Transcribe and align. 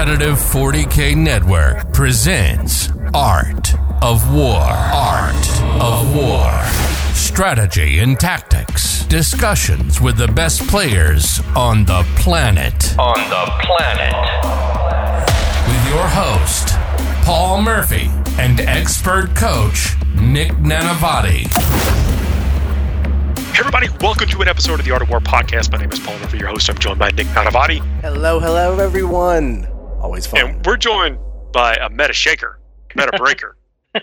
Competitive 0.00 0.38
40K 0.38 1.14
Network 1.14 1.92
presents 1.92 2.88
Art 3.12 3.74
of 4.02 4.34
War. 4.34 4.56
Art 4.56 5.62
of 5.78 6.16
War. 6.16 6.50
Strategy 7.12 7.98
and 7.98 8.18
tactics. 8.18 9.04
Discussions 9.04 10.00
with 10.00 10.16
the 10.16 10.26
best 10.26 10.66
players 10.68 11.42
on 11.54 11.84
the 11.84 12.02
planet. 12.16 12.98
On 12.98 13.18
the 13.28 13.52
planet. 13.60 14.14
With 15.68 15.92
your 15.92 16.08
host, 16.08 16.70
Paul 17.26 17.60
Murphy, 17.60 18.08
and 18.38 18.58
expert 18.58 19.36
coach, 19.36 19.96
Nick 20.18 20.52
Nanavati. 20.52 21.46
Hey 23.52 23.58
everybody, 23.58 23.88
welcome 24.00 24.28
to 24.30 24.40
an 24.40 24.48
episode 24.48 24.80
of 24.80 24.86
the 24.86 24.92
Art 24.92 25.02
of 25.02 25.10
War 25.10 25.20
podcast. 25.20 25.70
My 25.70 25.76
name 25.76 25.92
is 25.92 26.00
Paul 26.00 26.18
Murphy, 26.20 26.38
your 26.38 26.48
host. 26.48 26.70
I'm 26.70 26.78
joined 26.78 26.98
by 26.98 27.10
Nick 27.10 27.26
Nanavati. 27.26 27.80
Hello, 28.00 28.40
hello, 28.40 28.78
everyone. 28.78 29.68
Always 30.00 30.26
fun. 30.26 30.40
And 30.40 30.66
we're 30.66 30.76
joined 30.76 31.18
by 31.52 31.74
a 31.74 31.90
meta 31.90 32.12
shaker, 32.12 32.58
meta 32.94 33.16
breaker. 33.16 33.56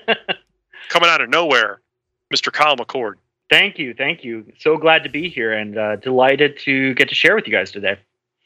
Coming 0.89 1.09
out 1.09 1.21
of 1.21 1.29
nowhere, 1.29 1.81
Mr. 2.33 2.51
Kyle 2.51 2.77
McCord. 2.77 3.13
Thank 3.49 3.79
you, 3.79 3.93
thank 3.93 4.23
you. 4.23 4.45
So 4.59 4.77
glad 4.77 5.03
to 5.03 5.09
be 5.09 5.29
here 5.29 5.53
and 5.53 5.77
uh, 5.77 5.95
delighted 5.97 6.59
to 6.59 6.93
get 6.95 7.09
to 7.09 7.15
share 7.15 7.35
with 7.35 7.47
you 7.47 7.53
guys 7.53 7.71
today. 7.71 7.97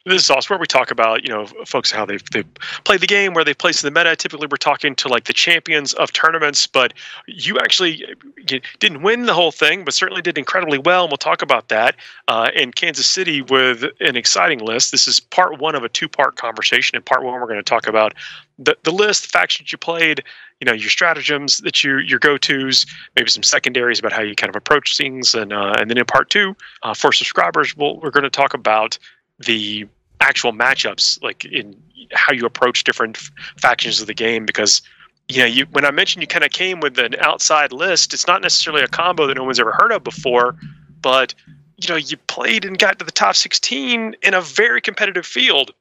This 0.04 0.24
is 0.24 0.32
also 0.32 0.56
where 0.56 0.60
we 0.60 0.66
talk 0.66 0.90
about, 0.90 1.24
you 1.24 1.30
know, 1.30 1.46
folks 1.66 1.92
how 1.92 2.06
they've 2.06 2.24
they 2.32 2.44
played 2.86 3.02
the 3.02 3.08
game, 3.08 3.34
where 3.36 3.44
they've 3.44 3.58
placed 3.58 3.84
in 3.84 3.94
the 3.94 4.00
meta. 4.00 4.16
Typically, 4.16 4.48
we're 4.50 4.58
talking 4.58 4.96
to 4.96 5.08
like 5.08 5.26
the 5.26 5.34
champions 5.34 5.94
of 5.94 6.12
tournaments, 6.12 6.66
but 6.66 6.94
you 7.28 7.60
actually 7.60 8.04
you 8.50 8.62
didn't 8.80 9.04
win 9.04 9.28
the 9.28 9.34
whole 9.34 9.52
thing, 9.52 9.86
but 9.86 9.94
certainly 9.94 10.24
did 10.24 10.40
incredibly 10.40 10.80
well. 10.80 11.04
And 11.04 11.12
we'll 11.12 11.18
talk 11.18 11.44
about 11.44 11.68
that 11.70 11.96
uh, 12.28 12.50
in 12.56 12.72
Kansas 12.72 13.06
City 13.06 13.44
with 13.44 13.84
an 14.00 14.16
exciting 14.16 14.60
list. 14.60 14.92
This 14.92 15.08
is 15.08 15.20
part 15.20 15.60
one 15.60 15.76
of 15.76 15.84
a 15.84 15.90
two-part 15.90 16.36
conversation. 16.36 16.96
In 16.96 17.04
part 17.04 17.24
one, 17.24 17.40
we're 17.40 17.48
going 17.48 17.58
to 17.58 17.64
talk 17.64 17.88
about 17.88 18.14
the, 18.58 18.76
the 18.84 18.92
list, 18.92 19.24
the 19.24 19.30
factions 19.30 19.72
you 19.72 19.78
played, 19.78 20.24
you 20.60 20.66
know, 20.66 20.74
your 20.74 20.90
stratagems 20.90 21.60
that 21.60 21.84
you 21.84 22.00
your 22.00 22.18
go-tos, 22.18 22.88
maybe 23.16 23.30
some 23.30 23.44
secondaries 23.44 24.00
about 24.00 24.14
how 24.14 24.24
you 24.24 24.36
kind 24.36 24.50
of 24.50 24.56
approach 24.56 24.98
things, 24.98 25.36
and 25.36 25.54
uh, 25.54 25.76
and 25.78 25.92
then 25.92 25.98
in 26.00 26.06
part 26.06 26.32
two, 26.32 26.56
uh, 26.82 26.96
for 26.96 27.14
subscribers, 27.14 27.78
we'll, 27.78 28.00
we're 28.00 28.10
going 28.10 28.24
to 28.24 28.32
talk 28.32 28.56
about 28.56 28.98
the 29.40 29.88
actual 30.22 30.54
matchups, 30.54 31.22
like 31.22 31.44
in 31.46 31.76
how 32.14 32.32
you 32.32 32.46
approach 32.46 32.84
different 32.84 33.18
f- 33.18 33.32
factions 33.58 34.00
of 34.00 34.08
the 34.08 34.14
game. 34.14 34.46
Because 34.46 34.82
you 35.28 35.40
know, 35.40 35.46
you 35.46 35.66
when 35.72 35.86
I 35.86 35.92
mentioned 35.92 36.22
you 36.22 36.28
kind 36.28 36.46
of 36.46 36.52
came 36.52 36.80
with 36.80 36.98
an 37.00 37.16
outside 37.20 37.74
list, 37.74 38.14
it's 38.14 38.28
not 38.28 38.42
necessarily 38.42 38.84
a 38.84 38.88
combo 38.88 39.28
that 39.28 39.36
no 39.36 39.44
one's 39.44 39.60
ever 39.60 39.74
heard 39.74 39.92
of 39.92 40.04
before, 40.04 40.56
but 41.02 41.34
you 41.78 41.90
know, 41.90 41.96
you 41.96 42.16
played 42.28 42.64
and 42.64 42.78
got 42.78 43.00
to 43.00 43.06
the 43.06 43.12
top 43.12 43.36
16 43.36 44.16
in 44.22 44.34
a 44.34 44.42
very 44.42 44.82
competitive 44.82 45.26
field. 45.26 45.72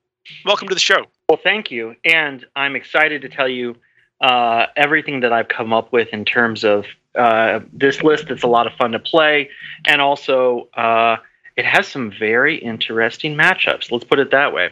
Welcome 0.47 0.69
to 0.69 0.75
the 0.75 0.80
show. 0.80 1.04
Well, 1.28 1.41
thank 1.42 1.70
you, 1.70 1.94
and 2.04 2.47
I'm 2.56 2.75
excited 2.75 3.22
to 3.22 3.28
tell 3.28 3.48
you 3.48 3.77
uh, 4.20 4.66
everything 4.77 5.20
that 5.20 5.32
I've 5.32 5.48
come 5.48 5.72
up 5.72 5.92
with 5.92 6.08
in 6.08 6.25
terms 6.25 6.64
of 6.64 6.86
uh, 7.14 7.60
this 7.72 8.02
list. 8.02 8.30
It's 8.30 8.42
a 8.42 8.48
lot 8.48 8.66
of 8.66 8.72
fun 8.75 8.92
to 8.92 8.98
play, 8.98 9.50
and 9.84 10.00
also. 10.00 10.69
Uh, 10.75 11.16
it 11.56 11.65
has 11.65 11.87
some 11.89 12.12
very 12.19 12.56
interesting 12.56 13.34
matchups. 13.37 13.91
Let's 13.91 14.05
put 14.05 14.19
it 14.19 14.31
that 14.31 14.53
way. 14.53 14.70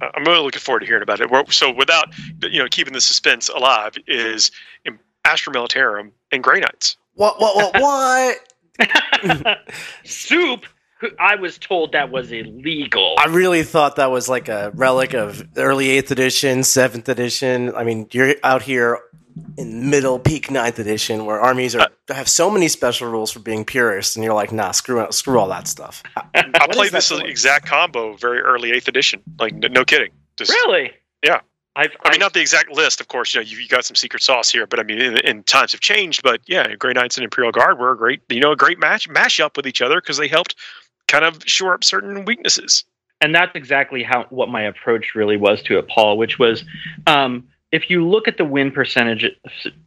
I'm 0.00 0.24
really 0.24 0.42
looking 0.42 0.60
forward 0.60 0.80
to 0.80 0.86
hearing 0.86 1.02
about 1.02 1.20
it. 1.20 1.52
So, 1.52 1.72
without 1.72 2.06
you 2.42 2.58
know 2.58 2.68
keeping 2.70 2.92
the 2.92 3.00
suspense 3.00 3.48
alive, 3.48 3.94
is 4.06 4.50
Astra 5.24 5.52
Militarum 5.52 6.10
and 6.30 6.42
Grey 6.42 6.60
Knights. 6.60 6.96
What? 7.14 7.40
What? 7.40 7.74
What? 7.74 8.38
What? 8.78 9.58
Soup. 10.04 10.64
I 11.18 11.34
was 11.34 11.58
told 11.58 11.92
that 11.92 12.10
was 12.10 12.30
illegal. 12.30 13.16
I 13.18 13.26
really 13.26 13.64
thought 13.64 13.96
that 13.96 14.10
was 14.10 14.28
like 14.28 14.48
a 14.48 14.70
relic 14.74 15.14
of 15.14 15.46
early 15.56 15.90
eighth 15.90 16.10
edition, 16.10 16.62
seventh 16.62 17.08
edition. 17.08 17.74
I 17.74 17.84
mean, 17.84 18.08
you're 18.12 18.34
out 18.44 18.62
here 18.62 19.00
in 19.56 19.90
middle 19.90 20.18
peak 20.18 20.50
ninth 20.50 20.78
edition 20.78 21.24
where 21.24 21.40
armies 21.40 21.74
are 21.74 21.80
uh, 21.80 22.14
have 22.14 22.28
so 22.28 22.50
many 22.50 22.68
special 22.68 23.10
rules 23.10 23.30
for 23.30 23.40
being 23.40 23.64
purists 23.64 24.16
and 24.16 24.24
you're 24.24 24.34
like 24.34 24.52
nah 24.52 24.70
screw 24.70 25.06
screw 25.10 25.38
all 25.38 25.48
that 25.48 25.66
stuff 25.66 26.02
i 26.34 26.66
played 26.70 26.92
this 26.92 27.10
exact 27.10 27.66
combo 27.66 28.14
very 28.16 28.40
early 28.40 28.70
eighth 28.72 28.88
edition 28.88 29.20
like 29.38 29.54
no 29.54 29.84
kidding 29.84 30.10
Just, 30.36 30.50
really 30.50 30.92
yeah 31.24 31.40
I've, 31.74 31.96
i 32.04 32.10
mean, 32.10 32.20
not 32.20 32.34
the 32.34 32.40
exact 32.40 32.70
list, 32.70 33.00
of 33.00 33.08
course. 33.08 33.34
You 33.34 33.40
know, 33.40 33.46
you, 33.46 33.56
you 33.56 33.66
got 33.66 33.84
some 33.86 33.96
secret 33.96 34.22
sauce 34.22 34.50
here, 34.50 34.66
but 34.66 34.78
I 34.78 34.82
mean, 34.82 35.00
in, 35.00 35.16
in, 35.18 35.42
times 35.44 35.72
have 35.72 35.80
changed. 35.80 36.22
But 36.22 36.42
yeah, 36.46 36.74
Grey 36.74 36.92
Knights 36.92 37.16
and 37.16 37.24
Imperial 37.24 37.50
Guard 37.50 37.78
were 37.78 37.92
a 37.92 37.96
great, 37.96 38.20
you 38.28 38.40
know, 38.40 38.52
a 38.52 38.56
great 38.56 38.78
match 38.78 39.08
mash 39.08 39.40
up 39.40 39.56
with 39.56 39.66
each 39.66 39.80
other 39.80 39.98
because 39.98 40.18
they 40.18 40.28
helped 40.28 40.54
kind 41.08 41.24
of 41.24 41.42
shore 41.46 41.72
up 41.72 41.82
certain 41.82 42.26
weaknesses. 42.26 42.84
And 43.22 43.34
that's 43.34 43.54
exactly 43.54 44.02
how 44.02 44.26
what 44.30 44.48
my 44.48 44.62
approach 44.62 45.14
really 45.14 45.36
was 45.36 45.62
to 45.62 45.78
it, 45.78 45.88
Paul, 45.88 46.18
which 46.18 46.38
was 46.38 46.64
um, 47.06 47.46
if 47.72 47.88
you 47.88 48.06
look 48.06 48.28
at 48.28 48.36
the 48.36 48.44
win 48.44 48.70
percentage 48.70 49.26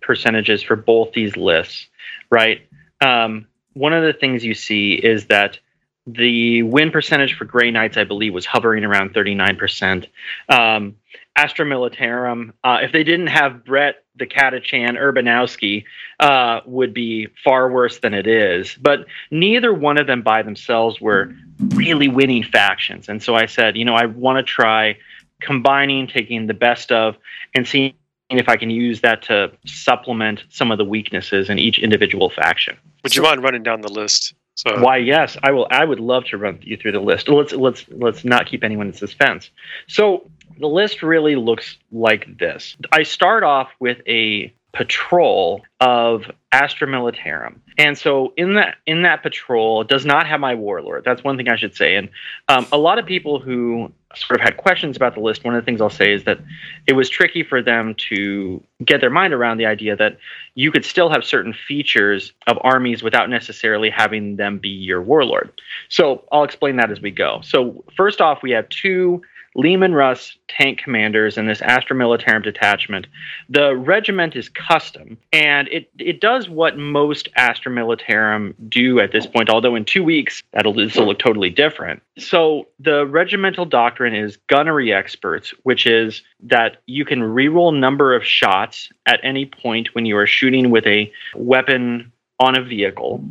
percentages 0.01 0.63
for 0.63 0.75
both 0.75 1.13
these 1.13 1.37
lists, 1.37 1.87
right? 2.29 2.67
Um, 2.99 3.47
one 3.73 3.93
of 3.93 4.03
the 4.03 4.13
things 4.13 4.43
you 4.43 4.55
see 4.55 4.93
is 4.93 5.27
that 5.27 5.59
the 6.07 6.63
win 6.63 6.91
percentage 6.91 7.35
for 7.35 7.45
Grey 7.45 7.71
Knights, 7.71 7.97
I 7.97 8.03
believe, 8.03 8.33
was 8.33 8.45
hovering 8.45 8.83
around 8.83 9.13
39%. 9.13 10.07
Um, 10.49 10.95
Astra 11.35 11.65
Militarum, 11.65 12.53
uh, 12.63 12.79
if 12.81 12.91
they 12.91 13.03
didn't 13.03 13.27
have 13.27 13.65
Brett 13.65 14.03
the 14.15 14.25
Catachan 14.25 14.97
Urbanowski, 14.97 15.83
uh, 16.19 16.61
would 16.65 16.93
be 16.93 17.27
far 17.43 17.69
worse 17.69 17.99
than 17.99 18.13
it 18.13 18.27
is. 18.27 18.75
But 18.79 19.05
neither 19.31 19.73
one 19.73 19.97
of 19.97 20.07
them 20.07 20.21
by 20.21 20.43
themselves 20.43 21.01
were 21.01 21.35
really 21.59 22.07
winning 22.07 22.43
factions. 22.43 23.09
And 23.09 23.21
so 23.21 23.35
I 23.35 23.47
said, 23.47 23.75
you 23.75 23.83
know, 23.83 23.95
I 23.95 24.05
want 24.05 24.37
to 24.37 24.43
try 24.43 24.97
combining, 25.41 26.07
taking 26.07 26.47
the 26.47 26.53
best 26.53 26.91
of, 26.91 27.15
and 27.53 27.67
seeing 27.67 27.93
if 28.29 28.49
I 28.49 28.57
can 28.57 28.69
use 28.69 29.01
that 29.01 29.21
to 29.23 29.51
supplement 29.65 30.43
some 30.49 30.71
of 30.71 30.77
the 30.77 30.85
weaknesses 30.85 31.49
in 31.49 31.59
each 31.59 31.79
individual 31.79 32.29
faction. 32.29 32.77
Would 33.03 33.15
you 33.15 33.21
mind 33.21 33.43
running 33.43 33.63
down 33.63 33.81
the 33.81 33.91
list? 33.91 34.33
So. 34.55 34.79
Why? 34.81 34.97
Yes, 34.97 35.37
I 35.43 35.51
will. 35.51 35.67
I 35.69 35.83
would 35.83 35.99
love 35.99 36.23
to 36.25 36.37
run 36.37 36.59
you 36.61 36.77
through 36.77 36.93
the 36.93 37.01
list. 37.01 37.27
Let's 37.27 37.51
let's 37.51 37.85
let's 37.89 38.23
not 38.23 38.47
keep 38.47 38.63
anyone 38.63 38.87
in 38.87 38.93
suspense. 38.93 39.51
So 39.87 40.29
the 40.59 40.67
list 40.67 41.03
really 41.03 41.35
looks 41.35 41.77
like 41.91 42.37
this. 42.37 42.77
I 42.93 43.03
start 43.03 43.43
off 43.43 43.69
with 43.79 43.97
a 44.07 44.53
patrol 44.75 45.61
of 45.79 46.23
Astra 46.51 46.87
Militarum. 46.87 47.59
And 47.77 47.97
so 47.97 48.33
in 48.37 48.55
that 48.55 48.75
in 48.85 49.01
that 49.03 49.23
patrol 49.23 49.83
does 49.83 50.05
not 50.05 50.27
have 50.27 50.39
my 50.39 50.55
warlord. 50.55 51.03
That's 51.05 51.23
one 51.23 51.37
thing 51.37 51.49
I 51.49 51.55
should 51.55 51.75
say. 51.75 51.95
And 51.95 52.09
um, 52.49 52.67
a 52.71 52.77
lot 52.77 52.99
of 52.99 53.05
people 53.05 53.39
who 53.39 53.91
sort 54.15 54.39
of 54.39 54.43
had 54.43 54.57
questions 54.57 54.95
about 54.95 55.13
the 55.13 55.21
list, 55.21 55.43
one 55.43 55.55
of 55.55 55.61
the 55.61 55.65
things 55.65 55.81
I'll 55.81 55.89
say 55.89 56.13
is 56.13 56.23
that 56.25 56.39
it 56.87 56.93
was 56.93 57.09
tricky 57.09 57.43
for 57.43 57.61
them 57.61 57.95
to 58.09 58.63
get 58.83 59.01
their 59.01 59.09
mind 59.09 59.33
around 59.33 59.57
the 59.57 59.65
idea 59.65 59.95
that 59.95 60.17
you 60.55 60.71
could 60.71 60.85
still 60.85 61.09
have 61.09 61.25
certain 61.25 61.53
features 61.53 62.31
of 62.47 62.57
armies 62.61 63.03
without 63.03 63.29
necessarily 63.29 63.89
having 63.89 64.37
them 64.37 64.57
be 64.57 64.69
your 64.69 65.01
warlord. 65.01 65.51
So 65.89 66.23
I'll 66.31 66.43
explain 66.43 66.77
that 66.77 66.91
as 66.91 67.01
we 67.01 67.11
go. 67.11 67.41
So 67.43 67.83
first 67.95 68.21
off, 68.21 68.41
we 68.41 68.51
have 68.51 68.69
two 68.69 69.21
Leman 69.55 69.93
Russ 69.93 70.37
tank 70.47 70.79
commanders 70.79 71.37
in 71.37 71.47
this 71.47 71.61
Astra 71.61 71.95
Militarum 71.95 72.43
detachment. 72.43 73.07
The 73.49 73.75
regiment 73.75 74.35
is 74.35 74.49
custom, 74.49 75.17
and 75.31 75.67
it 75.69 75.89
it 75.97 76.21
does 76.21 76.49
what 76.49 76.77
most 76.77 77.29
Astra 77.35 77.71
Militarum 77.71 78.53
do 78.69 78.99
at 78.99 79.11
this 79.11 79.25
point. 79.25 79.49
Although 79.49 79.75
in 79.75 79.85
two 79.85 80.03
weeks 80.03 80.43
that'll 80.51 80.73
this 80.73 80.95
will 80.95 81.07
look 81.07 81.19
totally 81.19 81.49
different. 81.49 82.03
So 82.17 82.67
the 82.79 83.05
regimental 83.07 83.65
doctrine 83.65 84.13
is 84.13 84.37
gunnery 84.47 84.93
experts, 84.93 85.53
which 85.63 85.87
is 85.87 86.21
that 86.43 86.81
you 86.85 87.05
can 87.05 87.21
reroll 87.21 87.77
number 87.77 88.13
of 88.13 88.23
shots 88.23 88.89
at 89.05 89.19
any 89.23 89.45
point 89.45 89.95
when 89.95 90.05
you 90.05 90.17
are 90.17 90.27
shooting 90.27 90.69
with 90.69 90.85
a 90.85 91.11
weapon 91.33 92.11
on 92.39 92.57
a 92.57 92.61
vehicle. 92.61 93.23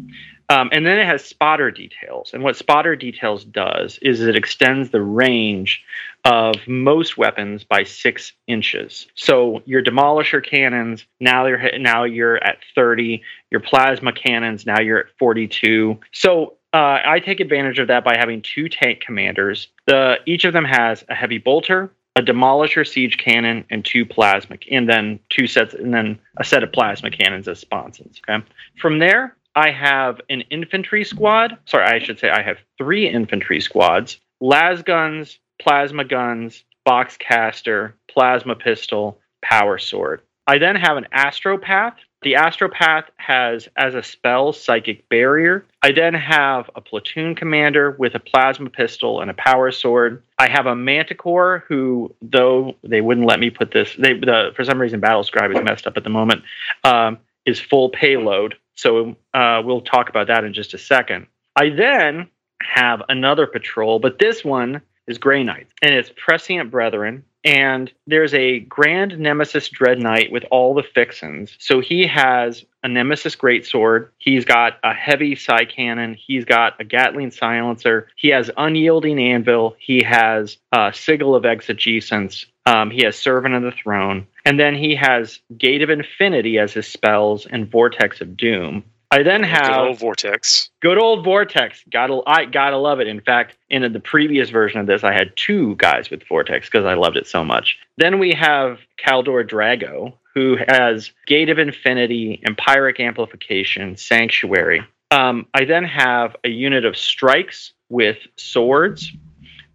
Um, 0.48 0.68
and 0.72 0.86
then 0.86 0.98
it 0.98 1.06
has 1.06 1.24
spotter 1.24 1.70
details. 1.70 2.32
And 2.34 2.42
what 2.42 2.56
spotter 2.56 2.96
details 2.96 3.44
does 3.44 3.98
is 4.02 4.20
it 4.20 4.36
extends 4.36 4.90
the 4.90 5.00
range 5.00 5.82
of 6.24 6.54
most 6.66 7.16
weapons 7.16 7.64
by 7.64 7.84
six 7.84 8.32
inches. 8.46 9.06
So 9.14 9.62
your 9.64 9.82
demolisher 9.82 10.44
cannons 10.44 11.06
now 11.20 11.46
you're 11.46 11.78
now 11.78 12.04
you're 12.04 12.42
at 12.42 12.58
30. 12.74 13.22
Your 13.50 13.60
plasma 13.60 14.12
cannons 14.12 14.66
now 14.66 14.80
you're 14.80 15.00
at 15.00 15.06
42. 15.18 15.98
So 16.12 16.56
uh, 16.74 17.00
I 17.04 17.20
take 17.20 17.40
advantage 17.40 17.78
of 17.78 17.88
that 17.88 18.04
by 18.04 18.16
having 18.16 18.42
two 18.42 18.68
tank 18.68 19.00
commanders. 19.00 19.68
The 19.86 20.16
each 20.26 20.44
of 20.44 20.52
them 20.52 20.64
has 20.64 21.04
a 21.08 21.14
heavy 21.14 21.38
bolter, 21.38 21.92
a 22.16 22.20
demolisher 22.20 22.86
siege 22.86 23.16
cannon, 23.16 23.64
and 23.70 23.84
two 23.84 24.04
plasma, 24.04 24.56
and 24.70 24.88
then 24.88 25.20
two 25.30 25.46
sets, 25.46 25.74
and 25.74 25.94
then 25.94 26.18
a 26.36 26.44
set 26.44 26.64
of 26.64 26.72
plasma 26.72 27.10
cannons 27.10 27.46
as 27.46 27.60
sponsons. 27.60 28.20
Okay. 28.28 28.44
From 28.80 28.98
there, 28.98 29.36
I 29.56 29.70
have 29.70 30.20
an 30.28 30.42
infantry 30.50 31.04
squad. 31.04 31.58
Sorry, 31.66 31.86
I 31.86 31.98
should 31.98 32.18
say 32.18 32.30
I 32.30 32.42
have 32.42 32.58
three 32.78 33.08
infantry 33.08 33.60
squads: 33.60 34.18
las 34.40 34.82
guns, 34.82 35.38
plasma 35.60 36.04
guns, 36.04 36.64
vox 36.86 37.16
caster, 37.16 37.96
plasma 38.08 38.56
pistol, 38.56 39.18
power 39.42 39.78
sword. 39.78 40.20
I 40.46 40.58
then 40.58 40.76
have 40.76 40.96
an 40.96 41.06
astropath 41.14 41.94
the 42.24 42.32
Astropath 42.32 43.04
has, 43.18 43.68
as 43.76 43.94
a 43.94 44.02
spell, 44.02 44.54
Psychic 44.54 45.06
Barrier. 45.10 45.66
I 45.82 45.92
then 45.92 46.14
have 46.14 46.70
a 46.74 46.80
platoon 46.80 47.34
commander 47.34 47.90
with 47.90 48.14
a 48.14 48.18
plasma 48.18 48.70
pistol 48.70 49.20
and 49.20 49.30
a 49.30 49.34
power 49.34 49.70
sword. 49.70 50.22
I 50.38 50.48
have 50.48 50.64
a 50.64 50.74
Manticore 50.74 51.64
who, 51.68 52.14
though 52.22 52.76
they 52.82 53.02
wouldn't 53.02 53.26
let 53.26 53.40
me 53.40 53.50
put 53.50 53.72
this, 53.72 53.94
they 53.98 54.14
the, 54.14 54.52
for 54.56 54.64
some 54.64 54.80
reason 54.80 55.00
Battle 55.00 55.22
Scribe 55.22 55.50
is 55.50 55.62
messed 55.62 55.86
up 55.86 55.98
at 55.98 56.04
the 56.04 56.08
moment, 56.08 56.44
um, 56.82 57.18
is 57.44 57.60
full 57.60 57.90
payload. 57.90 58.56
So 58.74 59.16
uh, 59.32 59.62
we'll 59.64 59.80
talk 59.80 60.08
about 60.08 60.28
that 60.28 60.44
in 60.44 60.52
just 60.52 60.74
a 60.74 60.78
second. 60.78 61.26
I 61.56 61.70
then 61.70 62.28
have 62.62 63.02
another 63.08 63.46
patrol, 63.46 63.98
but 63.98 64.18
this 64.18 64.44
one 64.44 64.80
is 65.06 65.18
Grey 65.18 65.44
Knights, 65.44 65.72
and 65.82 65.94
it's 65.94 66.10
Prescient 66.16 66.70
Brethren. 66.70 67.24
And 67.44 67.92
there's 68.06 68.32
a 68.32 68.60
Grand 68.60 69.18
Nemesis 69.18 69.68
Dread 69.68 69.98
Knight 69.98 70.32
with 70.32 70.44
all 70.50 70.72
the 70.72 70.82
fixins. 70.82 71.54
So 71.58 71.80
he 71.80 72.06
has 72.06 72.64
a 72.82 72.88
Nemesis 72.88 73.36
Greatsword. 73.36 74.08
He's 74.16 74.46
got 74.46 74.78
a 74.82 74.94
heavy 74.94 75.36
Psy 75.36 75.66
Cannon. 75.66 76.14
He's 76.14 76.46
got 76.46 76.80
a 76.80 76.84
Gatling 76.84 77.32
Silencer. 77.32 78.08
He 78.16 78.28
has 78.28 78.50
Unyielding 78.56 79.18
Anvil. 79.18 79.76
He 79.78 80.02
has 80.04 80.56
a 80.72 80.90
Sigil 80.94 81.34
of 81.34 81.44
Exigence. 81.44 82.46
Um, 82.64 82.90
he 82.90 83.04
has 83.04 83.16
Servant 83.16 83.54
of 83.54 83.62
the 83.62 83.72
Throne. 83.72 84.26
And 84.44 84.60
then 84.60 84.74
he 84.74 84.94
has 84.96 85.40
Gate 85.56 85.82
of 85.82 85.90
Infinity 85.90 86.58
as 86.58 86.74
his 86.74 86.86
spells 86.86 87.46
and 87.46 87.70
Vortex 87.70 88.20
of 88.20 88.36
Doom. 88.36 88.84
I 89.10 89.22
then 89.22 89.44
have 89.44 89.66
Good 89.66 89.78
old 89.78 89.98
Vortex. 90.00 90.70
Good 90.80 90.98
old 90.98 91.24
Vortex. 91.24 91.84
Gotta 91.90 92.20
I 92.26 92.46
gotta 92.46 92.76
love 92.76 93.00
it. 93.00 93.06
In 93.06 93.20
fact, 93.20 93.56
in 93.70 93.92
the 93.92 94.00
previous 94.00 94.50
version 94.50 94.80
of 94.80 94.86
this, 94.86 95.04
I 95.04 95.12
had 95.12 95.36
two 95.36 95.76
guys 95.76 96.10
with 96.10 96.26
Vortex 96.26 96.68
because 96.68 96.84
I 96.84 96.94
loved 96.94 97.16
it 97.16 97.28
so 97.28 97.44
much. 97.44 97.78
Then 97.96 98.18
we 98.18 98.32
have 98.32 98.80
Kaldor 98.98 99.48
Drago, 99.48 100.14
who 100.34 100.56
has 100.66 101.12
Gate 101.26 101.48
of 101.48 101.60
Infinity, 101.60 102.42
Empyric 102.44 102.98
Amplification, 102.98 103.96
Sanctuary. 103.96 104.82
Um, 105.12 105.46
I 105.54 105.64
then 105.64 105.84
have 105.84 106.34
a 106.42 106.48
unit 106.48 106.84
of 106.84 106.96
strikes 106.96 107.72
with 107.88 108.18
swords. 108.36 109.12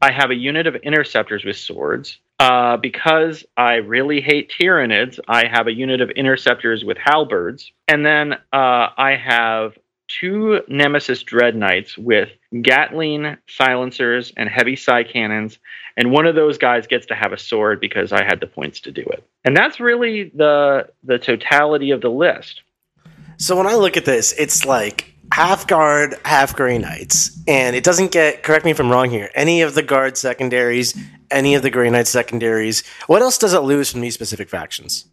I 0.02 0.12
have 0.12 0.32
a 0.32 0.36
unit 0.36 0.68
of 0.68 0.76
interceptors 0.76 1.46
with 1.46 1.56
swords. 1.56 2.20
Uh, 2.40 2.78
because 2.78 3.44
I 3.58 3.76
really 3.76 4.22
hate 4.22 4.50
Tyranids, 4.50 5.20
I 5.28 5.48
have 5.48 5.68
a 5.68 5.74
unit 5.74 6.00
of 6.00 6.10
interceptors 6.12 6.86
with 6.86 6.98
halberds. 6.98 7.70
And 7.88 8.06
then 8.06 8.34
uh, 8.34 8.38
I 8.98 9.20
have 9.22 9.78
two 10.08 10.62
Nemesis 10.70 11.22
Dread 11.24 11.56
Knights 11.56 11.98
with 11.98 12.30
Gatling 12.62 13.38
silencers 13.48 14.32
and 14.38 14.48
heavy 14.48 14.78
Psy 14.78 15.04
cannons. 15.04 15.60
And 15.98 16.12
one 16.12 16.26
of 16.26 16.36
those 16.36 16.58
guys 16.58 16.88
gets 16.88 17.08
to 17.08 17.16
have 17.16 17.34
a 17.34 17.38
sword 17.38 17.82
because 17.82 18.14
I 18.14 18.24
had 18.24 18.40
the 18.40 18.48
points 18.48 18.80
to 18.82 18.92
do 18.92 19.02
it. 19.02 19.24
And 19.44 19.56
that's 19.56 19.82
really 19.82 20.32
the 20.34 20.88
the 21.04 21.20
totality 21.20 21.92
of 21.92 22.00
the 22.00 22.10
list. 22.10 22.62
So 23.38 23.58
when 23.58 23.68
I 23.68 23.76
look 23.76 23.98
at 23.98 24.06
this, 24.06 24.34
it's 24.38 24.66
like 24.66 25.14
half 25.32 25.68
guard, 25.68 26.16
half 26.26 26.56
Grey 26.56 26.78
Knights, 26.78 27.38
and 27.48 27.76
it 27.76 27.84
doesn't 27.84 28.12
get. 28.12 28.44
Correct 28.44 28.66
me 28.66 28.72
if 28.72 28.80
I'm 28.80 28.90
wrong 28.90 29.10
here. 29.10 29.30
Any 29.36 29.62
of 29.62 29.76
the 29.76 29.84
guard 29.84 30.18
secondaries, 30.18 30.98
any 31.32 31.56
of 31.56 31.62
the 31.62 31.70
Grey 31.70 31.90
Knights 31.90 32.10
secondaries. 32.10 32.84
What 33.08 33.22
else 33.22 33.38
does 33.38 33.54
it 33.54 33.60
lose 33.60 33.92
from 33.92 34.02
these 34.02 34.14
specific 34.14 34.50
factions? 34.50 35.06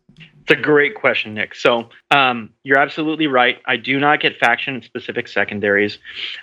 It's 0.49 0.57
a 0.57 0.63
great 0.63 0.95
question, 0.95 1.35
Nick. 1.35 1.57
So 1.57 1.89
um, 2.13 2.51
you're 2.63 2.79
absolutely 2.79 3.27
right. 3.27 3.61
I 3.67 3.77
do 3.77 3.99
not 3.99 4.21
get 4.21 4.39
faction 4.39 4.81
specific 4.81 5.27
secondaries. 5.27 5.99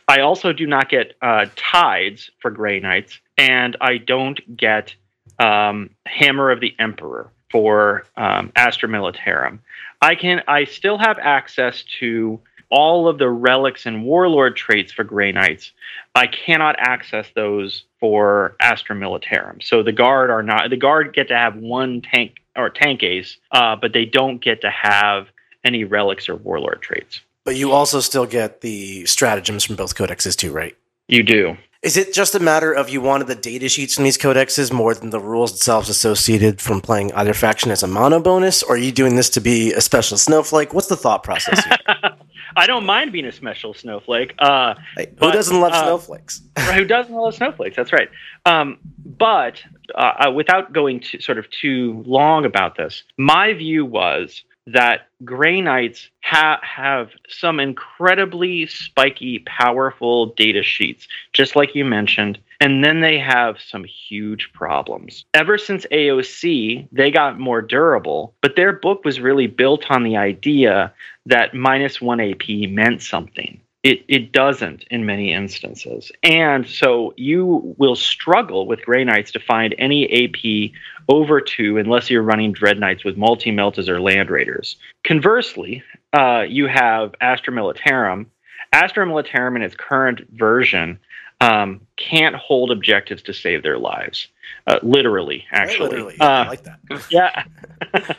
I 0.09 0.19
also 0.19 0.51
do 0.51 0.67
not 0.67 0.89
get 0.89 1.15
uh, 1.21 1.45
tides 1.55 2.29
for 2.39 2.51
Grey 2.51 2.81
Knights, 2.81 3.19
and 3.37 3.77
I 3.79 3.97
don't 3.97 4.57
get 4.57 4.93
um, 5.39 5.89
Hammer 6.05 6.51
of 6.51 6.59
the 6.59 6.75
Emperor 6.79 7.31
for 7.53 8.03
um, 8.17 8.51
Astra 8.57 8.89
Militarum. 8.89 9.59
I 10.01 10.15
can. 10.15 10.41
I 10.49 10.65
still 10.65 10.97
have 10.97 11.17
access 11.19 11.85
to 11.99 12.41
all 12.69 13.07
of 13.07 13.19
the 13.19 13.29
relics 13.29 13.85
and 13.85 14.03
warlord 14.03 14.55
traits 14.57 14.91
for 14.91 15.03
Grey 15.03 15.31
Knights. 15.31 15.71
I 16.15 16.25
cannot 16.25 16.75
access 16.79 17.27
those 17.35 17.83
for 17.99 18.55
Astra 18.59 18.95
Militarum. 18.95 19.61
So 19.63 19.83
the 19.83 19.91
guard 19.91 20.31
are 20.31 20.41
not 20.41 20.71
the 20.71 20.77
guard 20.77 21.13
get 21.13 21.27
to 21.27 21.35
have 21.35 21.55
one 21.55 22.01
tank 22.01 22.41
or 22.57 22.71
tank 22.71 23.03
ace, 23.03 23.37
uh, 23.51 23.75
but 23.75 23.93
they 23.93 24.05
don't 24.05 24.41
get 24.41 24.61
to 24.61 24.71
have 24.71 25.27
any 25.63 25.83
relics 25.83 26.27
or 26.27 26.35
warlord 26.35 26.81
traits. 26.81 27.21
But 27.45 27.55
you 27.55 27.71
also 27.71 27.99
still 27.99 28.25
get 28.25 28.61
the 28.61 29.05
stratagems 29.05 29.63
from 29.63 29.75
both 29.75 29.95
codexes 29.95 30.35
too, 30.35 30.51
right? 30.51 30.75
You 31.07 31.21
do. 31.21 31.55
Is 31.83 31.97
it 31.97 32.13
just 32.13 32.33
a 32.33 32.39
matter 32.39 32.71
of 32.71 32.89
you 32.89 33.01
wanted 33.01 33.27
the 33.27 33.35
data 33.35 33.67
sheets 33.67 33.95
from 33.95 34.05
these 34.05 34.17
codexes 34.17 34.71
more 34.71 34.95
than 34.95 35.09
the 35.09 35.19
rules 35.19 35.51
themselves 35.51 35.89
associated 35.89 36.61
from 36.61 36.79
playing 36.79 37.11
either 37.11 37.33
faction 37.33 37.71
as 37.71 37.83
a 37.83 37.87
mono 37.87 38.21
bonus, 38.21 38.63
or 38.63 38.75
are 38.75 38.77
you 38.77 38.93
doing 38.93 39.17
this 39.17 39.29
to 39.31 39.41
be 39.41 39.73
a 39.73 39.81
special 39.81 40.17
snowflake? 40.17 40.73
What's 40.73 40.87
the 40.87 40.95
thought 40.95 41.23
process 41.23 41.61
here? 41.65 41.77
I 42.55 42.67
don't 42.67 42.85
mind 42.85 43.11
being 43.11 43.25
a 43.25 43.33
special 43.33 43.73
snowflake. 43.73 44.33
Uh, 44.39 44.75
Hey, 44.95 45.07
who 45.09 45.15
But, 45.17 45.33
doesn't 45.33 45.59
love 45.59 45.73
uh, 45.73 45.83
snowflakes? 45.83 46.41
who 46.73 46.85
doesn't 46.85 47.13
love 47.13 47.35
snowflakes? 47.35 47.75
That's 47.75 47.91
right. 47.91 48.07
Um, 48.45 48.77
but 49.05 49.61
uh, 49.93 50.31
without 50.33 50.71
going 50.71 51.01
to 51.01 51.19
sort 51.19 51.37
of 51.37 51.49
too 51.49 52.01
long 52.05 52.45
about 52.45 52.77
this, 52.77 53.03
my 53.17 53.51
view 53.51 53.83
was 53.85 54.41
that 54.67 55.07
Grey 55.25 55.61
Knights 55.61 56.09
ha- 56.23 56.59
have 56.61 57.09
some 57.27 57.59
incredibly 57.59 58.65
spiky, 58.67 59.39
powerful 59.39 60.27
data 60.27 60.63
sheets, 60.63 61.07
just 61.33 61.55
like 61.55 61.75
you 61.75 61.85
mentioned, 61.85 62.39
and 62.61 62.83
then 62.83 63.01
they 63.01 63.19
have 63.19 63.59
some 63.59 63.83
huge 63.83 64.51
problems. 64.53 65.25
Ever 65.33 65.57
since 65.57 65.85
AOC, 65.91 66.87
they 66.91 67.11
got 67.11 67.39
more 67.39 67.61
durable, 67.61 68.33
but 68.41 68.55
their 68.55 68.73
book 68.73 69.03
was 69.03 69.19
really 69.19 69.47
built 69.47 69.89
on 69.89 70.03
the 70.03 70.17
idea 70.17 70.93
that 71.25 71.53
minus 71.53 72.01
one 72.01 72.21
AP 72.21 72.47
meant 72.69 73.01
something 73.01 73.59
it, 73.83 74.05
it 74.07 74.31
doesn't 74.31 74.83
in 74.89 75.05
many 75.05 75.33
instances. 75.33 76.11
And 76.23 76.65
so 76.65 77.13
you 77.17 77.75
will 77.77 77.97
struggle 77.97 78.65
with 78.65 78.81
Grey 78.85 79.03
Knights 79.03 79.31
to 79.33 79.39
find 79.39 79.75
any 79.77 80.25
AP 80.25 80.71
over 81.09 81.41
two 81.41 81.77
unless 81.77 82.09
you're 82.09 82.23
running 82.23 82.53
Dread 82.53 82.79
Knights 82.79 83.03
with 83.03 83.17
multi 83.17 83.51
meltas 83.51 83.89
or 83.89 83.99
Land 83.99 84.29
Raiders. 84.29 84.77
Conversely, 85.03 85.83
uh, 86.13 86.45
you 86.47 86.67
have 86.67 87.13
Astra 87.19 87.53
Militarum. 87.53 88.27
Astra 88.71 89.05
Militarum 89.05 89.57
in 89.57 89.61
its 89.61 89.75
current 89.75 90.21
version 90.31 90.97
um, 91.43 91.81
can't 91.97 92.35
hold 92.35 92.71
objectives 92.71 93.21
to 93.23 93.33
save 93.33 93.63
their 93.63 93.77
lives. 93.77 94.27
Uh, 94.65 94.79
literally, 94.81 95.45
actually. 95.51 95.89
Literally, 95.89 96.15
yeah, 96.17 96.25
I 96.25 96.41
Uh, 96.41 96.47
like 96.47 96.63
that. 96.63 96.79
yeah. 97.11 98.15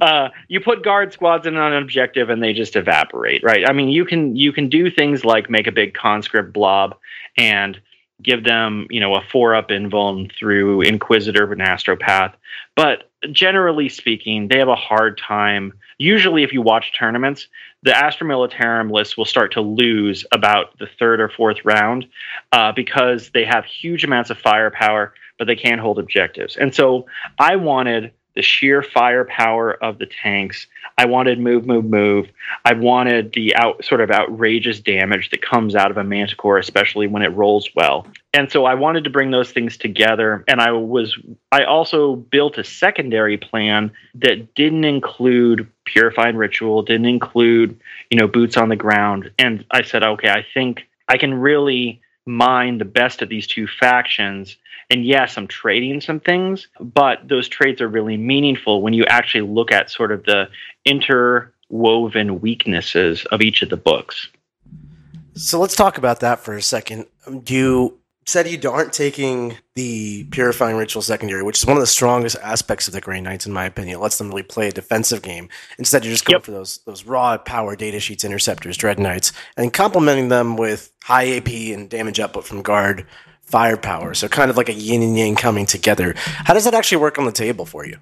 uh, 0.02 0.28
you 0.48 0.60
put 0.60 0.82
guard 0.82 1.12
squads 1.12 1.46
in 1.46 1.56
on 1.56 1.72
an 1.72 1.82
objective 1.82 2.30
and 2.30 2.42
they 2.42 2.52
just 2.52 2.74
evaporate, 2.74 3.44
right? 3.44 3.68
I 3.68 3.72
mean, 3.72 3.88
you 3.88 4.04
can 4.04 4.34
you 4.34 4.52
can 4.52 4.68
do 4.68 4.90
things 4.90 5.24
like 5.24 5.48
make 5.48 5.68
a 5.68 5.72
big 5.72 5.94
conscript 5.94 6.52
blob 6.52 6.96
and 7.36 7.80
give 8.22 8.44
them, 8.44 8.86
you 8.90 9.00
know, 9.00 9.14
a 9.14 9.22
four 9.32 9.54
up 9.54 9.68
invuln 9.68 10.30
through 10.36 10.82
Inquisitor 10.82 11.50
and 11.52 11.60
Astropath, 11.60 12.34
but 12.76 13.10
generally 13.32 13.88
speaking, 13.88 14.48
they 14.48 14.58
have 14.58 14.68
a 14.68 14.76
hard 14.76 15.18
time. 15.18 15.72
Usually, 15.98 16.42
if 16.42 16.52
you 16.52 16.62
watch 16.62 16.96
tournaments, 16.96 17.48
the 17.82 17.96
Astra 17.96 18.26
Militarum 18.26 18.90
list 18.90 19.16
will 19.16 19.24
start 19.24 19.52
to 19.52 19.60
lose 19.60 20.24
about 20.32 20.78
the 20.78 20.88
third 20.98 21.20
or 21.20 21.28
fourth 21.28 21.64
round 21.64 22.06
uh, 22.52 22.72
because 22.72 23.30
they 23.30 23.44
have 23.44 23.64
huge 23.64 24.04
amounts 24.04 24.30
of 24.30 24.38
firepower, 24.38 25.14
but 25.38 25.46
they 25.46 25.56
can't 25.56 25.80
hold 25.80 25.98
objectives. 25.98 26.56
And 26.56 26.74
so, 26.74 27.06
I 27.38 27.56
wanted 27.56 28.12
the 28.34 28.42
sheer 28.42 28.82
firepower 28.82 29.72
of 29.72 29.98
the 29.98 30.06
tanks. 30.06 30.66
I 30.98 31.06
wanted 31.06 31.38
move, 31.38 31.66
move, 31.66 31.84
move. 31.84 32.28
I 32.64 32.74
wanted 32.74 33.32
the 33.32 33.54
out 33.56 33.84
sort 33.84 34.00
of 34.00 34.10
outrageous 34.10 34.80
damage 34.80 35.30
that 35.30 35.42
comes 35.42 35.74
out 35.74 35.90
of 35.90 35.96
a 35.96 36.04
Manticore, 36.04 36.58
especially 36.58 37.06
when 37.06 37.22
it 37.22 37.28
rolls 37.28 37.68
well. 37.74 38.06
And 38.32 38.50
so 38.50 38.64
I 38.64 38.74
wanted 38.74 39.04
to 39.04 39.10
bring 39.10 39.30
those 39.30 39.52
things 39.52 39.76
together. 39.76 40.44
And 40.48 40.60
I 40.60 40.72
was 40.72 41.16
I 41.52 41.64
also 41.64 42.16
built 42.16 42.58
a 42.58 42.64
secondary 42.64 43.38
plan 43.38 43.92
that 44.16 44.54
didn't 44.54 44.84
include 44.84 45.68
purifying 45.84 46.36
ritual, 46.36 46.82
didn't 46.82 47.06
include, 47.06 47.78
you 48.10 48.18
know, 48.18 48.26
boots 48.26 48.56
on 48.56 48.68
the 48.68 48.76
ground. 48.76 49.30
And 49.38 49.64
I 49.70 49.82
said, 49.82 50.02
okay, 50.02 50.30
I 50.30 50.44
think 50.54 50.86
I 51.08 51.18
can 51.18 51.34
really 51.34 52.00
mine 52.26 52.78
the 52.78 52.84
best 52.84 53.22
of 53.22 53.28
these 53.28 53.46
two 53.46 53.66
factions 53.66 54.56
and 54.90 55.04
yes, 55.04 55.36
I'm 55.36 55.46
trading 55.46 56.00
some 56.00 56.20
things, 56.20 56.68
but 56.78 57.26
those 57.26 57.48
trades 57.48 57.80
are 57.80 57.88
really 57.88 58.16
meaningful 58.16 58.82
when 58.82 58.92
you 58.92 59.04
actually 59.06 59.42
look 59.42 59.72
at 59.72 59.90
sort 59.90 60.12
of 60.12 60.24
the 60.24 60.48
interwoven 60.84 62.40
weaknesses 62.40 63.24
of 63.26 63.40
each 63.40 63.62
of 63.62 63.70
the 63.70 63.76
books. 63.76 64.28
So 65.34 65.58
let's 65.58 65.74
talk 65.74 65.98
about 65.98 66.20
that 66.20 66.40
for 66.40 66.54
a 66.54 66.62
second. 66.62 67.06
Do 67.42 67.98
said 68.26 68.48
you 68.48 68.70
aren't 68.70 68.92
taking 68.92 69.56
the 69.74 70.24
purifying 70.24 70.76
ritual 70.76 71.02
secondary, 71.02 71.42
which 71.42 71.58
is 71.58 71.66
one 71.66 71.76
of 71.76 71.80
the 71.82 71.86
strongest 71.86 72.36
aspects 72.42 72.86
of 72.88 72.94
the 72.94 73.00
Grey 73.00 73.20
Knights, 73.20 73.46
in 73.46 73.52
my 73.52 73.64
opinion. 73.64 73.98
It 73.98 74.02
lets 74.02 74.18
them 74.18 74.28
really 74.28 74.42
play 74.42 74.68
a 74.68 74.72
defensive 74.72 75.22
game. 75.22 75.48
Instead, 75.78 76.04
you're 76.04 76.12
just 76.12 76.24
going 76.24 76.36
Yep. 76.36 76.44
for 76.44 76.50
those 76.52 76.78
those 76.86 77.04
raw 77.04 77.36
power 77.38 77.76
data 77.76 78.00
sheets, 78.00 78.24
interceptors, 78.24 78.76
dread 78.76 78.98
knights, 78.98 79.32
and 79.56 79.72
complementing 79.72 80.28
them 80.28 80.56
with 80.56 80.92
high 81.02 81.36
AP 81.36 81.72
and 81.72 81.88
damage 81.90 82.18
output 82.20 82.44
from 82.46 82.62
guard 82.62 83.06
firepower. 83.42 84.14
So 84.14 84.26
kind 84.28 84.50
of 84.50 84.56
like 84.56 84.68
a 84.68 84.74
yin 84.74 85.02
and 85.02 85.16
yang 85.18 85.34
coming 85.36 85.66
together. 85.66 86.14
How 86.16 86.54
does 86.54 86.64
that 86.64 86.74
actually 86.74 86.98
work 86.98 87.18
on 87.18 87.26
the 87.26 87.32
table 87.32 87.66
for 87.66 87.86
you? 87.86 87.98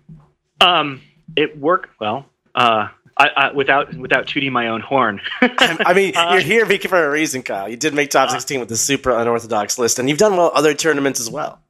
Um, 0.61 1.01
it 1.37 1.59
worked 1.59 1.99
well. 2.01 2.27
Uh, 2.55 2.89
I, 3.17 3.29
I, 3.37 3.53
without 3.53 3.95
without 3.95 4.27
tooting 4.27 4.53
my 4.53 4.69
own 4.69 4.81
horn. 4.81 5.21
I 5.41 5.93
mean, 5.95 6.17
uh, 6.17 6.33
you're 6.33 6.41
here 6.41 6.67
for 6.67 7.05
a 7.05 7.11
reason, 7.11 7.43
Kyle. 7.43 7.69
You 7.69 7.77
did 7.77 7.95
make 7.95 8.11
top 8.11 8.31
uh, 8.31 8.33
16 8.33 8.61
with 8.61 8.69
the 8.69 8.77
super 8.77 9.11
unorthodox 9.11 9.79
list, 9.79 9.99
and 9.99 10.09
you've 10.09 10.19
done 10.19 10.37
well 10.37 10.51
other 10.55 10.75
tournaments 10.75 11.21
as 11.21 11.31
well. 11.31 11.61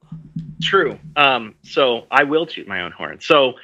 True. 0.61 0.97
Um, 1.15 1.55
so 1.63 2.07
I 2.09 2.23
will 2.23 2.45
toot 2.45 2.67
my 2.67 2.81
own 2.81 2.91
horn. 2.91 3.19
So 3.19 3.55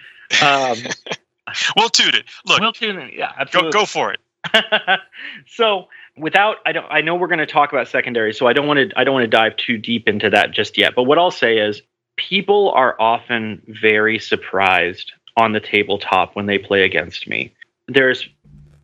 um, 0.41 0.77
we'll 1.77 1.89
toot 1.89 2.15
it. 2.15 2.25
Look, 2.45 2.59
we'll 2.59 2.73
toot 2.73 2.95
it. 2.95 3.13
Yeah, 3.13 3.31
absolutely. 3.37 3.71
Go, 3.71 3.79
go 3.79 3.85
for 3.85 4.13
it. 4.13 4.19
so 5.47 5.87
without 6.17 6.57
I 6.65 6.71
don't 6.71 6.85
I 6.89 7.01
know 7.01 7.15
we're 7.15 7.27
going 7.27 7.39
to 7.39 7.45
talk 7.45 7.71
about 7.71 7.87
secondary, 7.87 8.33
so 8.33 8.47
I 8.47 8.53
don't 8.53 8.67
want 8.67 8.89
to 8.89 8.99
I 8.99 9.03
don't 9.03 9.13
want 9.13 9.23
to 9.23 9.29
dive 9.29 9.55
too 9.57 9.77
deep 9.77 10.07
into 10.07 10.29
that 10.29 10.51
just 10.51 10.77
yet. 10.77 10.93
But 10.95 11.03
what 11.03 11.17
I'll 11.17 11.31
say 11.31 11.57
is 11.57 11.81
people 12.17 12.71
are 12.71 12.95
often 12.99 13.61
very 13.67 14.19
surprised 14.19 15.13
on 15.37 15.53
the 15.53 15.59
tabletop 15.59 16.35
when 16.35 16.45
they 16.45 16.57
play 16.57 16.83
against 16.83 17.27
me. 17.27 17.53
There's 17.89 18.29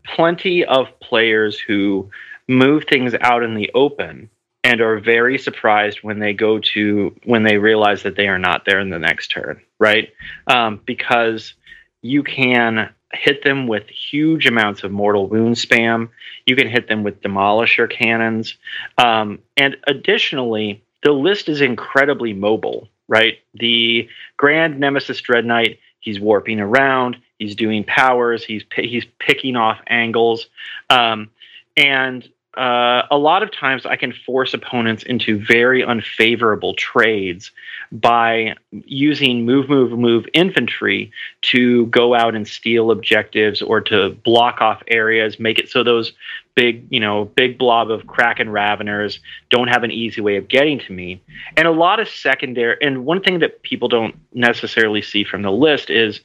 plenty 0.03 0.65
of 0.65 0.99
players 0.99 1.59
who 1.59 2.09
move 2.47 2.83
things 2.85 3.13
out 3.21 3.43
in 3.43 3.55
the 3.55 3.71
open 3.73 4.29
and 4.63 4.81
are 4.81 4.99
very 4.99 5.37
surprised 5.37 5.99
when 6.01 6.19
they 6.19 6.33
go 6.33 6.59
to 6.59 7.15
when 7.23 7.43
they 7.43 7.57
realize 7.57 8.03
that 8.03 8.15
they 8.15 8.27
are 8.27 8.39
not 8.39 8.65
there 8.65 8.79
in 8.79 8.89
the 8.89 8.99
next 8.99 9.27
turn, 9.27 9.61
right? 9.79 10.09
Um, 10.47 10.81
because 10.85 11.53
you 12.01 12.23
can 12.23 12.89
hit 13.13 13.43
them 13.43 13.67
with 13.67 13.87
huge 13.87 14.47
amounts 14.47 14.83
of 14.83 14.91
mortal 14.91 15.27
wound 15.27 15.55
spam. 15.55 16.09
You 16.45 16.55
can 16.55 16.67
hit 16.67 16.87
them 16.87 17.03
with 17.03 17.21
demolisher 17.21 17.89
cannons, 17.89 18.57
um, 18.97 19.39
and 19.55 19.77
additionally, 19.87 20.83
the 21.03 21.11
list 21.11 21.47
is 21.47 21.61
incredibly 21.61 22.33
mobile. 22.33 22.89
Right, 23.07 23.37
the 23.53 24.09
Grand 24.35 24.79
Nemesis 24.79 25.21
Dread 25.21 25.45
Knight, 25.45 25.77
he's 25.99 26.19
warping 26.19 26.59
around, 26.59 27.17
he's 27.39 27.55
doing 27.55 27.83
powers, 27.83 28.43
he's 28.43 28.63
he's 28.75 29.05
picking 29.19 29.55
off 29.55 29.79
angles, 29.87 30.47
um, 30.89 31.29
and 31.77 32.27
uh, 32.57 33.05
a 33.11 33.17
lot 33.17 33.43
of 33.43 33.51
times 33.51 33.85
I 33.85 33.97
can 33.97 34.13
force 34.13 34.53
opponents 34.53 35.03
into 35.03 35.37
very 35.37 35.83
unfavorable 35.83 36.73
trades 36.73 37.51
by 37.91 38.55
using 38.71 39.45
move, 39.45 39.69
move, 39.69 39.91
move 39.91 40.25
infantry 40.33 41.11
to 41.43 41.87
go 41.87 42.15
out 42.15 42.33
and 42.33 42.47
steal 42.47 42.91
objectives 42.91 43.61
or 43.61 43.81
to 43.81 44.11
block 44.23 44.61
off 44.61 44.81
areas, 44.87 45.37
make 45.37 45.59
it 45.59 45.69
so 45.69 45.83
those 45.83 46.13
big, 46.55 46.87
you 46.89 46.99
know, 46.99 47.25
big 47.25 47.57
blob 47.57 47.91
of 47.91 48.07
Kraken 48.07 48.47
Raveners 48.47 49.19
don't 49.49 49.67
have 49.67 49.83
an 49.83 49.91
easy 49.91 50.21
way 50.21 50.37
of 50.37 50.47
getting 50.47 50.79
to 50.79 50.93
me. 50.93 51.21
And 51.57 51.67
a 51.67 51.71
lot 51.71 51.99
of 51.99 52.09
secondary, 52.09 52.77
and 52.81 53.05
one 53.05 53.21
thing 53.21 53.39
that 53.39 53.61
people 53.61 53.87
don't 53.87 54.15
necessarily 54.33 55.01
see 55.01 55.23
from 55.23 55.41
the 55.41 55.51
list 55.51 55.89
is 55.89 56.21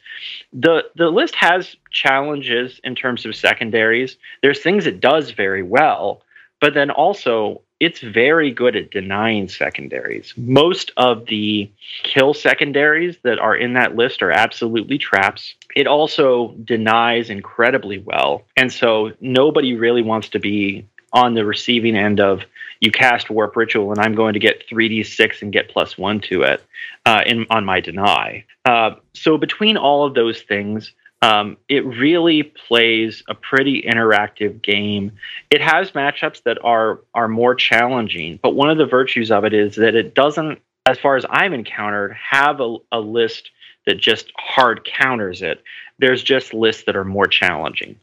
the 0.53 0.85
the 0.97 1.11
list 1.11 1.35
has 1.35 1.77
challenges 1.91 2.81
in 2.85 2.95
terms 2.95 3.27
of 3.27 3.35
secondaries. 3.35 4.17
There's 4.43 4.63
things 4.63 4.87
it 4.87 5.01
does 5.01 5.33
very 5.33 5.63
well, 5.63 6.23
but 6.61 6.75
then 6.75 6.91
also 6.91 7.63
it's 7.81 8.01
very 8.01 8.51
good 8.51 8.77
at 8.77 8.91
denying 8.91 9.49
secondaries. 9.49 10.35
Most 10.37 10.93
of 10.99 11.27
the 11.27 11.71
kill 12.03 12.35
secondaries 12.35 13.17
that 13.23 13.39
are 13.39 13.57
in 13.57 13.73
that 13.73 13.97
list 13.97 14.23
are 14.23 14.31
absolutely 14.31 14.99
traps. 14.99 15.55
It 15.75 15.87
also 15.87 16.55
denies 16.63 17.31
incredibly 17.31 17.99
well. 17.99 18.45
And 18.55 18.71
so 18.71 19.13
nobody 19.21 19.75
really 19.75 20.03
wants 20.03 20.29
to 20.31 20.39
be 20.39 20.87
on 21.13 21.35
the 21.35 21.45
receiving 21.45 21.97
end 21.97 22.21
of 22.21 22.43
you 22.81 22.93
cast 22.93 23.31
warp 23.31 23.57
ritual 23.57 23.91
and 23.91 24.01
I'm 24.01 24.15
going 24.15 24.35
to 24.35 24.39
get 24.39 24.69
3d6 24.69 25.43
and 25.43 25.53
get 25.53 25.69
plus 25.69 25.99
one 25.99 26.21
to 26.23 26.43
it 26.43 26.63
uh, 27.05 27.23
in 27.27 27.47
on 27.51 27.65
my 27.65 27.81
deny. 27.81 28.45
Uh, 28.65 28.93
so 29.15 29.37
between 29.37 29.77
all 29.77 30.07
of 30.07 30.15
those 30.15 30.43
things, 30.43 30.93
um, 31.23 31.59
it 31.69 31.85
really 31.85 32.43
plays 32.43 33.23
a 33.29 33.35
pretty 33.35 33.83
interactive 33.83 34.63
game. 34.63 35.13
It 35.51 35.61
has 35.61 35.91
matchups 35.91 36.43
that 36.45 36.59
are 36.65 37.01
are 37.15 37.29
more 37.29 37.55
challenging, 37.55 38.39
but 38.43 38.55
one 38.55 38.71
of 38.71 38.79
the 38.79 38.87
virtues 38.87 39.31
of 39.31 39.45
it 39.45 39.53
is 39.53 39.77
that 39.77 39.95
it 39.95 40.15
doesn't, 40.15 40.61
as 40.87 40.99
far 40.99 41.17
as 41.17 41.27
I've 41.29 41.53
encountered, 41.53 42.15
have 42.15 42.61
a, 42.61 42.77
a 42.91 43.01
list 43.01 43.51
that 43.87 43.99
just 43.99 44.33
hard 44.37 44.85
counters 44.85 45.43
it. 45.43 45.63
There's 45.99 46.23
just 46.23 46.55
lists 46.55 46.85
that 46.85 46.97
are 46.97 47.05
more 47.05 47.27
challenging. 47.27 47.97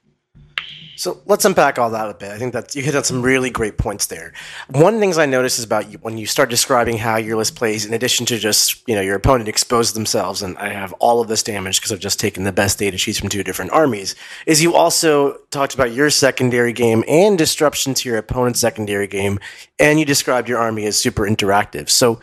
So 0.98 1.22
let's 1.28 1.46
unpack 1.46 1.78
all 1.78 1.92
that 1.92 2.10
a 2.10 2.16
bit. 2.16 2.32
I 2.32 2.40
think 2.40 2.54
that 2.54 2.76
you 2.76 2.82
hit 2.82 2.96
on 2.96 3.04
some 3.04 3.22
really 3.22 3.52
great 3.52 3.78
points 3.78 4.08
there. 4.08 4.34
One 4.72 4.96
of 4.96 5.00
the 5.00 5.00
things 5.00 5.20
I 5.20 5.28
notice 5.28 5.60
is 5.60 5.64
about 5.64 5.92
you, 5.92 6.00
when 6.00 6.18
you 6.18 6.26
start 6.26 6.50
describing 6.50 6.98
how 6.98 7.18
your 7.18 7.38
list 7.38 7.56
plays, 7.56 7.86
in 7.86 7.94
addition 7.94 8.26
to 8.26 8.40
just 8.40 8.82
you 8.88 8.96
know 8.96 9.02
your 9.02 9.16
opponent 9.16 9.48
exposed 9.48 9.96
themselves, 9.96 10.42
and 10.42 10.58
I 10.58 10.70
have 10.70 10.94
all 10.94 11.22
of 11.22 11.28
this 11.28 11.44
damage 11.44 11.80
because 11.80 11.92
I've 11.92 12.00
just 12.00 12.20
taken 12.20 12.46
the 12.46 12.52
best 12.52 12.80
data 12.80 12.98
sheets 12.98 13.20
from 13.20 13.30
two 13.30 13.44
different 13.44 13.72
armies, 13.72 14.16
is 14.48 14.64
you 14.64 14.74
also 14.74 15.34
talked 15.52 15.76
about 15.76 15.92
your 15.92 16.10
secondary 16.10 16.74
game 16.74 17.04
and 17.08 17.38
disruption 17.38 17.94
to 17.94 18.10
your 18.10 18.18
opponent's 18.18 18.60
secondary 18.60 19.08
game, 19.08 19.40
and 19.78 20.00
you 20.00 20.06
described 20.06 20.50
your 20.50 20.58
army 20.58 20.88
as 20.88 20.98
super 20.98 21.30
interactive. 21.30 21.92
So 21.92 22.20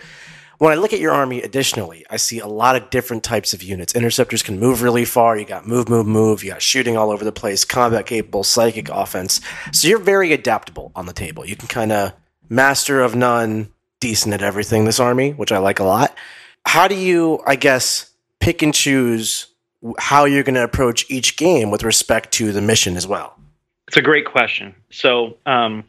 when 0.58 0.72
I 0.72 0.76
look 0.76 0.92
at 0.92 1.00
your 1.00 1.12
army 1.12 1.42
additionally, 1.42 2.04
I 2.10 2.16
see 2.16 2.38
a 2.38 2.46
lot 2.46 2.76
of 2.76 2.90
different 2.90 3.22
types 3.22 3.52
of 3.52 3.62
units. 3.62 3.94
Interceptors 3.94 4.42
can 4.42 4.58
move 4.58 4.82
really 4.82 5.04
far. 5.04 5.36
You 5.36 5.44
got 5.44 5.66
move, 5.66 5.88
move, 5.88 6.06
move. 6.06 6.44
You 6.44 6.50
got 6.50 6.62
shooting 6.62 6.96
all 6.96 7.10
over 7.10 7.24
the 7.24 7.32
place, 7.32 7.64
combat 7.64 8.06
capable, 8.06 8.44
psychic 8.44 8.88
offense. 8.88 9.40
So 9.72 9.88
you're 9.88 9.98
very 9.98 10.32
adaptable 10.32 10.92
on 10.94 11.06
the 11.06 11.12
table. 11.12 11.44
You 11.46 11.56
can 11.56 11.68
kind 11.68 11.92
of 11.92 12.12
master 12.48 13.00
of 13.00 13.14
none, 13.14 13.72
decent 14.00 14.34
at 14.34 14.42
everything, 14.42 14.84
this 14.84 15.00
army, 15.00 15.32
which 15.32 15.52
I 15.52 15.58
like 15.58 15.80
a 15.80 15.84
lot. 15.84 16.16
How 16.66 16.88
do 16.88 16.94
you, 16.94 17.40
I 17.46 17.56
guess, 17.56 18.10
pick 18.40 18.62
and 18.62 18.74
choose 18.74 19.46
how 19.98 20.24
you're 20.24 20.42
going 20.42 20.54
to 20.54 20.64
approach 20.64 21.04
each 21.10 21.36
game 21.36 21.70
with 21.70 21.82
respect 21.82 22.32
to 22.32 22.52
the 22.52 22.62
mission 22.62 22.96
as 22.96 23.06
well? 23.06 23.38
It's 23.88 23.96
a 23.96 24.02
great 24.02 24.24
question. 24.24 24.74
So 24.90 25.36
um, 25.46 25.84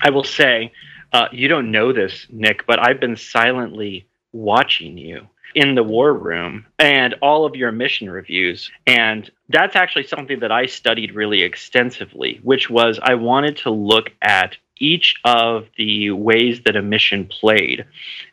I 0.00 0.10
will 0.10 0.24
say, 0.24 0.72
uh, 1.12 1.28
you 1.32 1.48
don't 1.48 1.70
know 1.70 1.92
this, 1.92 2.26
Nick, 2.30 2.66
but 2.66 2.78
I've 2.78 3.00
been 3.00 3.16
silently 3.16 4.06
watching 4.32 4.98
you 4.98 5.28
in 5.54 5.74
the 5.74 5.82
war 5.82 6.12
room 6.12 6.66
and 6.78 7.14
all 7.22 7.46
of 7.46 7.56
your 7.56 7.72
mission 7.72 8.10
reviews. 8.10 8.70
And 8.86 9.30
that's 9.48 9.76
actually 9.76 10.06
something 10.06 10.40
that 10.40 10.52
I 10.52 10.66
studied 10.66 11.14
really 11.14 11.42
extensively, 11.42 12.40
which 12.42 12.68
was 12.68 12.98
I 13.02 13.14
wanted 13.14 13.56
to 13.58 13.70
look 13.70 14.10
at 14.20 14.56
each 14.78 15.14
of 15.24 15.66
the 15.78 16.10
ways 16.10 16.60
that 16.66 16.76
a 16.76 16.82
mission 16.82 17.26
played. 17.26 17.86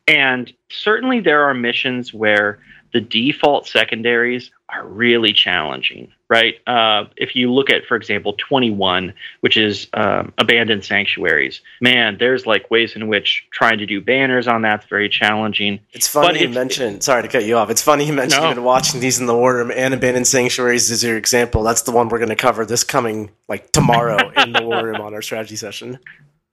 And 0.07 0.51
certainly 0.69 1.21
there 1.21 1.43
are 1.45 1.53
missions 1.53 2.13
where 2.13 2.59
the 2.91 2.99
default 2.99 3.67
secondaries 3.67 4.51
are 4.69 4.85
really 4.85 5.33
challenging, 5.33 6.11
right? 6.33 6.55
Uh, 6.65 7.05
if 7.15 7.35
you 7.35 7.53
look 7.53 7.69
at, 7.69 7.85
for 7.85 7.95
example, 7.95 8.33
21, 8.39 9.13
which 9.41 9.55
is 9.55 9.87
um, 9.93 10.33
abandoned 10.39 10.83
sanctuaries, 10.83 11.61
man, 11.79 12.17
there's 12.19 12.47
like 12.47 12.71
ways 12.71 12.95
in 12.95 13.07
which 13.07 13.45
trying 13.51 13.77
to 13.77 13.85
do 13.85 14.01
banners 14.01 14.47
on 14.47 14.63
that's 14.63 14.87
very 14.87 15.09
challenging. 15.09 15.79
It's 15.91 16.07
funny 16.07 16.39
but 16.39 16.41
you 16.41 16.49
mentioned, 16.49 17.03
sorry 17.03 17.21
to 17.21 17.27
cut 17.27 17.45
you 17.45 17.55
off. 17.55 17.69
It's 17.69 17.83
funny 17.83 18.07
you 18.07 18.13
mentioned 18.13 18.55
no. 18.55 18.63
watching 18.63 18.99
these 18.99 19.19
in 19.19 19.27
the 19.27 19.35
war 19.35 19.53
room 19.53 19.69
and 19.69 19.93
abandoned 19.93 20.25
sanctuaries 20.25 20.89
is 20.89 21.03
your 21.03 21.17
example. 21.17 21.61
That's 21.61 21.83
the 21.83 21.91
one 21.91 22.09
we're 22.09 22.17
going 22.17 22.29
to 22.29 22.35
cover 22.35 22.65
this 22.65 22.83
coming, 22.83 23.29
like 23.47 23.71
tomorrow 23.71 24.31
in 24.37 24.53
the 24.53 24.63
war 24.63 24.83
room 24.83 25.01
on 25.01 25.13
our 25.13 25.21
strategy 25.21 25.55
session. 25.55 25.99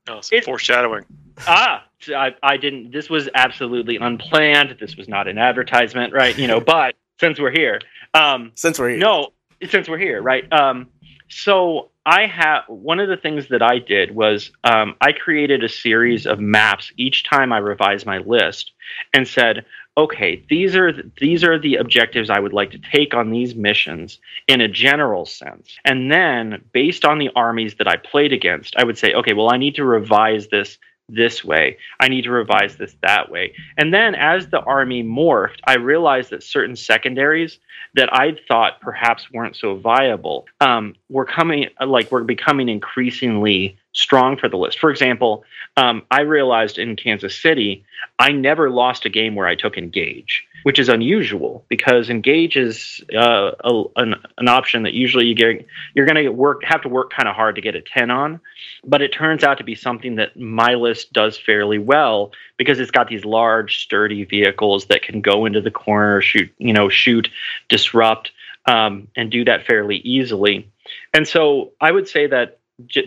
Oh, 0.08 0.20
it, 0.30 0.44
foreshadowing. 0.44 1.06
Ah, 1.46 1.86
I, 2.08 2.34
I 2.42 2.58
didn't. 2.58 2.90
This 2.90 3.08
was 3.08 3.30
absolutely 3.34 3.96
unplanned. 3.96 4.76
This 4.78 4.96
was 4.96 5.08
not 5.08 5.26
an 5.26 5.38
advertisement, 5.38 6.12
right? 6.12 6.36
You 6.36 6.48
know, 6.48 6.60
but 6.76 6.96
since 7.18 7.40
we're 7.40 7.50
here, 7.50 7.80
um, 8.12 8.52
since 8.56 8.78
we're 8.78 8.90
here, 8.90 8.98
no, 8.98 9.32
since 9.68 9.88
we're 9.88 9.98
here, 9.98 10.22
right? 10.22 10.50
Um, 10.52 10.88
so 11.28 11.90
I 12.04 12.26
have 12.26 12.64
one 12.66 12.98
of 12.98 13.08
the 13.08 13.16
things 13.16 13.48
that 13.48 13.62
I 13.62 13.78
did 13.78 14.14
was 14.14 14.50
um, 14.64 14.96
I 15.00 15.12
created 15.12 15.62
a 15.62 15.68
series 15.68 16.26
of 16.26 16.40
maps 16.40 16.92
each 16.96 17.24
time 17.24 17.52
I 17.52 17.58
revised 17.58 18.06
my 18.06 18.18
list 18.18 18.72
and 19.14 19.28
said, 19.28 19.64
okay, 19.96 20.44
these 20.48 20.74
are 20.74 20.92
these 21.20 21.44
are 21.44 21.58
the 21.58 21.76
objectives 21.76 22.30
I 22.30 22.40
would 22.40 22.52
like 22.52 22.70
to 22.70 22.78
take 22.78 23.14
on 23.14 23.30
these 23.30 23.54
missions 23.54 24.18
in 24.48 24.60
a 24.60 24.68
general 24.68 25.26
sense. 25.26 25.76
And 25.84 26.10
then 26.10 26.64
based 26.72 27.04
on 27.04 27.18
the 27.18 27.30
armies 27.36 27.74
that 27.76 27.88
I 27.88 27.96
played 27.96 28.32
against, 28.32 28.76
I 28.76 28.84
would 28.84 28.98
say, 28.98 29.12
okay, 29.14 29.34
well 29.34 29.52
I 29.52 29.58
need 29.58 29.74
to 29.76 29.84
revise 29.84 30.48
this 30.48 30.78
this 31.14 31.44
way. 31.44 31.76
I 31.98 32.08
need 32.08 32.24
to 32.24 32.30
revise 32.30 32.76
this 32.76 32.94
that 33.02 33.30
way. 33.30 33.54
And 33.76 33.92
then 33.92 34.14
as 34.14 34.48
the 34.48 34.60
army 34.60 35.02
morphed, 35.02 35.60
I 35.64 35.76
realized 35.76 36.30
that 36.30 36.42
certain 36.42 36.76
secondaries 36.76 37.58
that 37.94 38.12
I 38.14 38.36
thought 38.46 38.80
perhaps 38.80 39.30
weren't 39.32 39.56
so 39.56 39.76
viable 39.76 40.46
um, 40.60 40.94
were 41.08 41.24
coming, 41.24 41.68
like, 41.84 42.12
were 42.12 42.22
becoming 42.22 42.68
increasingly 42.68 43.76
strong 43.92 44.36
for 44.36 44.48
the 44.48 44.56
list. 44.56 44.78
For 44.78 44.90
example, 44.90 45.44
um, 45.76 46.02
I 46.10 46.20
realized 46.20 46.78
in 46.78 46.96
Kansas 46.96 47.40
City, 47.40 47.84
I 48.18 48.30
never 48.30 48.70
lost 48.70 49.06
a 49.06 49.08
game 49.08 49.34
where 49.34 49.48
I 49.48 49.56
took 49.56 49.76
engage, 49.76 50.44
which 50.62 50.78
is 50.78 50.88
unusual 50.88 51.64
because 51.68 52.10
engage 52.10 52.56
is 52.56 53.02
uh, 53.14 53.52
a, 53.64 53.82
an, 53.96 54.14
an 54.38 54.48
option 54.48 54.82
that 54.84 54.94
usually 54.94 55.26
you 55.26 55.34
get 55.34 55.66
you're 55.94 56.06
going 56.06 56.22
to 56.22 56.28
work 56.30 56.62
have 56.64 56.82
to 56.82 56.88
work 56.88 57.12
kind 57.12 57.28
of 57.28 57.34
hard 57.34 57.54
to 57.56 57.60
get 57.60 57.74
a 57.74 57.80
10 57.80 58.10
on, 58.10 58.40
but 58.84 59.02
it 59.02 59.12
turns 59.12 59.44
out 59.44 59.58
to 59.58 59.64
be 59.64 59.74
something 59.74 60.16
that 60.16 60.38
my 60.38 60.74
list 60.74 61.12
does 61.12 61.38
fairly 61.38 61.78
well 61.78 62.32
because 62.56 62.78
it's 62.78 62.90
got 62.90 63.08
these 63.08 63.24
large 63.24 63.82
sturdy 63.82 64.24
vehicles 64.24 64.86
that 64.86 65.02
can 65.02 65.20
go 65.20 65.46
into 65.46 65.60
the 65.60 65.70
corner, 65.70 66.20
shoot, 66.20 66.52
you 66.58 66.72
know, 66.72 66.88
shoot, 66.88 67.28
disrupt 67.68 68.32
um, 68.66 69.08
and 69.16 69.30
do 69.30 69.44
that 69.44 69.66
fairly 69.66 69.96
easily. 69.96 70.70
And 71.12 71.26
so 71.26 71.72
I 71.80 71.90
would 71.90 72.08
say 72.08 72.26
that 72.28 72.59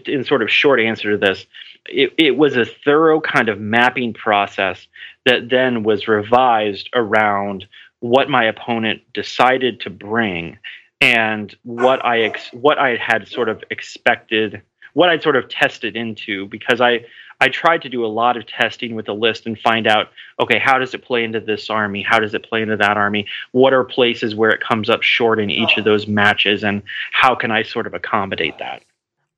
in 0.06 0.24
sort 0.24 0.42
of 0.42 0.50
short 0.50 0.80
answer 0.80 1.12
to 1.12 1.18
this, 1.18 1.46
it, 1.86 2.14
it 2.18 2.38
was 2.38 2.56
a 2.56 2.66
thorough 2.66 3.20
kind 3.20 3.50
of 3.50 3.60
mapping 3.60 4.14
process 4.14 4.88
that 5.26 5.50
then 5.50 5.84
was 5.84 6.08
revised 6.08 6.90
around 6.94 7.66
what 8.00 8.30
my 8.30 8.44
opponent 8.44 9.02
decided 9.14 9.80
to 9.82 9.90
bring 9.90 10.58
and 11.02 11.56
what 11.64 12.04
I 12.06 12.22
ex- 12.22 12.54
what 12.54 12.78
I 12.78 12.96
had 12.96 13.28
sort 13.28 13.50
of 13.50 13.64
expected, 13.70 14.62
what 14.94 15.10
I'd 15.10 15.24
sort 15.24 15.36
of 15.36 15.50
tested 15.50 15.96
into 15.96 16.48
because 16.48 16.80
I 16.80 17.06
I 17.42 17.50
tried 17.50 17.82
to 17.82 17.90
do 17.90 18.06
a 18.06 18.08
lot 18.08 18.38
of 18.38 18.48
testing 18.48 18.96
with 18.96 19.06
the 19.06 19.16
list 19.16 19.46
and 19.46 19.60
find 19.60 19.86
out 19.86 20.10
okay 20.40 20.60
how 20.60 20.78
does 20.78 20.94
it 20.94 21.04
play 21.04 21.24
into 21.24 21.42
this 21.42 21.70
army? 21.70 22.02
How 22.02 22.20
does 22.20 22.34
it 22.34 22.44
play 22.44 22.62
into 22.62 22.78
that 22.78 22.96
army? 22.96 23.28
What 23.52 23.74
are 23.74 23.84
places 23.84 24.36
where 24.36 24.52
it 24.52 24.62
comes 24.62 24.90
up 24.90 25.02
short 25.02 25.40
in 25.40 25.50
each 25.50 25.78
of 25.78 25.86
oh. 25.86 25.90
those 25.90 26.08
matches 26.08 26.64
and 26.64 26.84
how 27.12 27.36
can 27.36 27.52
I 27.52 27.64
sort 27.64 27.88
of 27.88 27.94
accommodate 27.94 28.58
that. 28.60 28.84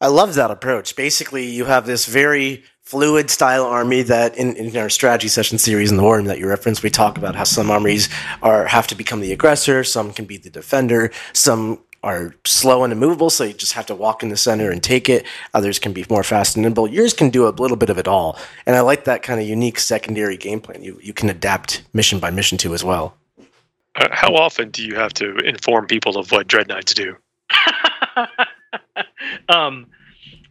I 0.05 0.07
love 0.07 0.35
that 0.35 0.51
approach. 0.51 0.95
Basically, 0.95 1.47
you 1.47 1.65
have 1.65 1.87
this 1.87 2.05
very 2.05 2.63
fluid 2.83 3.31
style 3.31 3.65
army 3.65 4.03
that 4.03 4.37
in, 4.37 4.55
in 4.55 4.77
our 4.77 4.87
strategy 4.87 5.27
session 5.27 5.57
series 5.57 5.89
in 5.89 5.97
the 5.97 6.03
war 6.03 6.17
room 6.17 6.25
that 6.25 6.37
you 6.37 6.47
referenced, 6.47 6.83
we 6.83 6.91
talk 6.91 7.17
about 7.17 7.33
how 7.33 7.43
some 7.43 7.71
armies 7.71 8.07
are 8.43 8.67
have 8.67 8.85
to 8.85 8.93
become 8.93 9.19
the 9.19 9.31
aggressor, 9.31 9.83
some 9.83 10.13
can 10.13 10.25
be 10.25 10.37
the 10.37 10.51
defender, 10.51 11.11
some 11.33 11.79
are 12.03 12.35
slow 12.45 12.83
and 12.83 12.93
immovable, 12.93 13.31
so 13.31 13.45
you 13.45 13.53
just 13.53 13.73
have 13.73 13.87
to 13.87 13.95
walk 13.95 14.21
in 14.21 14.29
the 14.29 14.37
center 14.37 14.69
and 14.69 14.83
take 14.83 15.09
it. 15.09 15.25
Others 15.55 15.79
can 15.79 15.91
be 15.91 16.05
more 16.07 16.23
fast 16.23 16.55
and 16.55 16.61
nimble. 16.61 16.87
Yours 16.87 17.11
can 17.11 17.31
do 17.31 17.47
a 17.47 17.49
little 17.49 17.75
bit 17.75 17.89
of 17.89 17.97
it 17.97 18.07
all, 18.07 18.37
and 18.67 18.75
I 18.75 18.81
like 18.81 19.05
that 19.05 19.23
kind 19.23 19.41
of 19.41 19.47
unique 19.47 19.79
secondary 19.79 20.37
game 20.37 20.61
plan. 20.61 20.83
You 20.83 20.99
you 21.01 21.13
can 21.13 21.31
adapt 21.31 21.81
mission 21.93 22.19
by 22.19 22.29
mission 22.29 22.59
to 22.59 22.75
as 22.75 22.83
well. 22.83 23.17
Uh, 23.95 24.07
how 24.11 24.35
often 24.35 24.69
do 24.69 24.85
you 24.85 24.93
have 24.93 25.15
to 25.15 25.35
inform 25.37 25.87
people 25.87 26.15
of 26.15 26.31
what 26.31 26.47
dread 26.47 26.67
knights 26.67 26.93
do? 26.93 27.15
um, 29.49 29.87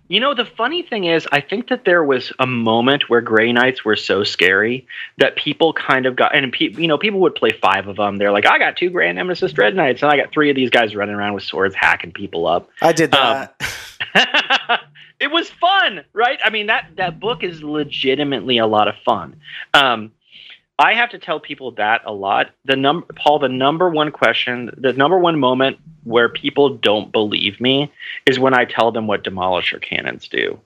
you 0.08 0.20
know, 0.20 0.34
the 0.34 0.44
funny 0.44 0.82
thing 0.82 1.04
is, 1.04 1.26
I 1.32 1.40
think 1.40 1.68
that 1.70 1.86
there 1.86 2.04
was 2.04 2.30
a 2.38 2.46
moment 2.46 3.08
where 3.08 3.22
Grey 3.22 3.52
Knights 3.52 3.84
were 3.84 3.96
so 3.96 4.22
scary 4.22 4.86
that 5.16 5.34
people 5.36 5.72
kind 5.72 6.04
of 6.04 6.14
got, 6.14 6.36
and 6.36 6.52
pe- 6.52 6.72
you 6.72 6.86
know, 6.86 6.98
people 6.98 7.20
would 7.20 7.34
play 7.34 7.50
five 7.50 7.88
of 7.88 7.96
them. 7.96 8.18
They're 8.18 8.30
like, 8.30 8.46
I 8.46 8.58
got 8.58 8.76
two 8.76 8.90
Grand 8.90 9.16
Nemesis 9.16 9.52
Dread 9.52 9.74
Knights, 9.74 10.02
and 10.02 10.12
I 10.12 10.16
got 10.16 10.30
three 10.30 10.50
of 10.50 10.56
these 10.56 10.68
guys 10.68 10.94
running 10.94 11.14
around 11.14 11.32
with 11.32 11.42
swords, 11.42 11.74
hacking 11.74 12.12
people 12.12 12.46
up. 12.46 12.68
I 12.82 12.92
did 12.92 13.12
that. 13.12 13.54
Um, 14.14 14.78
it 15.20 15.30
was 15.30 15.48
fun, 15.48 16.04
right? 16.12 16.38
I 16.44 16.50
mean, 16.50 16.66
that 16.66 16.90
that 16.96 17.18
book 17.18 17.42
is 17.42 17.62
legitimately 17.62 18.58
a 18.58 18.66
lot 18.66 18.88
of 18.88 18.96
fun. 19.06 19.36
Um, 19.72 20.12
I 20.78 20.94
have 20.94 21.10
to 21.10 21.18
tell 21.18 21.38
people 21.38 21.72
that 21.72 22.02
a 22.04 22.12
lot. 22.12 22.50
The 22.64 22.76
number, 22.76 23.06
Paul, 23.14 23.38
the 23.38 23.48
number 23.48 23.88
one 23.88 24.10
question, 24.10 24.70
the 24.76 24.92
number 24.92 25.18
one 25.18 25.38
moment 25.38 25.78
where 26.02 26.28
people 26.28 26.70
don't 26.70 27.12
believe 27.12 27.60
me 27.60 27.92
is 28.26 28.38
when 28.38 28.54
I 28.54 28.64
tell 28.64 28.90
them 28.90 29.06
what 29.06 29.22
demolisher 29.22 29.80
cannons 29.80 30.28
do. 30.28 30.58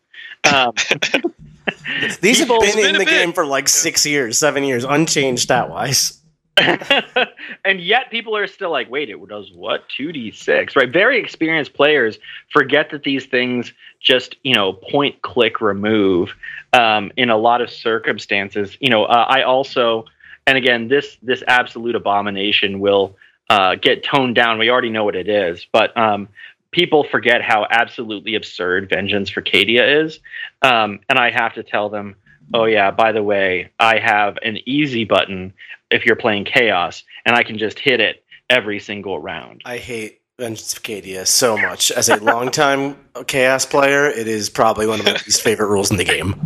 Um, 0.50 0.72
These 2.20 2.38
have 2.40 2.48
been 2.48 2.78
in 2.78 2.98
the 2.98 3.04
game 3.04 3.32
for 3.32 3.44
like 3.44 3.68
six 3.68 4.06
years, 4.06 4.38
seven 4.38 4.64
years, 4.64 4.84
unchanged 4.84 5.42
stat 5.42 5.68
wise. 5.68 6.17
and 7.64 7.80
yet 7.80 8.10
people 8.10 8.36
are 8.36 8.46
still 8.46 8.70
like, 8.70 8.90
wait, 8.90 9.10
it 9.10 9.28
does 9.28 9.50
what? 9.52 9.88
2d6, 9.88 10.76
right? 10.76 10.90
Very 10.92 11.20
experienced 11.20 11.74
players 11.74 12.18
forget 12.52 12.90
that 12.90 13.02
these 13.02 13.26
things 13.26 13.72
just, 14.00 14.36
you 14.42 14.54
know, 14.54 14.72
point, 14.72 15.20
click, 15.22 15.60
remove 15.60 16.34
um, 16.72 17.12
in 17.16 17.30
a 17.30 17.36
lot 17.36 17.60
of 17.60 17.70
circumstances. 17.70 18.76
You 18.80 18.90
know, 18.90 19.04
uh, 19.04 19.26
I 19.28 19.42
also, 19.42 20.04
and 20.46 20.56
again, 20.56 20.88
this 20.88 21.16
this 21.22 21.42
absolute 21.46 21.94
abomination 21.94 22.80
will 22.80 23.16
uh, 23.50 23.76
get 23.76 24.04
toned 24.04 24.34
down. 24.34 24.58
We 24.58 24.70
already 24.70 24.90
know 24.90 25.04
what 25.04 25.16
it 25.16 25.28
is, 25.28 25.66
but 25.72 25.96
um, 25.96 26.28
people 26.70 27.04
forget 27.04 27.42
how 27.42 27.66
absolutely 27.70 28.34
absurd 28.34 28.88
Vengeance 28.88 29.30
for 29.30 29.42
Cadia 29.42 30.04
is, 30.04 30.20
um, 30.62 31.00
and 31.08 31.18
I 31.18 31.30
have 31.30 31.54
to 31.54 31.62
tell 31.62 31.88
them. 31.88 32.16
Oh 32.54 32.64
yeah, 32.64 32.90
by 32.90 33.12
the 33.12 33.22
way, 33.22 33.70
I 33.78 33.98
have 33.98 34.38
an 34.42 34.58
easy 34.66 35.04
button 35.04 35.52
if 35.90 36.04
you're 36.04 36.16
playing 36.16 36.44
Chaos, 36.44 37.04
and 37.24 37.36
I 37.36 37.42
can 37.42 37.58
just 37.58 37.78
hit 37.78 38.00
it 38.00 38.24
every 38.50 38.80
single 38.80 39.20
round. 39.20 39.62
I 39.64 39.78
hate 39.78 40.20
Vengeance 40.38 40.72
of 40.72 40.84
Cadia 40.84 41.26
so 41.26 41.58
much. 41.58 41.90
As 41.90 42.08
a 42.08 42.16
longtime 42.16 42.96
Chaos 43.26 43.66
player, 43.66 44.06
it 44.06 44.28
is 44.28 44.48
probably 44.48 44.86
one 44.86 45.00
of 45.00 45.04
my 45.04 45.12
least 45.12 45.42
favorite 45.42 45.66
rules 45.66 45.90
in 45.90 45.96
the 45.96 46.04
game. 46.04 46.40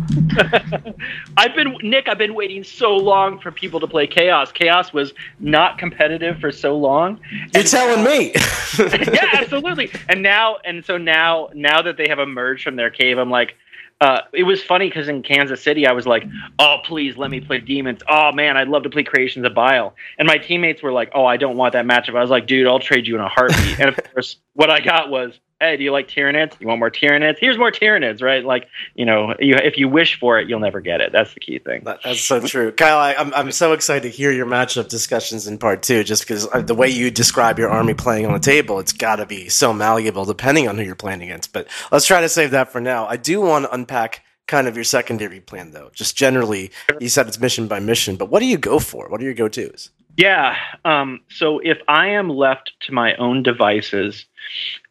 I've 1.37 1.55
been 1.55 1.77
Nick. 1.83 2.07
I've 2.07 2.17
been 2.17 2.33
waiting 2.33 2.63
so 2.63 2.97
long 2.97 3.39
for 3.39 3.51
people 3.51 3.79
to 3.79 3.85
play 3.85 4.07
Chaos. 4.07 4.51
Chaos 4.51 4.93
was 4.93 5.13
not 5.39 5.77
competitive 5.77 6.39
for 6.39 6.51
so 6.51 6.75
long. 6.75 7.19
You're 7.53 7.63
telling 7.63 8.03
me? 8.03 8.33
yeah, 8.79 9.29
absolutely. 9.33 9.91
And 10.09 10.23
now, 10.23 10.57
and 10.65 10.83
so 10.83 10.97
now, 10.97 11.49
now 11.53 11.83
that 11.83 11.97
they 11.97 12.07
have 12.09 12.17
emerged 12.17 12.63
from 12.63 12.77
their 12.77 12.89
cave, 12.89 13.19
I'm 13.19 13.29
like, 13.29 13.55
uh, 14.03 14.21
it 14.33 14.43
was 14.43 14.61
funny 14.61 14.89
because 14.89 15.07
in 15.07 15.23
Kansas 15.23 15.63
City, 15.63 15.87
I 15.87 15.93
was 15.93 16.05
like, 16.05 16.25
"Oh, 16.59 16.79
please 16.83 17.15
let 17.15 17.31
me 17.31 17.39
play 17.39 17.59
demons." 17.59 18.01
Oh 18.09 18.33
man, 18.33 18.57
I'd 18.57 18.67
love 18.67 18.83
to 18.83 18.89
play 18.89 19.03
Creations 19.03 19.45
of 19.45 19.53
Bile. 19.53 19.95
And 20.17 20.27
my 20.27 20.37
teammates 20.37 20.83
were 20.83 20.91
like, 20.91 21.09
"Oh, 21.15 21.25
I 21.25 21.37
don't 21.37 21.55
want 21.55 21.71
that 21.71 21.85
matchup." 21.85 22.17
I 22.17 22.21
was 22.21 22.29
like, 22.29 22.45
"Dude, 22.45 22.67
I'll 22.67 22.79
trade 22.79 23.07
you 23.07 23.15
in 23.15 23.21
a 23.21 23.29
heartbeat." 23.29 23.79
and 23.79 23.87
of 23.87 23.99
course, 24.13 24.35
what 24.55 24.69
I 24.69 24.81
got 24.81 25.09
was 25.09 25.39
hey, 25.63 25.77
do 25.77 25.83
you 25.83 25.91
like 25.91 26.07
Tyranids? 26.07 26.59
You 26.59 26.67
want 26.67 26.79
more 26.79 26.91
Tyranids? 26.91 27.37
Here's 27.39 27.57
more 27.57 27.71
Tyranids, 27.71 28.21
right? 28.21 28.43
Like, 28.43 28.67
you 28.95 29.05
know, 29.05 29.33
you, 29.39 29.55
if 29.55 29.77
you 29.77 29.87
wish 29.87 30.19
for 30.19 30.37
it, 30.39 30.49
you'll 30.49 30.59
never 30.59 30.81
get 30.81 31.01
it. 31.01 31.11
That's 31.11 31.33
the 31.33 31.39
key 31.39 31.59
thing. 31.59 31.83
That, 31.85 31.99
that's 32.03 32.21
so 32.21 32.39
true. 32.41 32.71
Kyle, 32.71 32.97
I, 32.97 33.13
am 33.13 33.27
I'm, 33.27 33.47
I'm 33.47 33.51
so 33.51 33.73
excited 33.73 34.03
to 34.03 34.09
hear 34.09 34.31
your 34.31 34.45
matchup 34.45 34.89
discussions 34.89 35.47
in 35.47 35.57
part 35.57 35.81
two, 35.81 36.03
just 36.03 36.23
because 36.23 36.47
the 36.65 36.75
way 36.75 36.89
you 36.89 37.09
describe 37.09 37.57
your 37.57 37.69
army 37.69 37.93
playing 37.93 38.25
on 38.25 38.33
the 38.33 38.39
table, 38.39 38.79
it's 38.79 38.93
got 38.93 39.17
to 39.17 39.25
be 39.25 39.49
so 39.49 39.73
malleable 39.73 40.25
depending 40.25 40.67
on 40.67 40.77
who 40.77 40.83
you're 40.83 40.95
playing 40.95 41.21
against. 41.23 41.53
But 41.53 41.67
let's 41.91 42.05
try 42.05 42.21
to 42.21 42.29
save 42.29 42.51
that 42.51 42.71
for 42.71 42.81
now. 42.81 43.07
I 43.07 43.17
do 43.17 43.41
want 43.41 43.65
to 43.65 43.73
unpack 43.73 44.23
kind 44.47 44.67
of 44.67 44.75
your 44.75 44.83
secondary 44.83 45.39
plan, 45.39 45.71
though. 45.71 45.89
Just 45.93 46.17
generally, 46.17 46.71
you 46.99 47.07
said 47.07 47.27
it's 47.27 47.39
mission 47.39 47.67
by 47.67 47.79
mission, 47.79 48.17
but 48.17 48.29
what 48.29 48.39
do 48.39 48.45
you 48.45 48.57
go 48.57 48.79
for? 48.79 49.07
What 49.07 49.21
are 49.21 49.23
your 49.23 49.33
go 49.33 49.47
tos? 49.47 49.91
Yeah. 50.17 50.55
Um, 50.85 51.21
so 51.29 51.59
if 51.59 51.79
I 51.87 52.09
am 52.09 52.29
left 52.29 52.73
to 52.81 52.91
my 52.91 53.15
own 53.15 53.41
devices, 53.41 54.25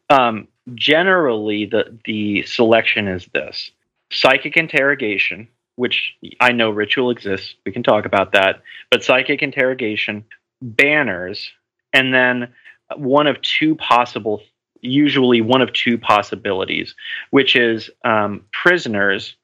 um, 0.09 0.47
generally 0.75 1.65
the 1.65 1.97
the 2.05 2.43
selection 2.43 3.07
is 3.07 3.27
this. 3.33 3.71
Psychic 4.11 4.57
interrogation 4.57 5.47
which 5.75 6.15
i 6.39 6.51
know 6.51 6.69
ritual 6.69 7.09
exists 7.09 7.55
we 7.65 7.71
can 7.71 7.83
talk 7.83 8.05
about 8.05 8.31
that 8.31 8.61
but 8.91 9.03
psychic 9.03 9.41
interrogation 9.41 10.23
banners 10.61 11.51
and 11.93 12.13
then 12.13 12.47
one 12.95 13.27
of 13.27 13.41
two 13.41 13.75
possible 13.75 14.41
usually 14.81 15.41
one 15.41 15.61
of 15.61 15.71
two 15.73 15.97
possibilities 15.97 16.95
which 17.31 17.55
is 17.55 17.89
um, 18.03 18.43
prisoners 18.51 19.35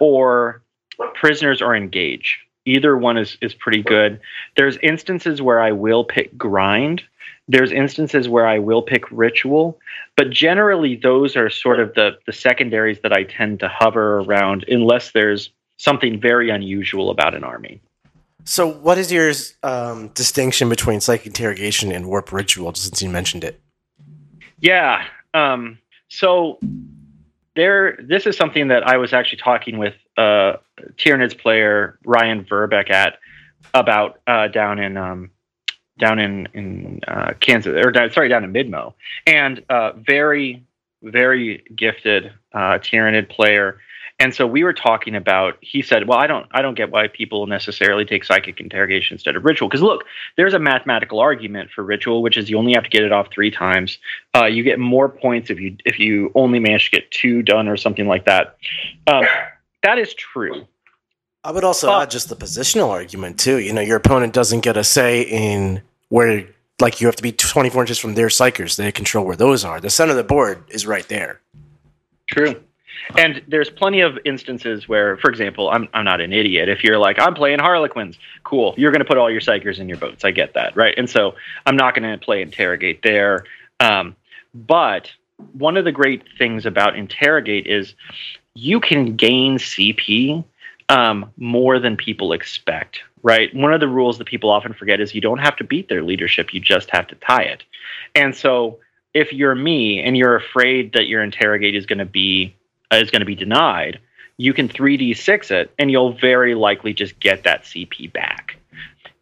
or 0.00 0.62
prisoners 1.14 1.62
or 1.62 1.74
engage 1.74 2.40
either 2.68 2.96
one 2.96 3.16
is 3.16 3.36
is 3.40 3.54
pretty 3.54 3.82
good 3.82 4.20
there's 4.56 4.76
instances 4.82 5.40
where 5.42 5.60
i 5.60 5.72
will 5.72 6.04
pick 6.04 6.36
grind 6.36 7.02
there's 7.48 7.72
instances 7.72 8.28
where 8.28 8.46
I 8.46 8.58
will 8.58 8.82
pick 8.82 9.10
ritual, 9.10 9.78
but 10.16 10.30
generally 10.30 10.96
those 10.96 11.34
are 11.34 11.48
sort 11.48 11.80
of 11.80 11.94
the 11.94 12.18
the 12.26 12.32
secondaries 12.32 13.00
that 13.00 13.12
I 13.12 13.24
tend 13.24 13.60
to 13.60 13.68
hover 13.68 14.20
around 14.20 14.66
unless 14.68 15.12
there's 15.12 15.50
something 15.78 16.20
very 16.20 16.50
unusual 16.50 17.10
about 17.10 17.34
an 17.34 17.44
army. 17.44 17.80
So, 18.44 18.70
what 18.70 18.98
is 18.98 19.10
your 19.10 19.32
um, 19.62 20.08
distinction 20.08 20.68
between 20.68 21.00
psychic 21.00 21.26
interrogation 21.26 21.90
and 21.90 22.06
warp 22.06 22.32
ritual? 22.32 22.74
Since 22.74 23.00
you 23.02 23.08
mentioned 23.08 23.44
it. 23.44 23.60
Yeah. 24.60 25.04
Um, 25.34 25.78
so 26.08 26.58
there, 27.56 27.98
this 28.02 28.26
is 28.26 28.36
something 28.36 28.68
that 28.68 28.86
I 28.86 28.96
was 28.96 29.12
actually 29.12 29.38
talking 29.38 29.78
with 29.78 29.94
uh, 30.18 30.56
player 31.38 31.98
Ryan 32.04 32.44
Verbeck 32.44 32.90
at 32.90 33.18
about 33.74 34.20
uh, 34.26 34.48
down 34.48 34.78
in 34.78 34.96
um, 34.96 35.30
down 35.98 36.18
in 36.18 36.48
in 36.54 37.00
uh, 37.06 37.34
Kansas 37.40 37.74
or 37.84 37.90
down, 37.90 38.10
sorry 38.12 38.28
down 38.28 38.44
in 38.44 38.52
Midmo, 38.52 38.94
and 39.26 39.64
uh, 39.68 39.92
very 39.92 40.64
very 41.02 41.64
gifted 41.76 42.32
uh, 42.52 42.78
Tyranid 42.78 43.28
player. 43.28 43.80
And 44.20 44.34
so 44.34 44.48
we 44.48 44.64
were 44.64 44.72
talking 44.72 45.14
about. 45.14 45.58
He 45.60 45.80
said, 45.80 46.08
"Well, 46.08 46.18
I 46.18 46.26
don't, 46.26 46.46
I 46.50 46.60
don't 46.60 46.74
get 46.74 46.90
why 46.90 47.06
people 47.06 47.46
necessarily 47.46 48.04
take 48.04 48.24
psychic 48.24 48.58
interrogation 48.58 49.14
instead 49.14 49.36
of 49.36 49.44
ritual. 49.44 49.68
Because 49.68 49.82
look, 49.82 50.06
there's 50.36 50.54
a 50.54 50.58
mathematical 50.58 51.20
argument 51.20 51.70
for 51.70 51.84
ritual, 51.84 52.20
which 52.20 52.36
is 52.36 52.50
you 52.50 52.58
only 52.58 52.72
have 52.72 52.82
to 52.82 52.90
get 52.90 53.04
it 53.04 53.12
off 53.12 53.28
three 53.32 53.52
times. 53.52 53.98
Uh, 54.34 54.46
you 54.46 54.64
get 54.64 54.80
more 54.80 55.08
points 55.08 55.50
if 55.50 55.60
you 55.60 55.76
if 55.84 56.00
you 56.00 56.32
only 56.34 56.58
manage 56.58 56.90
to 56.90 56.96
get 56.96 57.08
two 57.12 57.42
done 57.42 57.68
or 57.68 57.76
something 57.76 58.08
like 58.08 58.24
that. 58.24 58.56
Um, 59.06 59.24
that 59.82 59.98
is 59.98 60.14
true. 60.14 60.66
I 61.44 61.52
would 61.52 61.64
also 61.64 61.90
add 61.90 62.10
just 62.10 62.28
the 62.28 62.36
positional 62.36 62.88
argument 62.88 63.38
too. 63.38 63.58
You 63.58 63.72
know, 63.72 63.80
your 63.80 63.96
opponent 63.96 64.34
doesn't 64.34 64.60
get 64.60 64.76
a 64.76 64.84
say 64.84 65.22
in 65.22 65.82
where 66.08 66.46
like 66.80 67.00
you 67.00 67.06
have 67.06 67.16
to 67.16 67.22
be 67.22 67.32
24 67.32 67.82
inches 67.82 67.98
from 67.98 68.14
their 68.14 68.28
psychers. 68.28 68.76
They 68.76 68.90
control 68.92 69.24
where 69.24 69.36
those 69.36 69.64
are. 69.64 69.80
The 69.80 69.90
center 69.90 70.12
of 70.12 70.16
the 70.16 70.24
board 70.24 70.64
is 70.68 70.86
right 70.86 71.06
there. 71.08 71.40
True. 72.26 72.60
And 73.16 73.42
there's 73.48 73.70
plenty 73.70 74.00
of 74.00 74.18
instances 74.24 74.88
where, 74.88 75.16
for 75.16 75.30
example, 75.30 75.70
I'm, 75.70 75.88
I'm 75.94 76.04
not 76.04 76.20
an 76.20 76.32
idiot. 76.32 76.68
If 76.68 76.84
you're 76.84 76.98
like, 76.98 77.18
I'm 77.18 77.34
playing 77.34 77.58
Harlequins, 77.58 78.18
cool. 78.44 78.74
You're 78.76 78.90
going 78.90 79.00
to 79.00 79.06
put 79.06 79.16
all 79.16 79.30
your 79.30 79.40
psychers 79.40 79.78
in 79.78 79.88
your 79.88 79.96
boats. 79.96 80.24
I 80.24 80.30
get 80.30 80.54
that, 80.54 80.76
right? 80.76 80.94
And 80.96 81.08
so 81.08 81.34
I'm 81.64 81.76
not 81.76 81.94
going 81.94 82.10
to 82.10 82.22
play 82.22 82.42
interrogate 82.42 83.02
there. 83.02 83.44
Um, 83.80 84.14
but 84.54 85.10
one 85.52 85.76
of 85.76 85.84
the 85.84 85.92
great 85.92 86.24
things 86.36 86.66
about 86.66 86.96
interrogate 86.96 87.66
is 87.66 87.94
you 88.58 88.80
can 88.80 89.14
gain 89.14 89.58
CP 89.58 90.44
um, 90.88 91.30
more 91.36 91.78
than 91.78 91.96
people 91.96 92.32
expect. 92.32 93.02
Right. 93.22 93.54
One 93.54 93.72
of 93.72 93.80
the 93.80 93.88
rules 93.88 94.18
that 94.18 94.26
people 94.26 94.50
often 94.50 94.72
forget 94.72 95.00
is 95.00 95.14
you 95.14 95.20
don't 95.20 95.38
have 95.38 95.56
to 95.56 95.64
beat 95.64 95.88
their 95.88 96.02
leadership; 96.02 96.54
you 96.54 96.60
just 96.60 96.90
have 96.90 97.06
to 97.08 97.14
tie 97.16 97.42
it. 97.42 97.64
And 98.14 98.34
so, 98.34 98.78
if 99.12 99.32
you're 99.32 99.54
me 99.54 100.00
and 100.00 100.16
you're 100.16 100.36
afraid 100.36 100.92
that 100.92 101.08
your 101.08 101.22
interrogate 101.22 101.74
is 101.74 101.84
going 101.84 101.98
to 101.98 102.04
be 102.04 102.54
uh, 102.92 102.96
is 102.96 103.10
going 103.10 103.20
to 103.20 103.26
be 103.26 103.34
denied, 103.34 103.98
you 104.36 104.54
can 104.54 104.68
3d6 104.68 105.50
it, 105.50 105.72
and 105.78 105.90
you'll 105.90 106.12
very 106.12 106.54
likely 106.54 106.94
just 106.94 107.18
get 107.18 107.42
that 107.42 107.64
CP 107.64 108.12
back. 108.12 108.56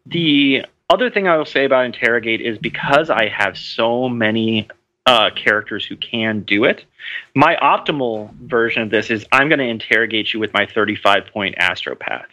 The 0.05 0.65
other 0.89 1.09
thing 1.09 1.27
I 1.27 1.37
will 1.37 1.45
say 1.45 1.65
about 1.65 1.85
interrogate 1.85 2.39
is 2.39 2.57
because 2.57 3.09
I 3.09 3.27
have 3.27 3.57
so 3.57 4.07
many 4.07 4.69
uh, 5.07 5.29
characters 5.31 5.85
who 5.85 5.95
can 5.95 6.41
do 6.41 6.65
it. 6.65 6.85
My 7.33 7.55
optimal 7.55 8.31
version 8.41 8.83
of 8.83 8.89
this 8.91 9.09
is 9.09 9.25
I'm 9.31 9.47
going 9.47 9.59
to 9.59 9.65
interrogate 9.65 10.33
you 10.33 10.39
with 10.39 10.53
my 10.53 10.67
35 10.67 11.27
point 11.33 11.55
astropath, 11.55 12.25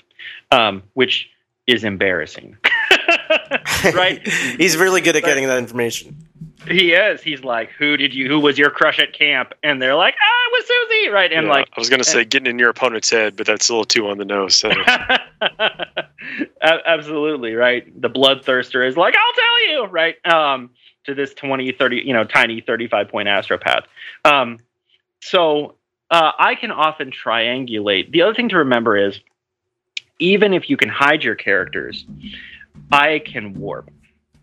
um, 0.51 0.83
which 0.95 1.31
is 1.67 1.85
embarrassing. 1.85 2.59
right? 3.95 4.27
He's 4.59 4.77
really 4.77 5.01
good 5.01 5.15
at 5.17 5.23
but, 5.23 5.29
getting 5.29 5.47
that 5.47 5.59
information. 5.59 6.17
He 6.67 6.93
is. 6.93 7.23
He's 7.23 7.45
like, 7.45 7.71
"Who 7.79 7.97
did 7.97 8.15
you? 8.15 8.27
Who 8.29 8.41
was 8.41 8.59
your 8.59 8.71
crush 8.71 8.99
at 8.99 9.13
camp?" 9.13 9.53
And 9.63 9.81
they're 9.81 9.95
like, 9.95 10.15
"Ah, 10.21 10.49
it 10.49 10.53
was 10.53 10.67
Susie." 10.67 11.09
Right? 11.11 11.33
And 11.33 11.47
yeah, 11.47 11.53
like, 11.53 11.69
I 11.77 11.81
was 11.81 11.91
going 11.91 12.03
to 12.03 12.09
say, 12.09 12.25
getting 12.25 12.51
in 12.51 12.59
your 12.59 12.71
opponent's 12.71 13.11
head, 13.11 13.37
but 13.37 13.47
that's 13.47 13.69
a 13.69 13.73
little 13.73 13.85
too 13.85 14.09
on 14.09 14.19
the 14.19 14.25
nose. 14.25 14.57
So. 14.57 14.71
Absolutely 16.63 17.55
right. 17.55 18.01
The 18.01 18.09
bloodthirster 18.09 18.87
is 18.89 18.97
like, 18.97 19.15
"I'll 19.15 19.35
tell 19.35 19.69
you." 19.69 19.85
Right? 19.87 20.27
Um, 20.27 20.71
to 21.05 21.15
this 21.15 21.35
20, 21.35 21.73
30, 21.73 22.03
you 22.05 22.13
know, 22.13 22.25
tiny 22.25 22.61
35 22.61 23.09
point 23.09 23.29
astropath. 23.29 23.85
Um, 24.25 24.59
so 25.21 25.77
uh, 26.11 26.33
I 26.39 26.55
can 26.55 26.71
often 26.71 27.11
triangulate. 27.11 28.11
The 28.11 28.23
other 28.23 28.35
thing 28.35 28.49
to 28.51 28.59
remember 28.59 28.97
is 28.97 29.21
even 30.19 30.55
if 30.55 30.71
you 30.71 30.77
can 30.77 30.89
hide 30.89 31.25
your 31.25 31.35
characters, 31.35 32.05
I 32.93 33.21
can 33.25 33.55
warp. 33.59 33.91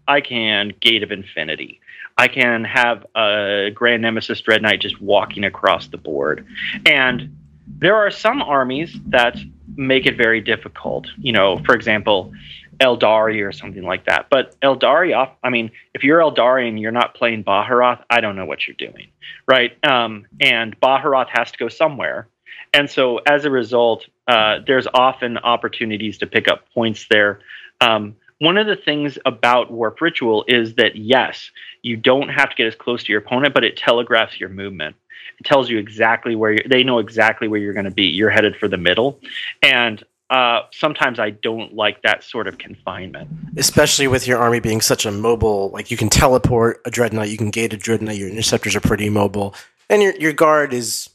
I 0.08 0.22
can 0.22 0.74
Gate 0.80 1.04
of 1.04 1.12
Infinity. 1.12 1.80
I 2.18 2.28
can 2.28 2.64
have 2.66 3.06
a 3.16 3.72
Grand 3.74 4.02
Nemesis 4.02 4.42
Dread 4.42 4.62
Knight 4.62 4.82
just 4.82 5.00
walking 5.02 5.44
across 5.44 5.88
the 5.88 5.98
board. 5.98 6.46
And 6.86 7.36
there 7.68 7.96
are 7.96 8.12
some 8.12 8.42
armies 8.42 8.96
that 9.08 9.38
make 9.76 10.06
it 10.06 10.18
very 10.18 10.42
difficult. 10.42 11.08
You 11.18 11.32
know, 11.32 11.60
for 11.64 11.74
example, 11.74 12.34
Aeldari 12.82 13.48
or 13.48 13.52
something 13.52 13.84
like 13.84 14.06
that. 14.06 14.28
But 14.30 14.60
Aeldari, 14.62 15.14
I 15.44 15.50
mean, 15.50 15.72
if 15.94 16.04
you're 16.04 16.20
Aeldari 16.20 16.68
and 16.68 16.80
you're 16.80 16.92
not 16.92 17.14
playing 17.14 17.44
Baharroth, 17.44 18.04
I 18.10 18.22
don't 18.22 18.36
know 18.36 18.46
what 18.46 18.68
you're 18.68 18.76
doing, 18.76 19.08
right? 19.48 19.72
Um, 19.86 20.26
and 20.40 20.78
Baharroth 20.80 21.30
has 21.30 21.52
to 21.52 21.58
go 21.58 21.70
somewhere. 21.70 22.28
And 22.74 22.90
so 22.90 23.18
as 23.20 23.46
a 23.46 23.52
result, 23.52 24.08
uh, 24.28 24.60
there's 24.66 24.88
often 24.94 25.38
opportunities 25.38 26.18
to 26.20 26.28
pick 26.28 26.48
up 26.48 26.66
points 26.74 27.06
there. 27.10 27.42
Um, 27.82 28.16
one 28.40 28.58
of 28.58 28.66
the 28.66 28.76
things 28.76 29.20
about 29.26 29.70
Warp 29.70 30.02
Ritual 30.02 30.46
is 30.48 30.76
that, 30.76 30.96
yes, 30.96 31.52
you 31.84 31.96
don't 31.96 32.30
have 32.30 32.50
to 32.50 32.56
get 32.56 32.66
as 32.66 32.76
close 32.76 33.04
to 33.04 33.12
your 33.12 33.22
opponent, 33.22 33.54
but 33.54 33.64
it 33.64 33.78
telegraphs 33.78 34.40
your 34.40 34.50
movement. 34.50 34.96
It 35.40 35.46
tells 35.46 35.70
you 35.70 35.78
exactly 35.78 36.36
where 36.36 36.58
they 36.68 36.84
know 36.84 36.98
exactly 36.98 37.48
where 37.48 37.60
you're 37.60 37.74
going 37.74 37.86
to 37.86 37.92
be. 37.92 38.06
You're 38.06 38.32
headed 38.32 38.56
for 38.56 38.68
the 38.68 38.78
middle. 38.78 39.20
And 39.62 40.04
uh, 40.32 40.62
sometimes 40.72 41.20
I 41.20 41.32
don't 41.32 41.76
like 41.76 42.02
that 42.04 42.24
sort 42.24 42.48
of 42.48 42.58
confinement. 42.58 43.30
Especially 43.58 44.08
with 44.08 44.26
your 44.26 44.40
army 44.40 44.62
being 44.62 44.80
such 44.80 45.06
a 45.06 45.12
mobile, 45.12 45.70
like 45.72 45.92
you 45.92 45.98
can 45.98 46.10
teleport 46.10 46.82
a 46.86 46.90
dreadnought, 46.90 47.30
you 47.30 47.38
can 47.38 47.52
gate 47.52 47.74
a 47.74 47.78
dreadnought, 47.78 48.16
your 48.16 48.30
interceptors 48.30 48.74
are 48.74 48.80
pretty 48.80 49.10
mobile, 49.10 49.54
and 49.90 50.02
your 50.02 50.16
your 50.16 50.32
guard 50.32 50.74
is 50.74 51.10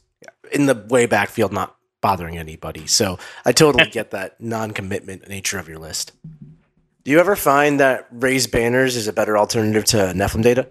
in 0.51 0.67
the 0.67 0.75
way 0.89 1.07
backfield, 1.07 1.51
not 1.51 1.75
bothering 1.99 2.37
anybody. 2.37 2.85
So 2.85 3.17
I 3.43 3.53
totally 3.53 3.89
get 3.91 4.11
that 4.11 4.39
non-commitment 4.39 5.27
nature 5.27 5.57
of 5.57 5.67
your 5.67 5.79
list. 5.79 6.11
Do 7.03 7.11
you 7.11 7.19
ever 7.19 7.35
find 7.35 7.79
that 7.79 8.07
raised 8.11 8.51
banners 8.51 8.95
is 8.95 9.07
a 9.07 9.13
better 9.13 9.35
alternative 9.35 9.85
to 9.85 9.97
Nephilim 10.13 10.43
data? 10.43 10.67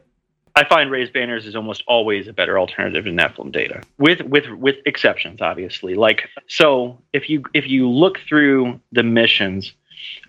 I 0.57 0.65
find 0.65 0.91
raised 0.91 1.13
banners 1.13 1.45
is 1.47 1.55
almost 1.55 1.85
always 1.87 2.29
a 2.29 2.33
better 2.33 2.59
alternative 2.59 3.05
to 3.05 3.11
Nephilim 3.11 3.53
data, 3.53 3.83
with 3.99 4.23
with 4.23 4.49
with 4.49 4.77
exceptions, 4.87 5.43
obviously. 5.43 5.95
Like 5.95 6.31
so, 6.49 6.99
if 7.13 7.29
you 7.29 7.45
if 7.53 7.69
you 7.69 7.91
look 7.91 8.19
through 8.27 8.81
the 8.91 9.03
missions, 9.03 9.75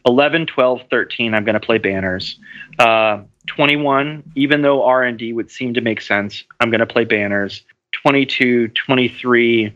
11, 0.06 0.48
12, 0.48 0.82
13, 0.90 1.34
I'm 1.34 1.46
going 1.46 1.54
to 1.54 1.62
play 1.62 1.78
banners. 1.78 2.38
Uh, 2.78 3.22
21, 3.48 4.34
even 4.36 4.62
though 4.62 4.84
R 4.84 5.04
and 5.04 5.18
D 5.18 5.32
would 5.32 5.50
seem 5.50 5.74
to 5.76 5.82
make 5.82 6.02
sense, 6.02 6.44
I'm 6.60 6.70
going 6.70 6.82
to 6.82 6.86
play 6.86 7.06
banners. 7.06 7.64
22, 7.94 8.68
23, 8.68 9.74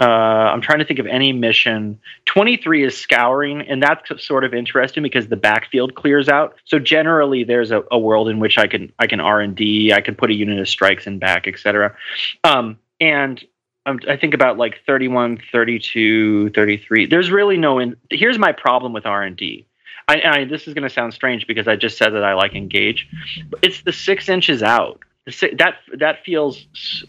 uh, 0.00 0.04
I'm 0.04 0.60
trying 0.60 0.78
to 0.80 0.84
think 0.84 0.98
of 0.98 1.06
any 1.06 1.32
mission. 1.32 1.98
23 2.26 2.84
is 2.84 2.96
scouring, 2.96 3.62
and 3.62 3.82
that's 3.82 4.24
sort 4.24 4.44
of 4.44 4.54
interesting 4.54 5.02
because 5.02 5.28
the 5.28 5.36
backfield 5.36 5.94
clears 5.94 6.28
out. 6.28 6.54
So 6.64 6.78
generally, 6.78 7.44
there's 7.44 7.70
a, 7.70 7.82
a 7.90 7.98
world 7.98 8.28
in 8.28 8.38
which 8.38 8.58
I 8.58 8.66
can 8.66 8.92
I 8.98 9.06
can 9.06 9.20
R 9.20 9.40
and 9.40 9.54
D, 9.56 9.92
I 9.92 10.00
can 10.00 10.14
put 10.14 10.30
a 10.30 10.34
unit 10.34 10.58
of 10.58 10.68
strikes 10.68 11.06
in 11.06 11.18
back, 11.18 11.46
etc. 11.46 11.96
Um, 12.44 12.78
and 13.00 13.42
I 13.86 14.16
think 14.16 14.34
about 14.34 14.58
like 14.58 14.80
31, 14.86 15.40
32, 15.52 16.50
33. 16.50 17.06
There's 17.06 17.30
really 17.30 17.56
no. 17.56 17.78
In, 17.78 17.96
here's 18.10 18.38
my 18.38 18.52
problem 18.52 18.92
with 18.92 19.06
R 19.06 19.22
and 19.22 19.36
D. 19.36 19.66
I, 20.08 20.20
I, 20.24 20.44
this 20.44 20.68
is 20.68 20.74
going 20.74 20.84
to 20.84 20.90
sound 20.90 21.14
strange 21.14 21.46
because 21.46 21.66
I 21.66 21.76
just 21.76 21.98
said 21.98 22.10
that 22.10 22.22
I 22.22 22.34
like 22.34 22.54
engage. 22.54 23.08
It's 23.62 23.82
the 23.82 23.92
six 23.92 24.28
inches 24.28 24.62
out 24.62 25.00
that 25.26 25.74
that 25.98 26.24
feels 26.24 26.66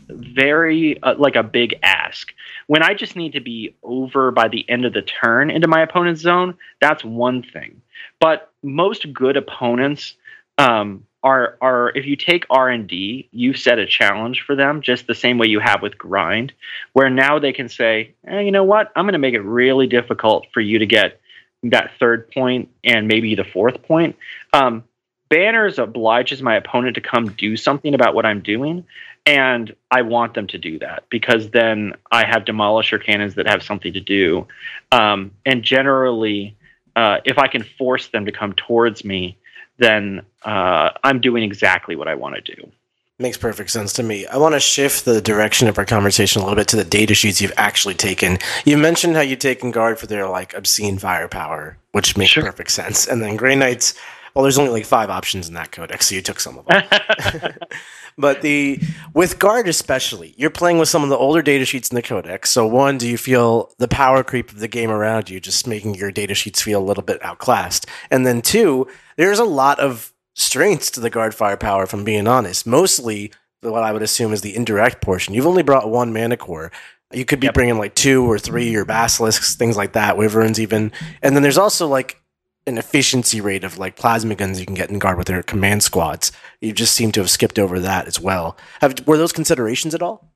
very 0.10 1.02
uh, 1.04 1.16
like 1.18 1.36
a 1.36 1.44
big 1.44 1.80
ask. 1.84 2.34
When 2.66 2.82
I 2.82 2.96
just 2.96 3.16
need 3.16 3.34
to 3.34 3.42
be 3.42 3.76
over 3.84 4.32
by 4.32 4.48
the 4.48 4.68
end 4.68 4.86
of 4.86 4.94
the 4.94 5.04
turn 5.04 5.52
into 5.52 5.68
my 5.68 5.82
opponent's 5.82 6.22
zone, 6.22 6.58
that's 6.82 7.04
one 7.04 7.44
thing. 7.44 7.82
But 8.20 8.52
most 8.64 9.14
good 9.14 9.38
opponents 9.38 10.16
um, 10.58 11.06
are 11.22 11.58
are 11.62 11.92
if 11.96 12.08
you 12.08 12.16
take 12.16 12.46
R 12.50 12.70
and 12.70 12.88
D, 12.88 13.30
you 13.32 13.54
set 13.54 13.78
a 13.78 13.86
challenge 13.86 14.44
for 14.48 14.56
them, 14.56 14.82
just 14.82 15.06
the 15.06 15.16
same 15.16 15.38
way 15.38 15.48
you 15.48 15.60
have 15.60 15.84
with 15.84 15.98
grind, 15.98 16.54
where 16.94 17.12
now 17.12 17.38
they 17.38 17.54
can 17.54 17.70
say, 17.70 18.16
eh, 18.26 18.40
you 18.40 18.52
know 18.52 18.64
what, 18.64 18.92
I'm 18.96 19.06
going 19.06 19.14
to 19.14 19.20
make 19.20 19.36
it 19.36 19.42
really 19.42 19.86
difficult 19.86 20.48
for 20.54 20.62
you 20.62 20.80
to 20.80 20.88
get 20.88 21.20
that 21.64 21.92
third 22.00 22.32
point 22.32 22.70
and 22.84 23.08
maybe 23.08 23.36
the 23.36 23.44
fourth 23.44 23.84
point. 23.84 24.16
Um, 24.54 24.84
banners 25.30 25.80
obliges 25.80 26.42
my 26.42 26.56
opponent 26.56 26.96
to 26.96 27.02
come 27.02 27.30
do 27.30 27.58
something 27.58 27.94
about 27.94 28.16
what 28.16 28.26
I'm 28.26 28.42
doing, 28.42 28.86
and 29.26 29.76
I 29.92 30.02
want 30.04 30.34
them 30.34 30.48
to 30.48 30.58
do 30.58 30.80
that 30.80 31.04
because 31.10 31.50
then 31.50 31.96
I 32.12 32.26
have 32.26 32.46
demolisher 32.46 33.04
cannons 33.04 33.36
that 33.36 33.48
have 33.48 33.64
something 33.64 33.94
to 33.94 34.02
do, 34.02 34.48
um, 34.92 35.32
and 35.46 35.64
generally, 35.64 36.56
uh, 36.96 37.20
if 37.26 37.38
I 37.38 37.48
can 37.48 37.64
force 37.64 38.08
them 38.08 38.26
to 38.26 38.32
come 38.32 38.54
towards 38.54 39.04
me, 39.04 39.38
then 39.78 40.22
uh, 40.44 40.92
I'm 41.04 41.22
doing 41.22 41.44
exactly 41.44 41.96
what 41.96 42.08
I 42.08 42.16
want 42.16 42.36
to 42.36 42.56
do. 42.56 42.72
Makes 43.20 43.38
perfect 43.38 43.72
sense 43.72 43.94
to 43.94 44.04
me. 44.04 44.28
I 44.28 44.38
want 44.38 44.54
to 44.54 44.60
shift 44.60 45.04
the 45.04 45.22
direction 45.22 45.68
of 45.68 45.80
our 45.80 45.86
conversation 45.86 46.40
a 46.40 46.46
little 46.46 46.56
bit 46.56 46.68
to 46.68 46.76
the 46.76 46.84
data 46.84 47.16
sheets 47.16 47.42
you've 47.42 47.52
actually 47.58 47.96
taken. 47.96 48.38
You 48.64 48.78
mentioned 48.78 49.16
how 49.16 49.22
you've 49.22 49.40
taken 49.40 49.72
guard 49.72 49.98
for 49.98 50.06
their 50.06 50.30
like 50.30 50.54
obscene 50.54 51.00
firepower, 51.00 51.78
which 51.94 52.16
makes 52.16 52.34
sure. 52.34 52.44
perfect 52.44 52.70
sense. 52.70 53.08
And 53.08 53.20
then 53.20 53.36
Grey 53.36 53.56
Knights 53.56 53.96
well, 54.38 54.44
there's 54.44 54.60
only 54.60 54.72
like 54.72 54.86
five 54.86 55.10
options 55.10 55.48
in 55.48 55.56
that 55.56 55.72
codex, 55.72 56.10
so 56.10 56.16
you 56.16 56.22
took 56.22 56.40
some 56.40 56.60
of 56.60 56.68
them. 56.68 56.84
but 58.20 58.44
the 58.44 58.80
with 59.16 59.40
guard 59.40 59.68
especially, 59.68 60.36
you're 60.38 60.52
playing 60.52 60.78
with 60.78 60.90
some 60.90 61.02
of 61.02 61.10
the 61.10 61.18
older 61.18 61.42
data 61.42 61.66
sheets 61.66 61.90
in 61.90 61.96
the 61.96 62.04
codex. 62.04 62.52
So 62.52 62.68
one, 62.68 63.00
do 63.00 63.10
you 63.10 63.18
feel 63.18 63.74
the 63.80 63.88
power 63.88 64.24
creep 64.24 64.52
of 64.52 64.60
the 64.60 64.68
game 64.68 64.92
around 64.92 65.28
you, 65.28 65.40
just 65.40 65.66
making 65.66 65.96
your 65.96 66.12
data 66.12 66.36
sheets 66.36 66.62
feel 66.62 66.80
a 66.80 66.86
little 66.86 67.02
bit 67.02 67.20
outclassed? 67.26 67.88
And 68.12 68.28
then 68.28 68.44
two, 68.44 68.86
there's 69.16 69.40
a 69.40 69.44
lot 69.44 69.80
of 69.80 70.14
strengths 70.36 70.92
to 70.92 71.00
the 71.00 71.10
guard 71.10 71.34
firepower. 71.34 71.88
From 71.88 72.04
being 72.04 72.28
honest, 72.28 72.68
mostly 72.68 73.32
what 73.62 73.82
I 73.82 73.92
would 73.92 74.04
assume 74.04 74.34
is 74.34 74.42
the 74.42 74.56
indirect 74.56 75.02
portion. 75.02 75.34
You've 75.34 75.48
only 75.48 75.64
brought 75.64 75.90
one 75.90 76.14
Manticore. 76.14 76.72
You 77.12 77.26
could 77.26 77.40
be 77.40 77.48
yep. 77.48 77.56
bringing 77.56 77.80
like 77.80 77.96
two 77.96 78.30
or 78.30 78.38
three 78.38 78.76
or 78.76 78.86
basilisks, 78.86 79.56
things 79.56 79.76
like 79.76 79.94
that, 79.94 80.16
wyverns 80.16 80.60
even. 80.60 80.92
And 81.24 81.36
then 81.36 81.42
there's 81.42 81.58
also 81.58 81.88
like 81.88 82.22
an 82.68 82.78
efficiency 82.78 83.42
rate 83.42 83.64
of 83.64 83.78
like 83.78 83.96
plasma 83.96 84.36
guns 84.36 84.60
you 84.60 84.66
can 84.66 84.76
get 84.76 84.90
in 84.90 85.00
guard 85.00 85.18
with 85.18 85.28
their 85.28 85.42
command 85.42 85.84
squads. 85.84 86.32
You 86.62 86.74
just 86.74 86.94
seem 86.94 87.12
to 87.14 87.22
have 87.22 87.30
skipped 87.30 87.58
over 87.58 87.80
that 87.80 88.08
as 88.08 88.20
well. 88.20 88.58
Have 88.82 89.08
were 89.08 89.18
those 89.18 89.32
considerations 89.32 89.96
at 89.96 90.02
all? 90.02 90.30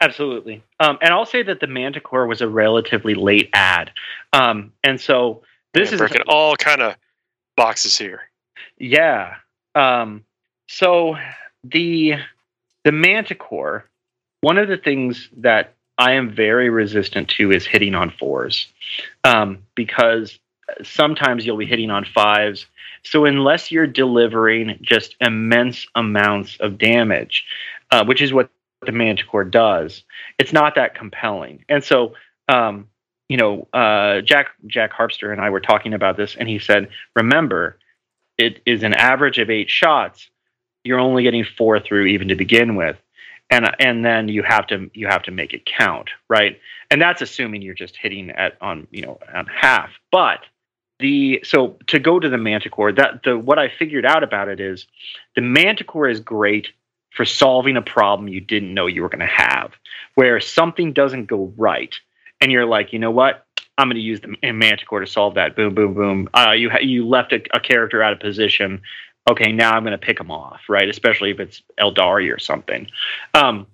Absolutely. 0.00 0.62
Um, 0.80 0.98
and 1.02 1.12
I'll 1.12 1.26
say 1.26 1.42
that 1.42 1.60
the 1.60 1.66
Manticore 1.66 2.26
was 2.26 2.40
a 2.40 2.48
relatively 2.48 3.14
late 3.14 3.50
ad, 3.52 3.90
um, 4.32 4.72
and 4.82 4.98
so 4.98 5.42
this 5.74 5.90
yeah, 5.90 5.94
is 5.94 5.98
breaking 5.98 6.22
all 6.26 6.56
kind 6.56 6.80
of 6.80 6.96
boxes 7.56 7.98
here. 7.98 8.22
Yeah. 8.78 9.34
Um, 9.74 10.24
so 10.68 11.16
the 11.62 12.14
the 12.84 12.92
Manticore, 12.92 13.84
one 14.40 14.56
of 14.56 14.68
the 14.68 14.78
things 14.78 15.28
that 15.36 15.74
I 15.98 16.12
am 16.12 16.34
very 16.34 16.70
resistant 16.70 17.28
to 17.30 17.52
is 17.52 17.66
hitting 17.66 17.94
on 17.94 18.10
fours, 18.10 18.72
um, 19.24 19.58
because 19.74 20.38
sometimes 20.82 21.44
you'll 21.44 21.56
be 21.56 21.66
hitting 21.66 21.90
on 21.90 22.04
fives. 22.04 22.66
So 23.02 23.24
unless 23.24 23.70
you're 23.70 23.86
delivering 23.86 24.78
just 24.82 25.16
immense 25.20 25.86
amounts 25.94 26.56
of 26.60 26.78
damage, 26.78 27.44
uh, 27.90 28.04
which 28.04 28.20
is 28.20 28.32
what 28.32 28.50
the 28.84 28.92
Manticore 28.92 29.44
does, 29.44 30.04
it's 30.38 30.52
not 30.52 30.74
that 30.74 30.94
compelling. 30.94 31.64
And 31.68 31.82
so, 31.82 32.14
um, 32.48 32.88
you 33.28 33.36
know, 33.36 33.68
uh, 33.72 34.20
Jack 34.22 34.48
Jack 34.66 34.92
Harpster 34.92 35.32
and 35.32 35.40
I 35.40 35.50
were 35.50 35.60
talking 35.60 35.94
about 35.94 36.16
this, 36.16 36.36
and 36.36 36.48
he 36.48 36.58
said, 36.58 36.88
remember, 37.14 37.78
it 38.36 38.60
is 38.66 38.82
an 38.82 38.94
average 38.94 39.38
of 39.38 39.50
eight 39.50 39.70
shots. 39.70 40.28
You're 40.82 40.98
only 40.98 41.22
getting 41.22 41.44
four 41.44 41.78
through 41.78 42.06
even 42.06 42.28
to 42.28 42.34
begin 42.34 42.74
with 42.74 42.96
and 43.50 43.70
and 43.78 44.04
then 44.04 44.28
you 44.28 44.42
have 44.42 44.66
to 44.68 44.90
you 44.94 45.08
have 45.08 45.22
to 45.24 45.30
make 45.30 45.52
it 45.52 45.66
count, 45.66 46.10
right? 46.28 46.58
And 46.90 47.02
that's 47.02 47.20
assuming 47.20 47.62
you're 47.62 47.74
just 47.74 47.96
hitting 47.96 48.30
at 48.30 48.56
on 48.60 48.86
you 48.90 49.02
know 49.02 49.18
on 49.34 49.46
half. 49.46 49.90
But 50.10 50.40
the 51.00 51.40
so 51.44 51.78
to 51.88 51.98
go 51.98 52.18
to 52.18 52.28
the 52.28 52.38
Manticore, 52.38 52.92
that 52.92 53.22
the 53.24 53.38
what 53.38 53.58
I 53.58 53.68
figured 53.68 54.06
out 54.06 54.22
about 54.22 54.48
it 54.48 54.60
is 54.60 54.86
the 55.34 55.42
Manticore 55.42 56.08
is 56.08 56.20
great 56.20 56.68
for 57.10 57.24
solving 57.24 57.76
a 57.76 57.82
problem 57.82 58.28
you 58.28 58.40
didn't 58.40 58.72
know 58.72 58.86
you 58.86 59.02
were 59.02 59.08
going 59.08 59.20
to 59.20 59.26
have, 59.26 59.72
where 60.14 60.38
something 60.40 60.92
doesn't 60.92 61.26
go 61.26 61.52
right, 61.56 61.94
and 62.40 62.52
you're 62.52 62.66
like, 62.66 62.92
you 62.92 62.98
know 62.98 63.10
what? 63.10 63.46
I'm 63.78 63.88
going 63.88 63.96
to 63.96 64.02
use 64.02 64.20
the 64.20 64.52
Manticore 64.52 65.00
to 65.00 65.06
solve 65.06 65.34
that. 65.34 65.56
Boom, 65.56 65.74
boom, 65.74 65.94
boom. 65.94 66.28
Uh, 66.34 66.52
you 66.52 66.70
ha- 66.70 66.80
you 66.82 67.08
left 67.08 67.32
a, 67.32 67.42
a 67.54 67.60
character 67.60 68.02
out 68.02 68.12
of 68.12 68.20
position 68.20 68.82
okay, 69.28 69.52
now 69.52 69.72
I'm 69.72 69.84
going 69.84 69.92
to 69.92 69.98
pick 69.98 70.18
them 70.18 70.30
off, 70.30 70.62
right? 70.68 70.88
Especially 70.88 71.30
if 71.30 71.40
it's 71.40 71.62
aeldari 71.78 72.34
or 72.34 72.38
something. 72.38 72.88
Um, 73.34 73.66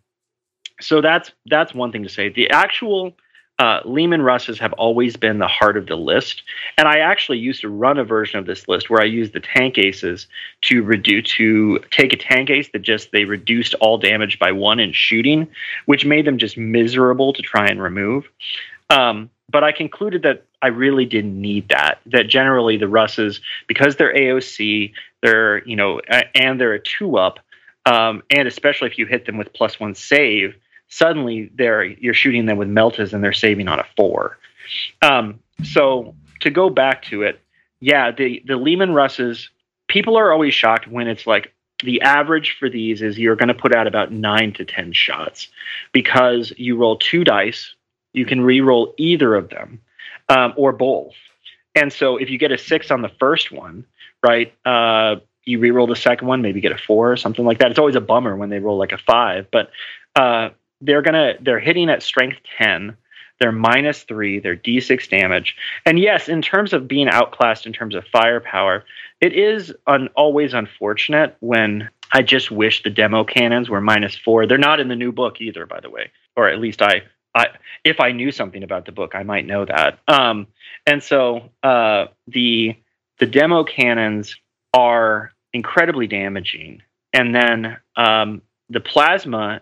so 0.80 1.00
that's 1.00 1.32
that's 1.46 1.74
one 1.74 1.92
thing 1.92 2.02
to 2.02 2.08
say. 2.08 2.28
The 2.28 2.50
actual 2.50 3.16
uh, 3.58 3.80
Leman 3.84 4.20
Russes 4.20 4.58
have 4.58 4.74
always 4.74 5.16
been 5.16 5.38
the 5.38 5.48
heart 5.48 5.78
of 5.78 5.86
the 5.86 5.96
list, 5.96 6.42
and 6.76 6.86
I 6.86 6.98
actually 6.98 7.38
used 7.38 7.62
to 7.62 7.70
run 7.70 7.98
a 7.98 8.04
version 8.04 8.38
of 8.38 8.44
this 8.44 8.68
list 8.68 8.90
where 8.90 9.00
I 9.00 9.06
used 9.06 9.32
the 9.32 9.40
tank 9.40 9.78
aces 9.78 10.26
to 10.62 10.82
reduce 10.82 11.32
to 11.36 11.78
take 11.90 12.12
a 12.12 12.16
tank 12.16 12.50
ace 12.50 12.68
that 12.72 12.82
just 12.82 13.12
they 13.12 13.24
reduced 13.24 13.74
all 13.74 13.96
damage 13.96 14.38
by 14.38 14.52
one 14.52 14.78
in 14.78 14.92
shooting, 14.92 15.48
which 15.86 16.04
made 16.04 16.26
them 16.26 16.36
just 16.36 16.58
miserable 16.58 17.32
to 17.32 17.42
try 17.42 17.66
and 17.66 17.82
remove. 17.82 18.28
Um, 18.90 19.30
but 19.50 19.64
I 19.64 19.72
concluded 19.72 20.22
that 20.22 20.44
I 20.60 20.68
really 20.68 21.06
didn't 21.06 21.40
need 21.40 21.68
that. 21.70 22.00
That 22.06 22.28
generally 22.28 22.76
the 22.76 22.88
Russes, 22.88 23.40
because 23.66 23.96
they're 23.96 24.14
AOC, 24.14 24.92
they're 25.22 25.66
you 25.66 25.76
know, 25.76 26.00
and 26.34 26.60
they're 26.60 26.74
a 26.74 26.80
two 26.80 27.16
up, 27.16 27.40
um, 27.86 28.22
and 28.30 28.46
especially 28.46 28.88
if 28.88 28.98
you 28.98 29.06
hit 29.06 29.24
them 29.24 29.38
with 29.38 29.54
plus 29.54 29.80
one 29.80 29.94
save, 29.94 30.56
suddenly 30.88 31.50
they're 31.54 31.84
you're 31.84 32.14
shooting 32.14 32.46
them 32.46 32.58
with 32.58 32.68
Meltas 32.68 33.12
and 33.12 33.22
they're 33.22 33.32
saving 33.32 33.68
on 33.68 33.78
a 33.78 33.86
four. 33.96 34.38
Um, 35.02 35.40
so 35.62 36.14
to 36.40 36.50
go 36.50 36.70
back 36.70 37.02
to 37.04 37.22
it, 37.22 37.40
yeah, 37.80 38.10
the 38.10 38.42
the 38.46 38.56
Leman 38.56 38.92
Russes, 38.92 39.50
people 39.88 40.16
are 40.16 40.32
always 40.32 40.54
shocked 40.54 40.88
when 40.88 41.08
it's 41.08 41.26
like 41.26 41.52
the 41.82 42.00
average 42.00 42.56
for 42.58 42.70
these 42.70 43.02
is 43.02 43.18
you're 43.18 43.36
going 43.36 43.48
to 43.48 43.54
put 43.54 43.74
out 43.74 43.86
about 43.86 44.12
nine 44.12 44.52
to 44.54 44.64
ten 44.64 44.92
shots 44.92 45.48
because 45.92 46.52
you 46.56 46.76
roll 46.76 46.96
two 46.96 47.22
dice 47.22 47.74
you 48.16 48.24
can 48.24 48.40
re-roll 48.40 48.94
either 48.96 49.34
of 49.34 49.50
them 49.50 49.80
um, 50.28 50.54
or 50.56 50.72
both. 50.72 51.14
And 51.76 51.92
so 51.92 52.16
if 52.16 52.30
you 52.30 52.38
get 52.38 52.50
a 52.50 52.58
six 52.58 52.90
on 52.90 53.02
the 53.02 53.10
first 53.20 53.52
one, 53.52 53.84
right, 54.26 54.52
uh, 54.64 55.16
you 55.44 55.60
re-roll 55.60 55.86
the 55.86 55.94
second 55.94 56.26
one, 56.26 56.42
maybe 56.42 56.60
get 56.60 56.72
a 56.72 56.78
four 56.78 57.12
or 57.12 57.16
something 57.16 57.44
like 57.44 57.58
that. 57.58 57.70
It's 57.70 57.78
always 57.78 57.94
a 57.94 58.00
bummer 58.00 58.34
when 58.34 58.48
they 58.48 58.58
roll 58.58 58.78
like 58.78 58.92
a 58.92 58.98
five, 58.98 59.46
but 59.52 59.70
uh, 60.16 60.48
they're 60.80 61.02
gonna 61.02 61.34
they're 61.40 61.60
hitting 61.60 61.90
at 61.90 62.02
strength 62.02 62.38
ten. 62.58 62.96
They're 63.38 63.52
minus 63.52 64.02
three. 64.04 64.40
They're 64.40 64.56
d6 64.56 65.10
damage. 65.10 65.56
And 65.84 65.98
yes, 65.98 66.26
in 66.26 66.40
terms 66.40 66.72
of 66.72 66.88
being 66.88 67.06
outclassed 67.06 67.66
in 67.66 67.72
terms 67.74 67.94
of 67.94 68.06
firepower, 68.06 68.84
it 69.20 69.34
is 69.34 69.74
un- 69.86 70.08
always 70.16 70.54
unfortunate 70.54 71.36
when 71.40 71.90
I 72.12 72.22
just 72.22 72.50
wish 72.50 72.82
the 72.82 72.88
demo 72.88 73.24
cannons 73.24 73.68
were 73.68 73.82
minus 73.82 74.16
four. 74.16 74.46
They're 74.46 74.56
not 74.56 74.80
in 74.80 74.88
the 74.88 74.96
new 74.96 75.12
book 75.12 75.40
either, 75.42 75.66
by 75.66 75.80
the 75.80 75.90
way, 75.90 76.10
or 76.34 76.48
at 76.48 76.60
least 76.60 76.80
I 76.80 77.02
I, 77.36 77.48
if 77.84 78.00
I 78.00 78.12
knew 78.12 78.32
something 78.32 78.62
about 78.62 78.86
the 78.86 78.92
book, 78.92 79.14
I 79.14 79.22
might 79.22 79.46
know 79.46 79.66
that. 79.66 79.98
Um, 80.08 80.46
and 80.86 81.02
so 81.02 81.50
uh, 81.62 82.06
the 82.26 82.74
the 83.18 83.26
demo 83.26 83.62
cannons 83.64 84.36
are 84.72 85.32
incredibly 85.52 86.06
damaging, 86.06 86.82
and 87.12 87.34
then 87.34 87.76
um, 87.96 88.42
the 88.70 88.80
plasma. 88.80 89.60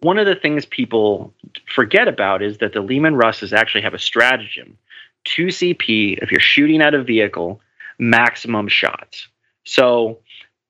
One 0.00 0.18
of 0.18 0.26
the 0.26 0.34
things 0.34 0.64
people 0.64 1.34
forget 1.66 2.08
about 2.08 2.42
is 2.42 2.58
that 2.58 2.72
the 2.72 2.80
Leman 2.80 3.16
Russes 3.16 3.52
actually 3.52 3.82
have 3.82 3.94
a 3.94 3.98
stratagem: 3.98 4.78
two 5.24 5.46
CP 5.46 6.18
if 6.22 6.30
you're 6.30 6.40
shooting 6.40 6.82
at 6.82 6.94
a 6.94 7.02
vehicle, 7.02 7.60
maximum 7.98 8.68
shots. 8.68 9.28
So 9.64 10.18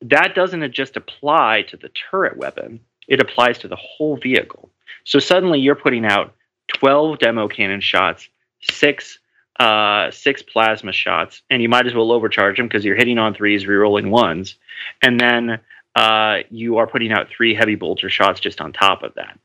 that 0.02 0.34
doesn't 0.34 0.72
just 0.72 0.96
apply 0.96 1.62
to 1.68 1.76
the 1.76 1.90
turret 1.90 2.36
weapon; 2.36 2.80
it 3.08 3.20
applies 3.20 3.58
to 3.58 3.68
the 3.68 3.76
whole 3.76 4.16
vehicle. 4.16 4.70
So 5.04 5.18
suddenly 5.18 5.58
you're 5.60 5.74
putting 5.74 6.04
out 6.04 6.34
12 6.68 7.18
demo 7.18 7.48
cannon 7.48 7.80
shots, 7.80 8.28
six 8.60 9.18
uh, 9.60 10.10
six 10.10 10.42
plasma 10.42 10.92
shots, 10.92 11.42
and 11.50 11.62
you 11.62 11.68
might 11.68 11.86
as 11.86 11.94
well 11.94 12.10
overcharge 12.10 12.56
them 12.56 12.66
because 12.66 12.84
you're 12.84 12.96
hitting 12.96 13.18
on 13.18 13.34
threes, 13.34 13.64
rerolling 13.64 14.10
ones, 14.10 14.56
and 15.02 15.20
then 15.20 15.60
uh, 15.94 16.38
you 16.50 16.78
are 16.78 16.86
putting 16.86 17.12
out 17.12 17.28
three 17.28 17.54
heavy 17.54 17.74
bolter 17.74 18.08
shots 18.08 18.40
just 18.40 18.60
on 18.60 18.72
top 18.72 19.02
of 19.02 19.14
that. 19.14 19.38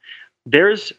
There's 0.45 0.93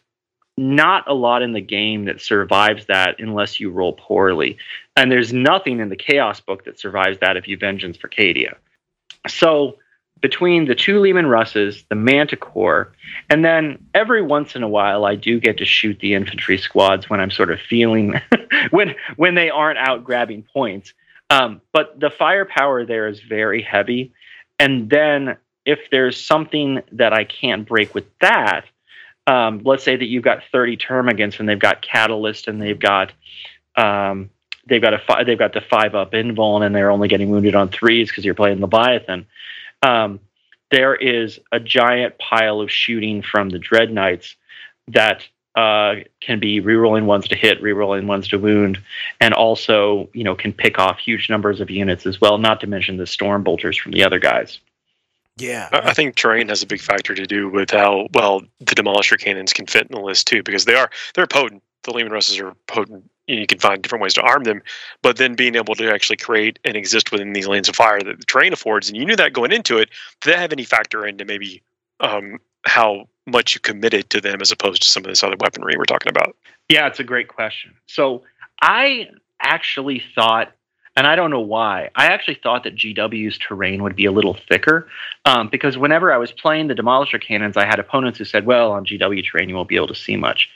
not 0.57 1.07
a 1.07 1.13
lot 1.13 1.41
in 1.41 1.53
the 1.53 1.61
game 1.61 2.05
that 2.05 2.21
survives 2.21 2.85
that 2.87 3.19
unless 3.19 3.59
you 3.59 3.71
roll 3.71 3.93
poorly, 3.93 4.57
and 4.95 5.11
there's 5.11 5.31
nothing 5.33 5.79
in 5.79 5.89
the 5.89 5.95
Chaos 5.95 6.39
book 6.39 6.65
that 6.65 6.79
survives 6.79 7.19
that 7.19 7.37
if 7.37 7.47
you 7.47 7.57
Vengeance 7.57 7.97
for 7.97 8.09
Cadia. 8.09 8.55
So 9.27 9.77
between 10.21 10.65
the 10.65 10.75
two 10.75 10.99
Leman 10.99 11.27
Russes, 11.27 11.85
the 11.89 11.95
Manticore, 11.95 12.91
and 13.29 13.43
then 13.43 13.85
every 13.93 14.21
once 14.21 14.55
in 14.55 14.63
a 14.63 14.67
while 14.67 15.05
I 15.05 15.15
do 15.15 15.39
get 15.39 15.57
to 15.59 15.65
shoot 15.65 15.99
the 15.99 16.13
infantry 16.13 16.57
squads 16.57 17.09
when 17.09 17.19
I'm 17.19 17.31
sort 17.31 17.51
of 17.51 17.59
feeling 17.59 18.15
when 18.71 18.95
when 19.15 19.35
they 19.35 19.49
aren't 19.49 19.79
out 19.79 20.03
grabbing 20.03 20.43
points. 20.43 20.93
Um, 21.29 21.61
but 21.73 21.99
the 21.99 22.09
firepower 22.09 22.85
there 22.85 23.07
is 23.07 23.19
very 23.19 23.61
heavy, 23.61 24.13
and 24.59 24.89
then 24.89 25.37
if 25.65 25.79
there's 25.91 26.23
something 26.23 26.81
that 26.93 27.13
I 27.13 27.23
can't 27.23 27.67
break 27.67 27.95
with 27.95 28.05
that, 28.19 28.65
um, 29.27 29.61
let's 29.63 29.83
say 29.83 29.95
that 29.95 30.05
you've 30.05 30.23
got 30.23 30.43
30 30.51 30.77
termagants 30.77 31.39
and 31.39 31.47
they've 31.47 31.59
got 31.59 31.81
catalyst 31.81 32.47
and 32.47 32.61
they've 32.61 32.79
got 32.79 33.11
um, 33.75 34.29
they've 34.67 34.81
got 34.81 34.93
a 34.93 34.99
fi- 34.99 35.23
they've 35.23 35.39
got 35.39 35.53
the 35.53 35.61
five 35.61 35.95
up 35.95 36.11
invuln 36.11 36.65
and 36.65 36.75
they're 36.75 36.91
only 36.91 37.07
getting 37.07 37.29
wounded 37.29 37.55
on 37.55 37.69
threes 37.69 38.09
because 38.09 38.25
you're 38.25 38.35
playing 38.35 38.59
Leviathan 38.59 39.25
um, 39.83 40.19
there 40.71 40.95
is 40.95 41.39
a 41.51 41.59
giant 41.59 42.17
pile 42.17 42.61
of 42.61 42.71
shooting 42.71 43.21
from 43.21 43.49
the 43.49 43.59
Dread 43.59 43.91
Knights 43.91 44.35
that 44.89 45.27
uh, 45.55 45.95
can 46.21 46.39
be 46.39 46.61
rerolling 46.61 47.05
ones 47.05 47.27
to 47.27 47.35
hit, 47.35 47.61
rerolling 47.61 48.05
ones 48.05 48.27
to 48.29 48.37
wound, 48.37 48.79
and 49.19 49.33
also 49.33 50.09
you 50.13 50.23
know 50.23 50.35
can 50.35 50.53
pick 50.53 50.79
off 50.79 50.99
huge 50.99 51.29
numbers 51.29 51.59
of 51.59 51.69
units 51.69 52.05
as 52.05 52.21
well. 52.21 52.37
Not 52.37 52.59
to 52.61 52.67
mention 52.67 52.97
the 52.97 53.07
storm 53.07 53.43
bolters 53.43 53.77
from 53.77 53.91
the 53.91 54.03
other 54.03 54.19
guys. 54.19 54.59
Yeah, 55.37 55.69
I 55.71 55.93
think 55.93 56.15
terrain 56.15 56.49
has 56.49 56.61
a 56.61 56.67
big 56.67 56.81
factor 56.81 57.15
to 57.15 57.25
do 57.25 57.49
with 57.49 57.71
how 57.71 58.07
well 58.13 58.41
the 58.59 58.75
demolisher 58.75 59.17
cannons 59.17 59.53
can 59.53 59.67
fit 59.67 59.87
in 59.89 59.95
the 59.95 60.01
list 60.01 60.27
too, 60.27 60.43
because 60.43 60.65
they 60.65 60.75
are 60.75 60.89
they're 61.15 61.27
potent. 61.27 61.63
The 61.83 61.91
Leman 61.91 62.11
Russes 62.11 62.39
are 62.39 62.53
potent 62.67 63.09
you 63.29 63.47
can 63.47 63.59
find 63.59 63.81
different 63.81 64.01
ways 64.01 64.13
to 64.15 64.21
arm 64.21 64.43
them, 64.43 64.61
but 65.01 65.17
then 65.17 65.35
being 65.35 65.55
able 65.55 65.75
to 65.75 65.93
actually 65.93 66.17
create 66.17 66.59
and 66.65 66.75
exist 66.75 67.11
within 67.11 67.33
these 67.33 67.47
lanes 67.47 67.69
of 67.69 67.75
fire 67.75 67.99
that 68.01 68.19
the 68.19 68.25
terrain 68.25 68.53
affords, 68.53 68.89
and 68.89 68.97
you 68.97 69.05
knew 69.05 69.15
that 69.15 69.33
going 69.33 69.51
into 69.51 69.77
it, 69.77 69.89
did 70.21 70.33
that 70.33 70.39
have 70.39 70.51
any 70.51 70.63
factor 70.63 71.05
into 71.05 71.25
maybe 71.25 71.61
um, 71.99 72.39
how 72.65 73.07
much 73.25 73.53
you 73.53 73.61
committed 73.61 74.09
to 74.09 74.21
them 74.21 74.41
as 74.41 74.51
opposed 74.51 74.81
to 74.83 74.89
some 74.89 75.03
of 75.03 75.09
this 75.09 75.23
other 75.23 75.35
weaponry 75.39 75.75
we're 75.77 75.85
talking 75.85 76.09
about? 76.09 76.35
Yeah, 76.67 76.87
it's 76.87 76.99
a 76.99 77.03
great 77.03 77.27
question. 77.27 77.73
So 77.87 78.23
I 78.61 79.09
actually 79.41 80.03
thought 80.15 80.51
and 80.99 81.07
I 81.07 81.15
don't 81.15 81.31
know 81.31 81.39
why. 81.39 81.91
I 81.95 82.07
actually 82.07 82.39
thought 82.43 82.65
that 82.65 82.75
GW's 82.75 83.37
terrain 83.37 83.83
would 83.83 83.95
be 83.95 84.03
a 84.03 84.11
little 84.11 84.37
thicker 84.49 84.89
um, 85.23 85.47
because 85.47 85.77
whenever 85.77 86.11
I 86.11 86.17
was 86.17 86.33
playing 86.33 86.67
the 86.67 86.73
Demolisher 86.73 87.21
cannons, 87.25 87.55
I 87.55 87.65
had 87.65 87.79
opponents 87.79 88.17
who 88.17 88.25
said, 88.25 88.45
well, 88.45 88.73
on 88.73 88.85
GW 88.85 89.23
terrain, 89.23 89.47
you 89.47 89.55
won't 89.55 89.69
be 89.69 89.77
able 89.77 89.87
to 89.87 89.95
see 89.95 90.17
much. 90.17 90.49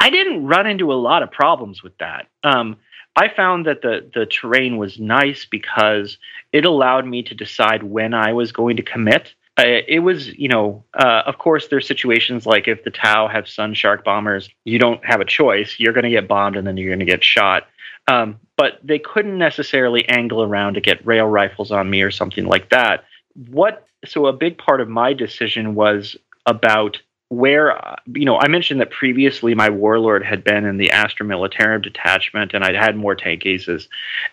I 0.00 0.10
didn't 0.10 0.44
run 0.44 0.66
into 0.66 0.92
a 0.92 0.94
lot 0.94 1.22
of 1.22 1.30
problems 1.30 1.80
with 1.80 1.96
that. 1.98 2.26
Um, 2.42 2.76
I 3.14 3.28
found 3.28 3.66
that 3.66 3.82
the, 3.82 4.08
the 4.12 4.26
terrain 4.26 4.78
was 4.78 4.98
nice 4.98 5.44
because 5.44 6.18
it 6.52 6.64
allowed 6.64 7.06
me 7.06 7.22
to 7.22 7.34
decide 7.34 7.84
when 7.84 8.14
I 8.14 8.32
was 8.32 8.50
going 8.50 8.76
to 8.78 8.82
commit. 8.82 9.32
Uh, 9.58 9.82
it 9.88 9.98
was, 9.98 10.28
you 10.38 10.46
know, 10.46 10.84
uh, 10.94 11.22
of 11.26 11.38
course, 11.38 11.66
there's 11.66 11.86
situations 11.86 12.46
like 12.46 12.68
if 12.68 12.84
the 12.84 12.90
Tau 12.90 13.26
have 13.26 13.48
Sun 13.48 13.74
Shark 13.74 14.04
bombers, 14.04 14.48
you 14.64 14.78
don't 14.78 15.04
have 15.04 15.20
a 15.20 15.24
choice. 15.24 15.76
You're 15.78 15.92
going 15.92 16.04
to 16.04 16.10
get 16.10 16.28
bombed 16.28 16.54
and 16.54 16.64
then 16.64 16.76
you're 16.76 16.90
going 16.90 17.00
to 17.00 17.04
get 17.04 17.24
shot. 17.24 17.66
Um, 18.06 18.38
but 18.56 18.78
they 18.84 19.00
couldn't 19.00 19.36
necessarily 19.36 20.08
angle 20.08 20.42
around 20.44 20.74
to 20.74 20.80
get 20.80 21.04
rail 21.04 21.26
rifles 21.26 21.72
on 21.72 21.90
me 21.90 22.02
or 22.02 22.12
something 22.12 22.46
like 22.46 22.70
that. 22.70 23.04
What 23.50 23.84
so 24.06 24.26
a 24.26 24.32
big 24.32 24.58
part 24.58 24.80
of 24.80 24.88
my 24.88 25.12
decision 25.12 25.74
was 25.74 26.16
about 26.46 26.98
where 27.30 27.78
you 28.14 28.24
know 28.24 28.38
I 28.38 28.48
mentioned 28.48 28.80
that 28.80 28.90
previously 28.90 29.54
my 29.54 29.68
warlord 29.68 30.24
had 30.24 30.42
been 30.44 30.64
in 30.64 30.78
the 30.78 30.90
Astra 30.90 31.26
Militarum 31.26 31.82
detachment 31.82 32.54
and 32.54 32.64
I'd 32.64 32.74
had 32.74 32.96
more 32.96 33.14
tank 33.14 33.44
aces, 33.44 33.88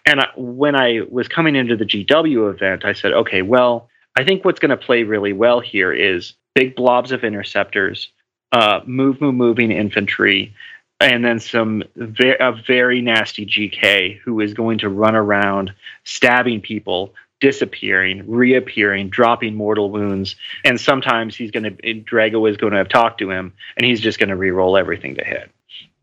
and 0.06 0.22
I, 0.22 0.28
when 0.36 0.76
I 0.76 1.02
was 1.10 1.28
coming 1.28 1.56
into 1.56 1.76
the 1.76 1.86
GW 1.86 2.50
event, 2.50 2.86
I 2.86 2.94
said, 2.94 3.12
okay, 3.12 3.42
well, 3.42 3.90
I 4.16 4.24
think 4.24 4.46
what's 4.46 4.60
going 4.60 4.70
to 4.70 4.78
play 4.78 5.04
really 5.04 5.34
well 5.34 5.60
here 5.60 5.92
is 5.92 6.34
big 6.54 6.76
blobs 6.76 7.12
of 7.12 7.24
interceptors, 7.24 8.10
uh, 8.52 8.80
move, 8.86 9.20
move, 9.20 9.36
moving 9.36 9.72
infantry, 9.72 10.54
and 11.02 11.24
then 11.24 11.40
some 11.40 11.84
ve- 11.96 12.38
a 12.40 12.54
very 12.54 13.02
nasty 13.02 13.46
GK 13.46 14.18
who 14.20 14.40
is 14.40 14.54
going 14.54 14.78
to 14.80 14.90
run 14.90 15.16
around 15.16 15.74
stabbing 16.06 16.62
people 16.62 17.14
disappearing, 17.42 18.24
reappearing, 18.26 19.10
dropping 19.10 19.56
mortal 19.56 19.92
wounds, 19.92 20.36
and 20.64 20.80
sometimes 20.80 21.36
he's 21.36 21.52
going 21.52 21.64
to 21.64 21.72
Drago 21.72 22.50
is 22.50 22.56
going 22.56 22.72
to 22.72 22.78
have 22.78 22.90
talked 22.90 23.20
to 23.20 23.30
him, 23.30 23.54
and 23.76 23.86
he's 23.86 24.00
just 24.00 24.20
going 24.20 24.30
to 24.30 24.36
re-roll 24.38 24.78
everything 24.78 25.16
to 25.16 25.26
hit. 25.26 25.52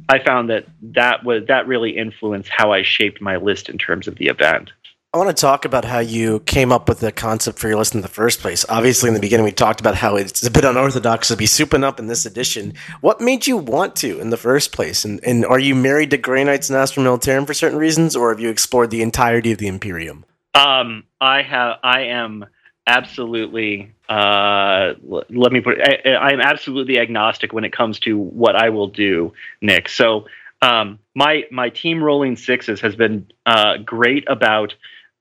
I 0.08 0.18
found 0.18 0.50
that 0.50 0.66
that 0.82 1.24
was 1.24 1.46
that 1.46 1.66
really 1.66 1.96
influenced 1.96 2.50
how 2.50 2.72
I 2.72 2.82
shaped 2.82 3.22
my 3.22 3.36
list 3.36 3.70
in 3.70 3.78
terms 3.78 4.06
of 4.06 4.16
the 4.16 4.26
event. 4.26 4.70
I 5.14 5.18
want 5.18 5.28
to 5.28 5.38
talk 5.38 5.66
about 5.66 5.84
how 5.84 5.98
you 5.98 6.40
came 6.40 6.72
up 6.72 6.88
with 6.88 7.00
the 7.00 7.12
concept 7.12 7.58
for 7.58 7.68
your 7.68 7.76
list 7.76 7.94
in 7.94 8.00
the 8.00 8.08
first 8.08 8.40
place. 8.40 8.64
Obviously, 8.70 9.08
in 9.08 9.14
the 9.14 9.20
beginning, 9.20 9.44
we 9.44 9.52
talked 9.52 9.78
about 9.78 9.94
how 9.94 10.16
it's 10.16 10.46
a 10.46 10.50
bit 10.50 10.64
unorthodox 10.64 11.28
to 11.28 11.36
be 11.36 11.44
souping 11.44 11.84
up 11.84 11.98
in 11.98 12.06
this 12.06 12.24
edition. 12.24 12.72
What 13.02 13.20
made 13.20 13.46
you 13.46 13.58
want 13.58 13.94
to 13.96 14.18
in 14.20 14.30
the 14.30 14.38
first 14.38 14.72
place? 14.72 15.04
And, 15.04 15.22
and 15.22 15.44
are 15.44 15.58
you 15.58 15.74
married 15.74 16.12
to 16.12 16.16
Grey 16.16 16.44
Knights 16.44 16.70
and 16.70 16.78
Astra 16.78 17.04
Militarum 17.04 17.46
for 17.46 17.52
certain 17.52 17.78
reasons, 17.78 18.16
or 18.16 18.30
have 18.30 18.40
you 18.40 18.48
explored 18.48 18.90
the 18.90 19.02
entirety 19.02 19.52
of 19.52 19.58
the 19.58 19.66
Imperium? 19.66 20.24
Um, 20.54 21.04
I 21.20 21.42
have. 21.42 21.76
I 21.84 22.04
am 22.04 22.46
absolutely. 22.86 23.92
Uh, 24.08 24.94
let 25.02 25.52
me 25.52 25.60
put. 25.60 25.78
It, 25.78 26.06
I, 26.06 26.10
I 26.12 26.32
am 26.32 26.40
absolutely 26.40 26.98
agnostic 26.98 27.52
when 27.52 27.64
it 27.64 27.72
comes 27.72 27.98
to 28.00 28.16
what 28.16 28.56
I 28.56 28.70
will 28.70 28.88
do, 28.88 29.34
Nick. 29.60 29.90
So, 29.90 30.24
um, 30.62 30.98
my 31.14 31.44
my 31.50 31.68
team 31.68 32.02
rolling 32.02 32.36
sixes 32.36 32.80
has 32.80 32.96
been 32.96 33.26
uh, 33.44 33.76
great 33.76 34.24
about. 34.26 34.74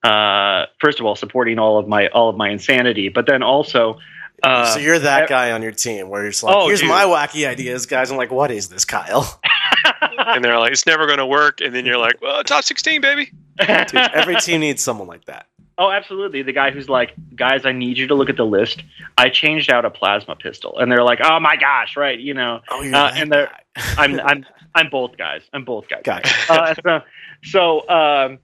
Uh, 0.03 0.65
first 0.79 0.99
of 0.99 1.05
all, 1.05 1.15
supporting 1.15 1.59
all 1.59 1.77
of 1.77 1.87
my 1.87 2.07
all 2.09 2.29
of 2.29 2.35
my 2.37 2.49
insanity, 2.49 3.09
but 3.09 3.25
then 3.27 3.43
also. 3.43 3.97
Uh, 4.43 4.65
so 4.73 4.79
you're 4.79 4.97
that 4.97 5.29
guy 5.29 5.51
on 5.51 5.61
your 5.61 5.71
team 5.71 6.09
where 6.09 6.23
you're 6.23 6.31
just 6.31 6.41
like, 6.41 6.55
Oh, 6.55 6.65
here's 6.67 6.79
dude. 6.79 6.89
my 6.89 7.03
wacky 7.03 7.47
ideas, 7.47 7.85
guys. 7.85 8.09
I'm 8.09 8.17
like, 8.17 8.31
what 8.31 8.49
is 8.49 8.69
this, 8.69 8.85
Kyle? 8.85 9.39
and 10.17 10.43
they're 10.43 10.57
like, 10.57 10.71
it's 10.71 10.87
never 10.87 11.05
going 11.05 11.19
to 11.19 11.27
work. 11.27 11.61
And 11.61 11.75
then 11.75 11.85
you're 11.85 11.99
like, 11.99 12.19
well, 12.23 12.43
top 12.43 12.63
16, 12.63 13.01
baby. 13.01 13.31
Dude, 13.59 13.95
every 13.95 14.37
team 14.37 14.61
needs 14.61 14.81
someone 14.81 15.07
like 15.07 15.25
that. 15.25 15.45
Oh, 15.77 15.91
absolutely. 15.91 16.41
The 16.41 16.53
guy 16.53 16.71
who's 16.71 16.89
like, 16.89 17.13
guys, 17.35 17.67
I 17.67 17.71
need 17.71 17.99
you 17.99 18.07
to 18.07 18.15
look 18.15 18.31
at 18.31 18.37
the 18.37 18.45
list. 18.45 18.81
I 19.15 19.29
changed 19.29 19.71
out 19.71 19.85
a 19.85 19.91
plasma 19.91 20.35
pistol, 20.35 20.75
and 20.79 20.91
they're 20.91 21.03
like, 21.03 21.19
oh 21.23 21.39
my 21.39 21.55
gosh, 21.55 21.95
right? 21.95 22.19
You 22.19 22.33
know, 22.33 22.61
Oh, 22.69 22.81
you're 22.81 22.95
Uh, 22.95 23.11
and 23.15 23.31
they're- 23.31 23.49
I'm 23.97 24.19
I'm 24.19 24.45
I'm 24.73 24.89
both 24.89 25.17
guys. 25.17 25.41
I'm 25.53 25.65
both 25.65 25.87
guys. 25.87 26.01
Gotcha. 26.03 26.51
Uh, 26.51 26.73
so 26.83 27.01
so 27.43 27.89
um, 27.89 28.39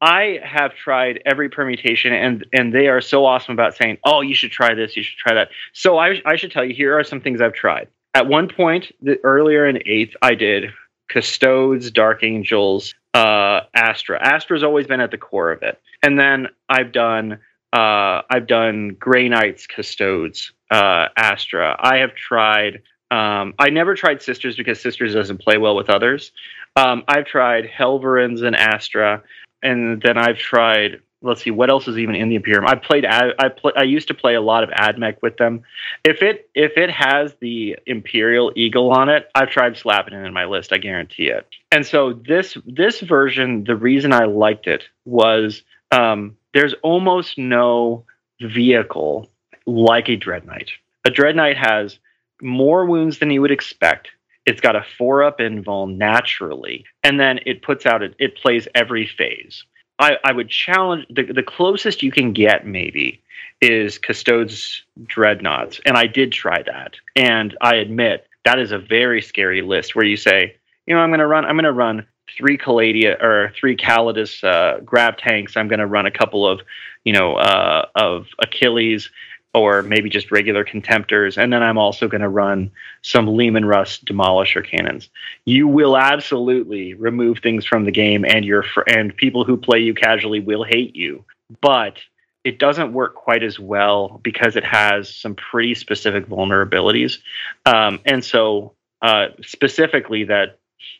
I 0.00 0.40
have 0.42 0.74
tried 0.74 1.22
every 1.26 1.48
permutation, 1.48 2.12
and 2.12 2.46
and 2.52 2.72
they 2.72 2.88
are 2.88 3.00
so 3.00 3.26
awesome 3.26 3.52
about 3.52 3.76
saying, 3.76 3.98
oh, 4.04 4.22
you 4.22 4.34
should 4.34 4.50
try 4.50 4.74
this, 4.74 4.96
you 4.96 5.02
should 5.02 5.18
try 5.18 5.34
that. 5.34 5.50
So 5.72 5.98
I 5.98 6.22
I 6.24 6.36
should 6.36 6.52
tell 6.52 6.64
you, 6.64 6.74
here 6.74 6.98
are 6.98 7.04
some 7.04 7.20
things 7.20 7.40
I've 7.40 7.52
tried. 7.54 7.88
At 8.14 8.26
one 8.26 8.48
point, 8.48 8.92
the, 9.00 9.18
earlier 9.22 9.66
in 9.66 9.82
eighth, 9.86 10.16
I 10.22 10.34
did 10.34 10.72
Custodes, 11.08 11.90
Dark 11.90 12.24
Angels, 12.24 12.94
uh, 13.14 13.60
Astra. 13.74 14.18
Astra's 14.20 14.62
always 14.62 14.86
been 14.86 15.00
at 15.00 15.10
the 15.10 15.18
core 15.18 15.52
of 15.52 15.62
it, 15.62 15.80
and 16.02 16.18
then 16.18 16.48
I've 16.68 16.92
done 16.92 17.38
uh, 17.72 18.22
I've 18.30 18.46
done 18.46 18.96
Grey 18.98 19.28
Knights, 19.28 19.66
Custodes, 19.66 20.52
uh, 20.70 21.08
Astra. 21.16 21.76
I 21.78 21.98
have 21.98 22.14
tried. 22.14 22.82
Um, 23.12 23.54
I 23.58 23.70
never 23.70 23.94
tried 23.96 24.22
Sisters 24.22 24.56
because 24.56 24.80
Sisters 24.80 25.14
doesn't 25.14 25.40
play 25.40 25.58
well 25.58 25.76
with 25.76 25.90
others. 25.90 26.32
Um, 26.76 27.02
I've 27.08 27.26
tried 27.26 27.64
Helverins 27.66 28.42
and 28.42 28.54
Astra, 28.54 29.22
and 29.62 30.00
then 30.02 30.18
I've 30.18 30.38
tried. 30.38 31.00
Let's 31.22 31.42
see 31.42 31.50
what 31.50 31.68
else 31.68 31.86
is 31.86 31.98
even 31.98 32.14
in 32.14 32.30
the 32.30 32.36
Imperium. 32.36 32.66
I 32.66 32.76
played. 32.76 33.04
Ad, 33.04 33.34
I 33.38 33.48
play, 33.50 33.72
I 33.76 33.82
used 33.82 34.08
to 34.08 34.14
play 34.14 34.34
a 34.34 34.40
lot 34.40 34.64
of 34.64 34.70
Admech 34.70 35.20
with 35.20 35.36
them. 35.36 35.62
If 36.02 36.22
it 36.22 36.48
if 36.54 36.78
it 36.78 36.90
has 36.90 37.34
the 37.40 37.76
Imperial 37.86 38.52
Eagle 38.56 38.90
on 38.90 39.10
it, 39.10 39.28
I've 39.34 39.50
tried 39.50 39.76
slapping 39.76 40.14
it 40.14 40.24
in 40.24 40.32
my 40.32 40.46
list. 40.46 40.72
I 40.72 40.78
guarantee 40.78 41.28
it. 41.28 41.46
And 41.72 41.86
so 41.86 42.14
this 42.14 42.56
this 42.64 43.00
version, 43.00 43.64
the 43.64 43.76
reason 43.76 44.14
I 44.14 44.24
liked 44.24 44.66
it 44.66 44.84
was 45.04 45.62
um, 45.92 46.36
there's 46.54 46.74
almost 46.82 47.36
no 47.36 48.04
vehicle 48.40 49.30
like 49.66 50.08
a 50.08 50.16
Dread 50.16 50.46
Knight. 50.46 50.70
A 51.04 51.10
Dread 51.10 51.36
Knight 51.36 51.56
has 51.56 51.98
more 52.42 52.86
wounds 52.86 53.18
than 53.18 53.30
you 53.30 53.40
would 53.42 53.50
expect. 53.50 54.08
It's 54.46 54.60
got 54.60 54.76
a 54.76 54.84
four 54.98 55.22
up 55.22 55.38
invuln 55.38 55.96
naturally, 55.96 56.84
and 57.02 57.20
then 57.20 57.40
it 57.46 57.62
puts 57.62 57.86
out 57.86 58.02
it, 58.02 58.14
it 58.18 58.36
plays 58.36 58.66
every 58.74 59.06
phase. 59.06 59.64
I, 59.98 60.16
I 60.24 60.32
would 60.32 60.48
challenge 60.48 61.06
the, 61.10 61.24
the 61.24 61.42
closest 61.42 62.02
you 62.02 62.10
can 62.10 62.32
get 62.32 62.66
maybe 62.66 63.22
is 63.60 63.98
Custodes 63.98 64.82
Dreadnoughts, 65.04 65.80
and 65.84 65.96
I 65.96 66.06
did 66.06 66.32
try 66.32 66.62
that, 66.62 66.96
and 67.14 67.56
I 67.60 67.76
admit 67.76 68.26
that 68.44 68.58
is 68.58 68.72
a 68.72 68.78
very 68.78 69.20
scary 69.20 69.62
list 69.62 69.94
where 69.94 70.04
you 70.04 70.16
say, 70.16 70.56
you 70.86 70.94
know, 70.94 71.00
I'm 71.00 71.10
going 71.10 71.20
to 71.20 71.26
run, 71.26 71.44
I'm 71.44 71.54
going 71.54 71.64
to 71.64 71.72
run 71.72 72.06
three 72.36 72.56
Calladia 72.56 73.16
or 73.20 73.52
three 73.58 73.76
Caladius 73.76 74.42
uh, 74.42 74.80
grav 74.80 75.16
tanks. 75.16 75.56
I'm 75.56 75.68
going 75.68 75.80
to 75.80 75.86
run 75.86 76.06
a 76.06 76.10
couple 76.10 76.48
of, 76.48 76.60
you 77.04 77.12
know, 77.12 77.34
uh, 77.34 77.86
of 77.94 78.26
Achillus 78.42 79.08
or 79.52 79.82
maybe 79.82 80.08
just 80.08 80.30
regular 80.30 80.64
contemptors, 80.64 81.36
and 81.36 81.52
then 81.52 81.62
I'm 81.62 81.78
also 81.78 82.06
going 82.06 82.20
to 82.20 82.28
run 82.28 82.70
some 83.02 83.26
Leman 83.26 83.64
Russ 83.64 83.98
demolisher 83.98 84.64
cannons. 84.68 85.08
You 85.44 85.66
will 85.66 85.96
absolutely 85.96 86.94
remove 86.94 87.38
things 87.38 87.66
from 87.66 87.84
the 87.84 87.90
game, 87.90 88.24
and 88.24 88.44
your 88.44 88.62
fr- 88.62 88.82
and 88.86 89.16
people 89.16 89.44
who 89.44 89.56
play 89.56 89.80
you 89.80 89.94
casually 89.94 90.40
will 90.40 90.62
hate 90.62 90.94
you. 90.94 91.24
But 91.60 91.98
it 92.44 92.58
doesn't 92.58 92.92
work 92.92 93.16
quite 93.16 93.42
as 93.42 93.58
well 93.58 94.20
because 94.22 94.56
it 94.56 94.64
has 94.64 95.12
some 95.14 95.34
pretty 95.34 95.74
specific 95.74 96.26
vulnerabilities, 96.26 97.18
um, 97.66 98.00
and 98.04 98.24
so 98.24 98.74
uh, 99.02 99.28
specifically 99.42 100.24
that 100.24 100.58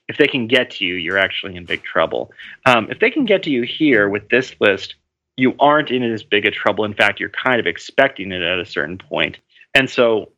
if 0.09 0.17
they 0.17 0.27
can 0.27 0.49
get 0.49 0.73
to 0.73 0.85
you, 0.85 0.95
you're 0.95 1.19
actually 1.19 1.55
in 1.55 1.65
big 1.65 1.85
trouble. 1.85 2.33
Um, 2.67 2.91
if 2.91 2.99
they 2.99 3.11
can 3.11 3.27
get 3.27 3.45
to 3.45 3.51
you 3.51 3.63
here 3.63 4.09
with 4.09 4.29
this 4.29 4.55
list, 4.61 4.97
you 5.37 5.55
aren't 5.59 5.91
in 5.91 6.03
as 6.03 6.23
big 6.23 6.47
a 6.47 6.51
trouble. 6.51 6.85
In 6.85 6.95
fact, 6.95 7.21
you're 7.21 7.31
kind 7.31 7.61
of 7.61 7.67
expecting 7.67 8.33
it 8.33 8.43
at 8.43 8.59
a 8.59 8.67
certain 8.67 8.99
point. 8.99 9.39
And 9.75 9.89
so, 9.89 10.33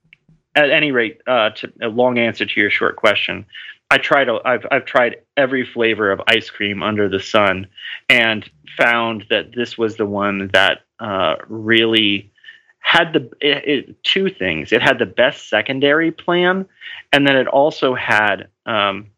at 0.54 0.70
any 0.70 0.92
rate, 0.92 1.20
uh, 1.26 1.50
to, 1.50 1.72
a 1.82 1.88
long 1.88 2.18
answer 2.18 2.44
to 2.44 2.60
your 2.60 2.70
short 2.70 2.96
question, 2.96 3.46
I 3.90 3.98
tried. 3.98 4.28
I've 4.28 4.66
I've 4.70 4.84
tried 4.84 5.16
every 5.36 5.66
flavor 5.66 6.10
of 6.10 6.20
ice 6.26 6.48
cream 6.50 6.82
under 6.82 7.08
the 7.08 7.20
sun, 7.20 7.66
and 8.08 8.48
found 8.76 9.26
that 9.28 9.54
this 9.54 9.76
was 9.76 9.96
the 9.96 10.06
one 10.06 10.50
that 10.54 10.80
uh, 10.98 11.36
really 11.46 12.32
had 12.78 13.12
the 13.12 13.30
it, 13.40 13.68
it, 13.68 14.02
two 14.02 14.30
things. 14.30 14.72
It 14.72 14.82
had 14.82 14.98
the 14.98 15.06
best 15.06 15.48
secondary 15.48 16.10
plan, 16.10 16.66
and 17.12 17.26
then 17.26 17.36
it 17.36 17.46
also 17.46 17.94
had 17.94 18.48
um, 18.66 19.08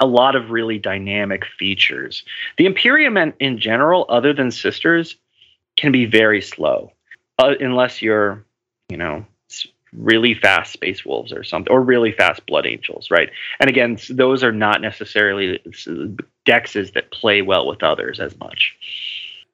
a 0.00 0.06
lot 0.06 0.34
of 0.34 0.50
really 0.50 0.78
dynamic 0.78 1.44
features. 1.44 2.24
The 2.56 2.66
Imperium 2.66 3.16
in, 3.16 3.58
general, 3.58 4.06
other 4.08 4.32
than 4.32 4.50
Sisters, 4.50 5.16
can 5.76 5.92
be 5.92 6.06
very 6.06 6.40
slow, 6.42 6.92
uh, 7.38 7.54
unless 7.60 8.02
you're, 8.02 8.44
you 8.88 8.96
know, 8.96 9.24
really 9.92 10.34
fast 10.34 10.72
Space 10.72 11.04
Wolves 11.04 11.32
or 11.32 11.42
something, 11.42 11.72
or 11.72 11.82
really 11.82 12.12
fast 12.12 12.46
Blood 12.46 12.66
Angels, 12.66 13.10
right? 13.10 13.30
And 13.58 13.68
again, 13.68 13.98
those 14.08 14.42
are 14.42 14.52
not 14.52 14.80
necessarily 14.80 15.60
dexes 16.46 16.92
that 16.92 17.10
play 17.10 17.42
well 17.42 17.66
with 17.66 17.82
others 17.82 18.20
as 18.20 18.38
much. 18.38 18.76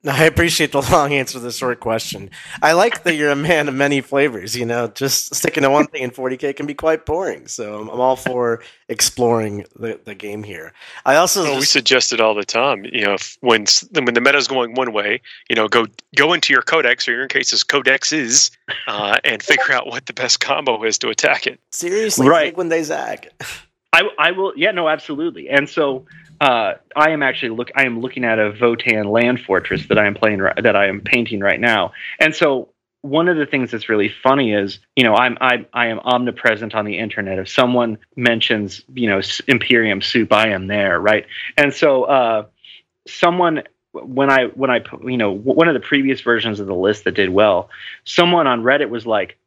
I 0.07 0.23
appreciate 0.25 0.71
the 0.71 0.81
long 0.91 1.13
answer 1.13 1.33
to 1.33 1.39
the 1.39 1.51
short 1.51 1.79
question. 1.79 2.29
I 2.61 2.73
like 2.73 3.03
that 3.03 3.15
you're 3.15 3.29
a 3.29 3.35
man 3.35 3.67
of 3.67 3.75
many 3.75 4.01
flavors. 4.01 4.55
You 4.55 4.65
know, 4.65 4.87
just 4.87 5.35
sticking 5.35 5.63
to 5.63 5.69
one 5.69 5.87
thing 5.87 6.03
in 6.03 6.11
40k 6.11 6.55
can 6.55 6.65
be 6.65 6.73
quite 6.73 7.05
boring. 7.05 7.47
So 7.47 7.79
I'm, 7.79 7.89
I'm 7.89 7.99
all 7.99 8.15
for 8.15 8.61
exploring 8.89 9.65
the, 9.75 9.99
the 10.03 10.15
game 10.15 10.43
here. 10.43 10.73
I 11.05 11.15
also 11.15 11.43
Well, 11.43 11.59
we 11.59 11.65
suggest 11.65 12.13
it 12.13 12.19
all 12.19 12.33
the 12.33 12.45
time. 12.45 12.85
You 12.85 13.05
know, 13.05 13.13
if, 13.13 13.37
when 13.41 13.65
when 13.91 14.13
the 14.13 14.21
meta's 14.21 14.47
going 14.47 14.73
one 14.75 14.93
way, 14.93 15.21
you 15.49 15.55
know, 15.55 15.67
go 15.67 15.85
go 16.15 16.33
into 16.33 16.53
your 16.53 16.61
codex 16.61 17.07
or 17.07 17.11
your 17.11 17.23
in 17.23 17.29
cases 17.29 17.63
codexes, 17.63 18.51
uh, 18.87 19.17
and 19.23 19.41
figure 19.43 19.73
out 19.73 19.87
what 19.87 20.05
the 20.05 20.13
best 20.13 20.39
combo 20.39 20.83
is 20.83 20.97
to 20.99 21.09
attack 21.09 21.47
it. 21.47 21.59
seriously 21.71 22.27
Right. 22.27 22.45
think 22.47 22.57
when 22.57 22.69
they 22.69 22.83
zag. 22.83 23.29
I, 23.97 24.27
I 24.27 24.31
will 24.31 24.53
yeah 24.55 24.71
no 24.71 24.87
absolutely. 24.87 25.49
And 25.49 25.67
so 25.67 26.05
uh, 26.39 26.73
I 26.95 27.09
am 27.09 27.23
actually 27.23 27.49
look 27.49 27.71
I 27.75 27.85
am 27.85 27.99
looking 27.99 28.23
at 28.23 28.37
a 28.37 28.51
Votann 28.51 29.11
land 29.11 29.41
fortress 29.41 29.87
that 29.87 29.97
I 29.97 30.05
am 30.05 30.13
playing 30.13 30.39
that 30.39 30.75
I 30.75 30.87
am 30.87 31.01
painting 31.01 31.39
right 31.39 31.59
now. 31.59 31.93
And 32.19 32.35
so 32.35 32.69
one 33.01 33.27
of 33.27 33.37
the 33.37 33.45
things 33.45 33.71
that's 33.71 33.89
really 33.89 34.09
funny 34.09 34.53
is 34.53 34.79
you 34.95 35.03
know 35.03 35.15
I'm 35.15 35.37
I 35.41 35.65
I 35.73 35.87
am 35.87 35.99
omnipresent 35.99 36.75
on 36.75 36.85
the 36.85 36.99
internet. 36.99 37.39
If 37.39 37.49
someone 37.49 37.97
mentions 38.15 38.83
you 38.93 39.09
know 39.09 39.21
Imperium 39.47 40.01
soup 40.01 40.31
I 40.31 40.49
am 40.49 40.67
there 40.67 40.99
right? 40.99 41.25
And 41.57 41.73
so 41.73 42.03
uh, 42.03 42.45
someone 43.07 43.63
when 43.93 44.29
I 44.29 44.45
when 44.45 44.69
I 44.69 44.83
you 45.05 45.17
know 45.17 45.31
one 45.31 45.67
of 45.67 45.73
the 45.73 45.79
previous 45.79 46.21
versions 46.21 46.59
of 46.59 46.67
the 46.67 46.75
list 46.75 47.05
that 47.05 47.15
did 47.15 47.29
well 47.29 47.71
someone 48.03 48.45
on 48.45 48.61
Reddit 48.61 48.89
was 48.89 49.07
like 49.07 49.39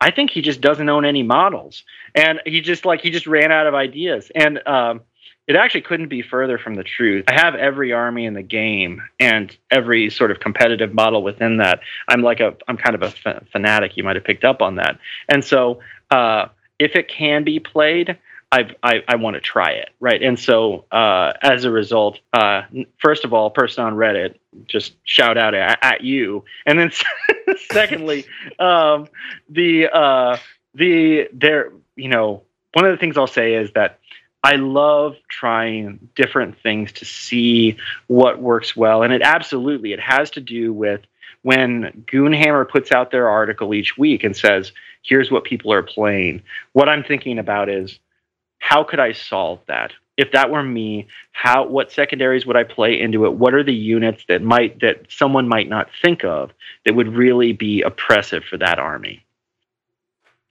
I 0.00 0.10
think 0.10 0.30
he 0.30 0.42
just 0.42 0.60
doesn't 0.60 0.88
own 0.88 1.04
any 1.04 1.22
models, 1.22 1.82
and 2.14 2.40
he 2.46 2.60
just 2.60 2.84
like 2.84 3.00
he 3.00 3.10
just 3.10 3.26
ran 3.26 3.50
out 3.50 3.66
of 3.66 3.74
ideas. 3.74 4.30
And 4.34 4.60
um, 4.66 5.00
it 5.48 5.56
actually 5.56 5.80
couldn't 5.80 6.08
be 6.08 6.22
further 6.22 6.58
from 6.58 6.74
the 6.74 6.84
truth. 6.84 7.24
I 7.26 7.32
have 7.40 7.54
every 7.54 7.92
army 7.92 8.26
in 8.26 8.34
the 8.34 8.42
game 8.42 9.02
and 9.18 9.56
every 9.70 10.10
sort 10.10 10.30
of 10.30 10.40
competitive 10.40 10.92
model 10.92 11.22
within 11.22 11.56
that. 11.56 11.80
I'm 12.06 12.22
like 12.22 12.40
a 12.40 12.54
I'm 12.68 12.76
kind 12.76 12.94
of 12.94 13.02
a 13.02 13.40
fanatic. 13.50 13.96
You 13.96 14.04
might 14.04 14.16
have 14.16 14.24
picked 14.24 14.44
up 14.44 14.60
on 14.62 14.76
that. 14.76 14.98
And 15.28 15.42
so 15.42 15.80
uh, 16.10 16.46
if 16.78 16.94
it 16.94 17.08
can 17.08 17.44
be 17.44 17.58
played, 17.58 18.18
I've, 18.50 18.74
I, 18.82 19.02
I 19.06 19.16
want 19.16 19.34
to 19.34 19.40
try 19.40 19.72
it, 19.72 19.90
right? 20.00 20.22
And 20.22 20.38
so 20.38 20.86
uh, 20.90 21.34
as 21.42 21.64
a 21.64 21.70
result, 21.70 22.18
uh, 22.32 22.62
first 22.98 23.24
of 23.24 23.34
all, 23.34 23.50
person 23.50 23.84
on 23.84 23.94
Reddit, 23.94 24.36
just 24.66 24.94
shout 25.04 25.36
out 25.36 25.54
at, 25.54 25.78
at 25.82 26.00
you, 26.02 26.44
and 26.64 26.78
then 26.78 26.90
secondly, 27.70 28.24
um, 28.58 29.08
the 29.50 29.88
uh, 29.92 30.38
the 30.74 31.28
there, 31.32 31.72
you 31.94 32.08
know, 32.08 32.42
one 32.72 32.86
of 32.86 32.90
the 32.90 32.96
things 32.96 33.18
I'll 33.18 33.26
say 33.26 33.54
is 33.54 33.70
that 33.72 33.98
I 34.42 34.56
love 34.56 35.16
trying 35.28 36.08
different 36.14 36.58
things 36.62 36.92
to 36.92 37.04
see 37.04 37.76
what 38.06 38.40
works 38.40 38.74
well, 38.74 39.02
and 39.02 39.12
it 39.12 39.20
absolutely 39.20 39.92
it 39.92 40.00
has 40.00 40.30
to 40.32 40.40
do 40.40 40.72
with 40.72 41.02
when 41.42 42.04
Goonhammer 42.10 42.66
puts 42.68 42.92
out 42.92 43.10
their 43.10 43.28
article 43.28 43.74
each 43.74 43.98
week 43.98 44.24
and 44.24 44.34
says, 44.34 44.72
"Here's 45.02 45.30
what 45.30 45.44
people 45.44 45.70
are 45.70 45.82
playing." 45.82 46.42
What 46.72 46.88
I'm 46.88 47.04
thinking 47.04 47.38
about 47.38 47.68
is 47.68 47.98
how 48.58 48.84
could 48.84 49.00
I 49.00 49.12
solve 49.12 49.60
that? 49.66 49.92
If 50.16 50.32
that 50.32 50.50
were 50.50 50.64
me, 50.64 51.06
how 51.32 51.66
what 51.66 51.92
secondaries 51.92 52.44
would 52.44 52.56
I 52.56 52.64
play 52.64 53.00
into 53.00 53.24
it? 53.24 53.34
What 53.34 53.54
are 53.54 53.62
the 53.62 53.74
units 53.74 54.24
that 54.28 54.42
might 54.42 54.80
that 54.80 55.06
someone 55.08 55.46
might 55.48 55.68
not 55.68 55.88
think 56.02 56.24
of 56.24 56.50
that 56.84 56.94
would 56.94 57.14
really 57.14 57.52
be 57.52 57.82
oppressive 57.82 58.44
for 58.44 58.56
that 58.58 58.78
army? 58.78 59.24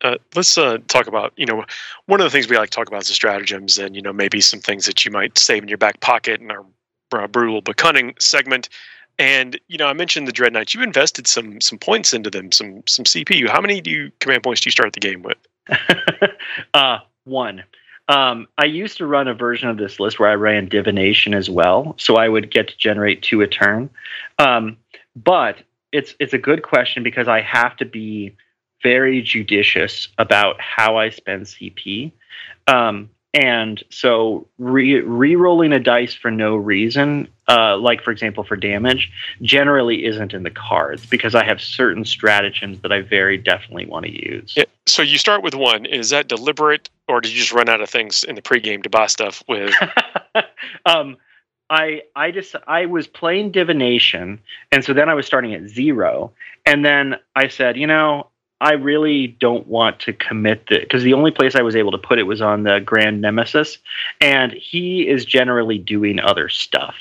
Uh, 0.03 0.15
let's 0.35 0.57
uh, 0.57 0.77
talk 0.87 1.07
about 1.07 1.33
you 1.37 1.45
know 1.45 1.65
one 2.05 2.21
of 2.21 2.23
the 2.23 2.29
things 2.29 2.47
we 2.47 2.55
like 2.55 2.69
to 2.69 2.75
talk 2.75 2.87
about 2.87 3.01
is 3.01 3.07
the 3.07 3.15
stratagems 3.15 3.79
and 3.79 3.95
you 3.95 4.01
know 4.01 4.13
maybe 4.13 4.39
some 4.39 4.59
things 4.59 4.85
that 4.85 5.03
you 5.03 5.09
might 5.11 5.37
save 5.37 5.63
in 5.63 5.69
your 5.69 5.77
back 5.77 5.99
pocket 6.01 6.39
in 6.39 6.51
our 6.51 6.63
uh, 7.13 7.27
brutal 7.27 7.61
but 7.61 7.77
cunning 7.77 8.13
segment 8.19 8.69
and 9.17 9.59
you 9.69 9.77
know 9.77 9.87
i 9.87 9.93
mentioned 9.93 10.27
the 10.27 10.31
dread 10.31 10.53
knights 10.53 10.75
you 10.75 10.83
invested 10.83 11.25
some 11.25 11.59
some 11.61 11.79
points 11.79 12.13
into 12.13 12.29
them 12.29 12.51
some 12.51 12.83
some 12.85 13.05
cpu 13.05 13.47
how 13.47 13.59
many 13.59 13.81
do 13.81 13.89
you 13.89 14.11
command 14.19 14.43
points 14.43 14.61
do 14.61 14.67
you 14.67 14.71
start 14.71 14.93
the 14.93 14.99
game 14.99 15.23
with 15.23 15.37
uh 16.75 16.99
one 17.23 17.63
um, 18.09 18.47
I 18.57 18.65
used 18.65 18.97
to 18.97 19.05
run 19.05 19.27
a 19.27 19.33
version 19.33 19.69
of 19.69 19.77
this 19.77 19.99
list 19.99 20.19
where 20.19 20.29
I 20.29 20.35
ran 20.35 20.69
divination 20.69 21.33
as 21.33 21.49
well, 21.49 21.95
so 21.97 22.15
I 22.15 22.29
would 22.29 22.51
get 22.51 22.69
to 22.69 22.77
generate 22.77 23.21
two 23.21 23.41
a 23.41 23.47
turn. 23.47 23.89
Um, 24.39 24.77
but 25.15 25.57
it's 25.91 26.15
it's 26.19 26.33
a 26.33 26.37
good 26.37 26.63
question 26.63 27.03
because 27.03 27.27
I 27.27 27.41
have 27.41 27.75
to 27.77 27.85
be 27.85 28.35
very 28.83 29.21
judicious 29.21 30.07
about 30.17 30.59
how 30.61 30.97
I 30.97 31.09
spend 31.09 31.45
CP. 31.45 32.11
Um, 32.67 33.09
and 33.33 33.83
so 33.89 34.47
re 34.57 35.35
rolling 35.35 35.73
a 35.73 35.79
dice 35.79 36.13
for 36.13 36.31
no 36.31 36.55
reason, 36.55 37.27
uh, 37.47 37.77
like 37.77 38.03
for 38.03 38.11
example 38.11 38.43
for 38.43 38.55
damage, 38.55 39.11
generally 39.41 40.05
isn't 40.05 40.33
in 40.33 40.43
the 40.43 40.49
cards 40.49 41.05
because 41.05 41.35
I 41.35 41.43
have 41.43 41.61
certain 41.61 42.05
stratagems 42.05 42.81
that 42.81 42.91
I 42.91 43.01
very 43.01 43.37
definitely 43.37 43.85
want 43.85 44.05
to 44.05 44.11
use. 44.11 44.57
So 44.87 45.01
you 45.01 45.17
start 45.17 45.43
with 45.43 45.53
one. 45.53 45.85
Is 45.85 46.09
that 46.11 46.27
deliberate, 46.27 46.89
or 47.07 47.21
did 47.21 47.31
you 47.31 47.37
just 47.37 47.51
run 47.51 47.69
out 47.69 47.81
of 47.81 47.89
things 47.89 48.23
in 48.23 48.35
the 48.35 48.41
pregame 48.41 48.81
to 48.83 48.89
buy 48.89 49.07
stuff 49.07 49.43
with? 49.47 49.73
um, 50.85 51.17
I 51.69 52.03
I 52.15 52.31
just 52.31 52.55
I 52.67 52.85
was 52.85 53.05
playing 53.05 53.51
divination, 53.51 54.39
and 54.71 54.83
so 54.83 54.93
then 54.93 55.09
I 55.09 55.13
was 55.13 55.25
starting 55.25 55.53
at 55.53 55.67
zero, 55.67 56.31
and 56.65 56.85
then 56.85 57.17
I 57.35 57.49
said, 57.49 57.75
you 57.75 57.85
know, 57.85 58.29
I 58.59 58.73
really 58.73 59.27
don't 59.27 59.67
want 59.67 59.99
to 60.01 60.13
commit 60.13 60.65
the 60.67 60.79
because 60.79 61.03
the 61.03 61.13
only 61.13 61.31
place 61.31 61.55
I 61.55 61.61
was 61.61 61.75
able 61.75 61.91
to 61.91 61.97
put 61.97 62.17
it 62.17 62.23
was 62.23 62.41
on 62.41 62.63
the 62.63 62.79
Grand 62.79 63.21
Nemesis, 63.21 63.77
and 64.19 64.51
he 64.51 65.07
is 65.07 65.25
generally 65.25 65.77
doing 65.77 66.19
other 66.19 66.49
stuff. 66.49 66.95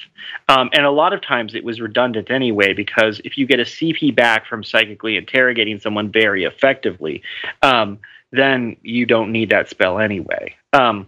Um, 0.48 0.68
and 0.72 0.84
a 0.84 0.90
lot 0.90 1.12
of 1.12 1.22
times 1.22 1.54
it 1.54 1.64
was 1.64 1.80
redundant 1.80 2.30
anyway 2.30 2.74
because 2.74 3.20
if 3.24 3.38
you 3.38 3.46
get 3.46 3.58
a 3.58 3.64
CP 3.64 4.14
back 4.14 4.46
from 4.46 4.64
psychically 4.64 5.16
interrogating 5.16 5.78
someone 5.78 6.10
very 6.10 6.44
effectively, 6.44 7.22
um, 7.62 7.98
then 8.32 8.76
you 8.82 9.06
don't 9.06 9.32
need 9.32 9.50
that 9.50 9.70
spell 9.70 9.98
anyway. 9.98 10.54
Um, 10.74 11.06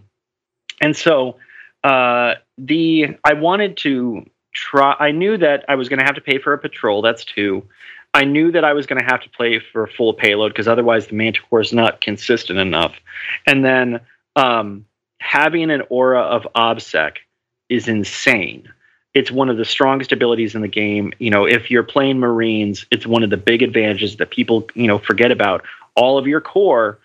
and 0.81 0.95
so 0.95 1.37
uh, 1.83 2.35
the 2.57 3.17
I 3.23 3.33
wanted 3.33 3.77
to 3.77 4.25
try. 4.53 4.95
I 4.99 5.11
knew 5.11 5.37
that 5.37 5.65
I 5.67 5.75
was 5.75 5.89
going 5.89 5.99
to 5.99 6.05
have 6.05 6.15
to 6.15 6.21
pay 6.21 6.39
for 6.39 6.53
a 6.53 6.57
patrol. 6.57 7.01
That's 7.01 7.23
two. 7.23 7.63
I 8.13 8.25
knew 8.25 8.51
that 8.51 8.63
I 8.63 8.73
was 8.73 8.87
going 8.87 8.99
to 8.99 9.05
have 9.05 9.21
to 9.21 9.29
play 9.29 9.59
for 9.59 9.85
full 9.87 10.13
payload 10.13 10.51
because 10.51 10.67
otherwise 10.67 11.07
the 11.07 11.15
Manticore 11.15 11.61
is 11.61 11.73
not 11.73 12.01
consistent 12.01 12.59
enough. 12.59 12.95
And 13.45 13.63
then 13.63 14.01
um, 14.35 14.85
having 15.19 15.69
an 15.69 15.83
aura 15.89 16.21
of 16.21 16.47
OBSEC 16.55 17.17
is 17.69 17.87
insane. 17.87 18.71
It's 19.13 19.31
one 19.31 19.49
of 19.49 19.57
the 19.57 19.65
strongest 19.65 20.11
abilities 20.11 20.55
in 20.55 20.61
the 20.61 20.67
game. 20.67 21.13
You 21.19 21.29
know, 21.29 21.45
if 21.45 21.69
you're 21.69 21.83
playing 21.83 22.19
Marines, 22.19 22.85
it's 22.91 23.05
one 23.05 23.23
of 23.23 23.29
the 23.29 23.37
big 23.37 23.61
advantages 23.61 24.17
that 24.17 24.31
people, 24.31 24.67
you 24.73 24.87
know, 24.87 24.97
forget 24.97 25.31
about. 25.31 25.63
All 25.95 26.17
of 26.17 26.27
your 26.27 26.41
core 26.41 26.99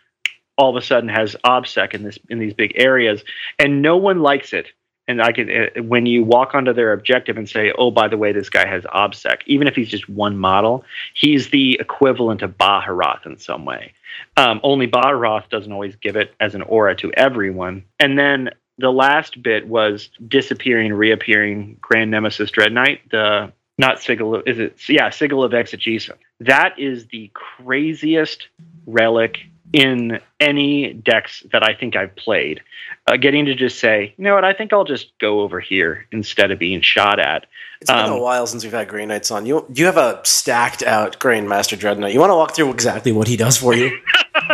all 0.57 0.71
of 0.71 0.77
a 0.77 0.87
sudden 0.87 1.09
has 1.09 1.35
OBSEC 1.45 1.95
in 1.95 2.03
this 2.05 2.19
in 2.29 2.39
these 2.39 2.55
big 2.55 2.73
areas, 2.77 3.25
and 3.59 3.83
no 3.83 3.97
one 3.97 4.21
likes 4.21 4.53
it 4.53 4.69
and 5.07 5.21
I 5.23 5.33
can 5.33 5.51
uh, 5.51 5.83
when 5.83 6.07
you 6.07 6.25
walk 6.25 6.55
onto 6.55 6.73
their 6.73 6.93
objective 6.93 7.37
and 7.37 7.49
say, 7.49 7.73
"Oh, 7.77 7.91
by 7.91 8.09
the 8.09 8.17
way, 8.17 8.33
this 8.33 8.49
guy 8.49 8.67
has 8.67 8.85
OBSEC," 8.85 9.39
even 9.47 9.69
if 9.69 9.77
he's 9.77 9.89
just 9.89 10.09
one 10.09 10.39
model, 10.39 10.85
he's 11.15 11.51
the 11.51 11.79
equivalent 11.81 12.43
of 12.43 12.57
Baharroth 12.57 13.27
in 13.27 13.39
some 13.39 13.65
way. 13.65 13.93
Um, 14.37 14.61
only 14.63 14.87
Baharroth 14.87 15.49
doesn't 15.49 15.73
always 15.73 15.97
give 15.97 16.17
it 16.17 16.35
as 16.41 16.55
an 16.55 16.63
aura 16.63 16.95
to 16.97 17.13
everyone. 17.15 17.85
And 18.01 18.19
then 18.19 18.51
the 18.79 18.91
last 18.91 19.43
bit 19.43 19.67
was 19.69 20.11
disappearing, 20.27 20.93
reappearing 20.93 21.77
Grand 21.81 22.11
Nemesis 22.11 22.51
Dread 22.51 22.73
Knight. 22.73 23.01
The 23.11 23.53
not 23.77 24.01
Sigil, 24.01 24.43
is 24.47 24.59
it? 24.59 24.79
Yeah, 24.89 25.11
Sigil 25.11 25.43
of 25.43 25.53
Exigence. 25.53 26.11
That 26.41 26.79
is 26.79 27.07
the 27.09 27.31
craziest 27.35 28.49
relic 28.87 29.39
in 29.73 30.21
any 30.41 30.93
decks 30.93 31.43
that 31.53 31.63
I 31.63 31.75
think 31.75 31.97
I've 31.97 32.15
played. 32.17 32.61
Uh, 33.07 33.17
getting 33.17 33.47
to 33.47 33.55
just 33.55 33.79
say, 33.79 34.15
you 34.17 34.25
know 34.25 34.35
what, 34.35 34.45
I 34.45 34.53
think 34.53 34.73
I'll 34.73 34.85
just 34.85 35.19
go 35.19 35.41
over 35.41 35.61
here 35.61 36.07
instead 36.13 36.51
of 36.51 36.59
being 36.59 36.81
shot 36.81 37.19
at. 37.19 37.47
It's 37.81 37.91
been 37.91 38.01
um, 38.01 38.13
a 38.13 38.21
while 38.21 38.47
since 38.47 38.63
we've 38.63 38.73
had 38.73 38.89
Grey 38.89 39.05
Knights 39.05 39.31
on. 39.31 39.47
You 39.47 39.67
you 39.75 39.87
have 39.87 39.97
a 39.97 40.21
stacked 40.25 40.83
out 40.83 41.19
Grandmaster 41.19 41.49
Master 41.49 41.77
Dreadnought. 41.77 42.13
You 42.13 42.21
want 42.21 42.31
to 42.31 42.37
walk 42.37 42.55
through 42.55 42.71
exactly 42.71 43.13
what 43.13 43.29
he 43.29 43.37
does 43.37 43.59
for 43.59 43.75
you? 43.75 43.99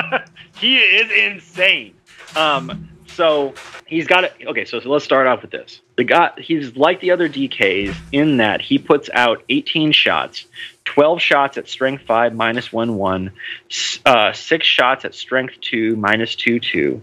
he 0.58 0.78
is 0.78 1.10
insane. 1.12 1.94
Um, 2.34 2.88
so 3.06 3.54
he's 3.90 4.06
got 4.06 4.24
it. 4.24 4.32
Okay, 4.46 4.64
so, 4.64 4.80
so 4.80 4.88
let's 4.88 5.04
start 5.04 5.26
off 5.26 5.42
with 5.42 5.50
this. 5.50 5.80
The 5.96 6.04
guy, 6.04 6.30
he's 6.38 6.76
like 6.76 7.00
the 7.00 7.10
other 7.10 7.28
DKs 7.28 7.94
in 8.12 8.38
that 8.38 8.62
he 8.62 8.78
puts 8.78 9.10
out 9.12 9.42
18 9.48 9.92
shots, 9.92 10.46
12 10.86 11.20
shots 11.20 11.58
at 11.58 11.68
strength 11.68 12.04
5 12.06 12.34
minus 12.34 12.72
1 12.72 12.94
1, 12.94 13.32
uh, 14.06 14.32
6 14.32 14.66
shots 14.66 15.04
at 15.04 15.14
strength 15.14 15.60
2 15.60 15.96
minus 15.96 16.34
2 16.36 16.60
2. 16.60 17.02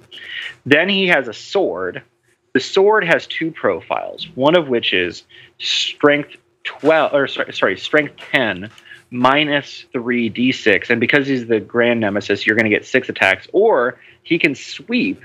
Then 0.66 0.90
he 0.90 1.08
has 1.08 1.28
a 1.28 1.34
sword. 1.34 2.02
The 2.54 2.60
sword 2.62 3.04
has 3.04 3.28
two 3.28 3.52
profiles, 3.52 4.28
one 4.34 4.58
of 4.58 4.68
which 4.68 4.94
is 4.94 5.24
strength 5.60 6.38
12, 6.64 7.14
or 7.14 7.28
sorry, 7.28 7.78
strength 7.78 8.16
10 8.32 8.72
minus 9.12 9.86
3 9.92 10.30
d6. 10.30 10.90
And 10.90 11.00
because 11.00 11.28
he's 11.28 11.48
the 11.48 11.60
Grand 11.60 12.00
Nemesis, 12.00 12.48
you're 12.48 12.56
going 12.56 12.70
to 12.70 12.76
get 12.76 12.86
6 12.86 13.10
attacks. 13.10 13.48
Or 13.54 14.00
he 14.24 14.40
can 14.40 14.56
sweep 14.56 15.22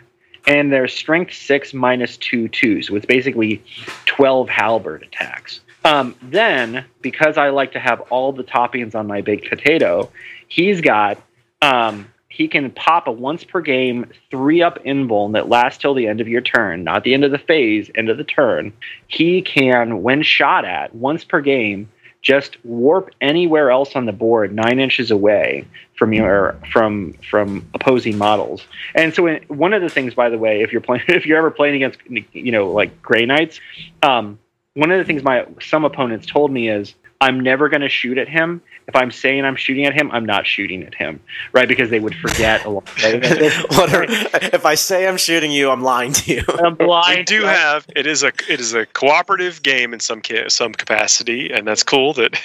and 0.46 0.72
there's 0.72 0.92
strength 0.92 1.34
six 1.34 1.72
minus 1.72 2.16
two 2.16 2.48
two, 2.48 2.82
so 2.82 2.96
it's 2.96 3.06
basically 3.06 3.62
twelve 4.06 4.48
halberd 4.48 5.02
attacks. 5.02 5.60
Um, 5.84 6.14
then, 6.22 6.84
because 7.00 7.36
I 7.36 7.50
like 7.50 7.72
to 7.72 7.80
have 7.80 8.00
all 8.02 8.32
the 8.32 8.44
toppings 8.44 8.94
on 8.94 9.06
my 9.06 9.20
baked 9.20 9.48
potato, 9.48 10.10
he's 10.48 10.80
got 10.80 11.18
um, 11.60 12.06
he 12.28 12.48
can 12.48 12.70
pop 12.70 13.08
a 13.08 13.12
once 13.12 13.44
per 13.44 13.60
game 13.60 14.06
three 14.30 14.62
up 14.62 14.82
invuln 14.84 15.32
that 15.32 15.48
lasts 15.48 15.80
till 15.82 15.92
the 15.92 16.06
end 16.06 16.20
of 16.20 16.28
your 16.28 16.40
turn, 16.40 16.82
not 16.82 17.04
the 17.04 17.12
end 17.14 17.24
of 17.24 17.30
the 17.30 17.38
phase, 17.38 17.90
end 17.94 18.08
of 18.08 18.16
the 18.16 18.24
turn. 18.24 18.72
He 19.06 19.42
can, 19.42 20.02
when 20.02 20.22
shot 20.22 20.64
at 20.64 20.94
once 20.94 21.24
per 21.24 21.40
game, 21.40 21.90
just 22.22 22.56
warp 22.64 23.10
anywhere 23.20 23.70
else 23.70 23.96
on 23.96 24.06
the 24.06 24.12
board 24.12 24.54
nine 24.54 24.78
inches 24.78 25.10
away 25.10 25.66
from 25.98 26.12
your 26.12 26.56
from 26.72 27.12
from 27.28 27.68
opposing 27.74 28.16
models. 28.16 28.64
And 28.94 29.12
so, 29.12 29.26
in, 29.26 29.44
one 29.48 29.72
of 29.72 29.82
the 29.82 29.88
things, 29.88 30.14
by 30.14 30.28
the 30.30 30.38
way, 30.38 30.62
if 30.62 30.72
you're 30.72 30.80
playing, 30.80 31.02
if 31.08 31.26
you're 31.26 31.38
ever 31.38 31.50
playing 31.50 31.76
against, 31.76 31.98
you 32.32 32.52
know, 32.52 32.70
like 32.70 33.02
Grey 33.02 33.26
Knights, 33.26 33.60
um, 34.02 34.38
one 34.74 34.90
of 34.90 34.98
the 34.98 35.04
things 35.04 35.22
my 35.22 35.46
some 35.60 35.84
opponents 35.84 36.26
told 36.26 36.50
me 36.52 36.68
is 36.68 36.94
I'm 37.22 37.38
never 37.38 37.68
going 37.68 37.82
to 37.82 37.88
shoot 37.88 38.18
at 38.18 38.28
him. 38.28 38.60
If 38.88 38.96
I'm 38.96 39.12
saying 39.12 39.44
I'm 39.44 39.54
shooting 39.54 39.86
at 39.86 39.94
him, 39.94 40.10
I'm 40.10 40.26
not 40.26 40.44
shooting 40.44 40.82
at 40.82 40.92
him, 40.92 41.20
right? 41.52 41.68
Because 41.68 41.88
they 41.88 42.00
would 42.00 42.16
forget 42.16 42.64
a 42.64 42.70
lot. 42.70 42.88
if 42.98 44.66
I 44.66 44.74
say 44.74 45.06
I'm 45.06 45.16
shooting 45.16 45.52
you, 45.52 45.70
I'm 45.70 45.82
lying 45.82 46.12
to 46.14 46.34
you. 46.34 46.42
I'm 46.48 46.74
blind. 46.74 47.18
We 47.18 47.24
do 47.24 47.44
have 47.44 47.86
it 47.94 48.08
is 48.08 48.24
a 48.24 48.32
it 48.48 48.58
is 48.58 48.74
a 48.74 48.86
cooperative 48.86 49.62
game 49.62 49.94
in 49.94 50.00
some 50.00 50.20
ca- 50.20 50.48
some 50.48 50.72
capacity, 50.72 51.52
and 51.52 51.64
that's 51.64 51.84
cool. 51.84 52.12
That 52.14 52.40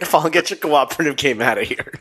Paul, 0.10 0.30
get 0.30 0.50
your 0.50 0.58
cooperative 0.58 1.16
game 1.16 1.40
out 1.40 1.58
of 1.58 1.68
here. 1.68 1.92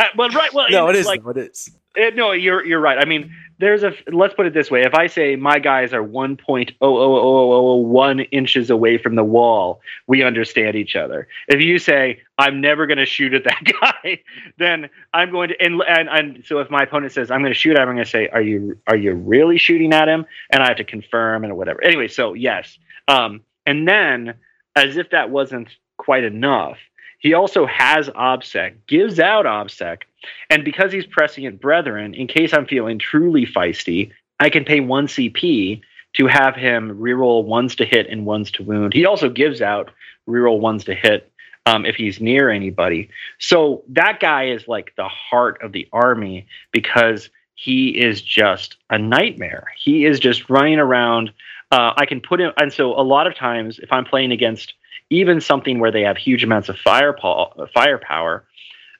Uh, 0.00 0.04
but 0.16 0.34
right, 0.34 0.52
well, 0.54 0.66
no, 0.70 0.88
it 0.88 0.96
is. 0.96 1.04
Like, 1.04 1.22
though, 1.22 1.30
it 1.30 1.36
is. 1.36 1.70
it, 1.94 2.16
no, 2.16 2.32
you're 2.32 2.64
you're 2.64 2.80
right. 2.80 2.96
I 2.98 3.04
mean, 3.04 3.34
there's 3.58 3.82
a. 3.82 3.92
Let's 4.10 4.32
put 4.32 4.46
it 4.46 4.54
this 4.54 4.70
way: 4.70 4.80
if 4.80 4.94
I 4.94 5.08
say 5.08 5.36
my 5.36 5.58
guys 5.58 5.92
are 5.92 6.02
one 6.02 6.38
point 6.38 6.72
oh 6.80 6.96
oh 6.96 7.16
oh 7.16 7.52
oh 7.52 7.76
one 7.76 8.20
inches 8.20 8.70
away 8.70 8.96
from 8.96 9.14
the 9.14 9.24
wall, 9.24 9.82
we 10.06 10.22
understand 10.22 10.74
each 10.74 10.96
other. 10.96 11.28
If 11.48 11.60
you 11.60 11.78
say 11.78 12.22
I'm 12.38 12.62
never 12.62 12.86
going 12.86 12.96
to 12.96 13.04
shoot 13.04 13.34
at 13.34 13.44
that 13.44 13.62
guy, 13.80 14.22
then 14.56 14.88
I'm 15.12 15.30
going 15.30 15.50
to. 15.50 15.60
And, 15.60 15.82
and 15.86 16.08
and 16.08 16.44
so 16.46 16.60
if 16.60 16.70
my 16.70 16.84
opponent 16.84 17.12
says 17.12 17.30
I'm 17.30 17.40
going 17.42 17.52
to 17.52 17.58
shoot 17.58 17.76
at 17.76 17.82
him, 17.82 17.90
I'm 17.90 17.96
going 17.96 18.06
to 18.06 18.10
say, 18.10 18.28
are 18.28 18.40
you 18.40 18.78
are 18.86 18.96
you 18.96 19.12
really 19.12 19.58
shooting 19.58 19.92
at 19.92 20.08
him? 20.08 20.24
And 20.50 20.62
I 20.62 20.68
have 20.68 20.78
to 20.78 20.84
confirm 20.84 21.44
and 21.44 21.58
whatever. 21.58 21.84
Anyway, 21.84 22.08
so 22.08 22.32
yes. 22.32 22.78
Um, 23.06 23.42
and 23.66 23.86
then 23.86 24.34
as 24.76 24.96
if 24.96 25.10
that 25.10 25.28
wasn't 25.28 25.68
quite 25.98 26.24
enough, 26.24 26.78
he 27.20 27.34
also 27.34 27.66
has 27.66 28.08
OBSEC, 28.08 28.74
gives 28.86 29.20
out 29.20 29.44
OBSEC, 29.44 30.02
and 30.48 30.64
because 30.64 30.92
he's 30.92 31.06
prescient 31.06 31.60
brethren, 31.60 32.14
in 32.14 32.26
case 32.26 32.52
I'm 32.52 32.66
feeling 32.66 32.98
truly 32.98 33.46
feisty, 33.46 34.10
I 34.40 34.50
can 34.50 34.64
pay 34.64 34.80
one 34.80 35.06
CP 35.06 35.82
to 36.14 36.26
have 36.26 36.56
him 36.56 36.98
reroll 36.98 37.44
ones 37.44 37.76
to 37.76 37.84
hit 37.84 38.08
and 38.08 38.26
ones 38.26 38.50
to 38.52 38.62
wound. 38.62 38.94
He 38.94 39.06
also 39.06 39.28
gives 39.28 39.62
out 39.62 39.90
reroll 40.28 40.60
ones 40.60 40.84
to 40.84 40.94
hit 40.94 41.30
um, 41.66 41.84
if 41.84 41.94
he's 41.94 42.20
near 42.20 42.50
anybody. 42.50 43.10
So 43.38 43.84
that 43.88 44.18
guy 44.18 44.48
is 44.48 44.66
like 44.66 44.94
the 44.96 45.08
heart 45.08 45.62
of 45.62 45.72
the 45.72 45.88
army 45.92 46.46
because 46.72 47.28
he 47.54 47.88
is 47.90 48.22
just 48.22 48.76
a 48.88 48.98
nightmare. 48.98 49.66
He 49.76 50.06
is 50.06 50.18
just 50.18 50.48
running 50.48 50.78
around. 50.78 51.32
Uh, 51.70 51.92
I 51.96 52.06
can 52.06 52.20
put 52.20 52.40
him, 52.40 52.52
and 52.56 52.72
so 52.72 52.98
a 52.98 53.04
lot 53.04 53.26
of 53.26 53.36
times 53.36 53.78
if 53.78 53.92
I'm 53.92 54.06
playing 54.06 54.32
against 54.32 54.72
even 55.10 55.40
something 55.40 55.78
where 55.80 55.90
they 55.90 56.02
have 56.02 56.16
huge 56.16 56.44
amounts 56.44 56.68
of 56.68 56.78
firepower, 56.78 57.68
firepower, 57.74 58.44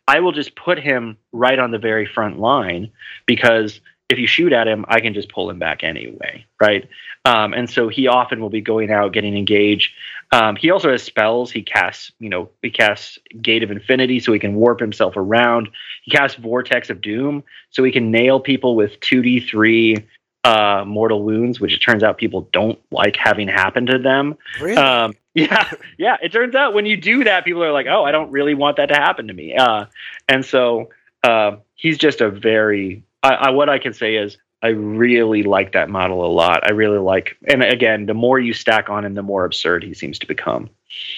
I 0.06 0.20
will 0.20 0.32
just 0.32 0.56
put 0.56 0.78
him 0.78 1.16
right 1.32 1.58
on 1.58 1.70
the 1.70 1.78
very 1.78 2.04
front 2.04 2.38
line 2.38 2.90
because 3.26 3.80
if 4.08 4.18
you 4.18 4.26
shoot 4.26 4.52
at 4.52 4.66
him, 4.66 4.84
I 4.88 5.00
can 5.00 5.14
just 5.14 5.28
pull 5.28 5.48
him 5.48 5.60
back 5.60 5.84
anyway, 5.84 6.44
right? 6.60 6.88
Um, 7.24 7.52
and 7.52 7.70
so 7.70 7.88
he 7.88 8.08
often 8.08 8.40
will 8.40 8.50
be 8.50 8.60
going 8.60 8.90
out, 8.90 9.12
getting 9.12 9.36
engaged. 9.36 9.92
Um, 10.32 10.56
he 10.56 10.70
also 10.70 10.90
has 10.90 11.02
spells. 11.04 11.52
He 11.52 11.62
casts, 11.62 12.10
you 12.18 12.28
know, 12.28 12.50
he 12.60 12.70
casts 12.70 13.20
Gate 13.40 13.62
of 13.62 13.70
Infinity, 13.70 14.18
so 14.18 14.32
he 14.32 14.40
can 14.40 14.56
warp 14.56 14.80
himself 14.80 15.16
around. 15.16 15.68
He 16.02 16.10
casts 16.10 16.36
Vortex 16.36 16.90
of 16.90 17.00
Doom, 17.00 17.44
so 17.70 17.84
he 17.84 17.92
can 17.92 18.10
nail 18.10 18.40
people 18.40 18.74
with 18.74 18.98
two 19.00 19.22
D 19.22 19.38
three 19.38 19.96
uh, 20.42 20.82
mortal 20.86 21.22
wounds, 21.22 21.60
which 21.60 21.74
it 21.74 21.78
turns 21.78 22.02
out 22.02 22.18
people 22.18 22.48
don't 22.52 22.80
like 22.90 23.16
having 23.16 23.46
happen 23.46 23.86
to 23.86 23.98
them. 23.98 24.36
Really? 24.60 24.76
Um, 24.76 25.14
yeah, 25.34 25.70
yeah. 25.96 26.16
It 26.22 26.32
turns 26.32 26.54
out 26.54 26.74
when 26.74 26.86
you 26.86 26.96
do 26.96 27.24
that, 27.24 27.44
people 27.44 27.62
are 27.62 27.72
like, 27.72 27.86
"Oh, 27.86 28.04
I 28.04 28.10
don't 28.10 28.32
really 28.32 28.54
want 28.54 28.78
that 28.78 28.86
to 28.86 28.96
happen 28.96 29.28
to 29.28 29.32
me." 29.32 29.54
Uh, 29.54 29.86
and 30.28 30.44
so 30.44 30.90
uh, 31.22 31.56
he's 31.74 31.98
just 31.98 32.20
a 32.20 32.30
very. 32.30 33.04
I, 33.22 33.34
I, 33.34 33.50
what 33.50 33.68
I 33.68 33.78
can 33.78 33.92
say 33.92 34.16
is 34.16 34.38
I 34.62 34.68
really 34.68 35.42
like 35.42 35.72
that 35.72 35.88
model 35.88 36.24
a 36.24 36.28
lot. 36.28 36.66
I 36.66 36.72
really 36.72 36.98
like, 36.98 37.36
and 37.48 37.62
again, 37.62 38.06
the 38.06 38.14
more 38.14 38.38
you 38.38 38.52
stack 38.52 38.90
on 38.90 39.04
him, 39.04 39.14
the 39.14 39.22
more 39.22 39.44
absurd 39.44 39.82
he 39.82 39.94
seems 39.94 40.18
to 40.18 40.26
become. 40.26 40.68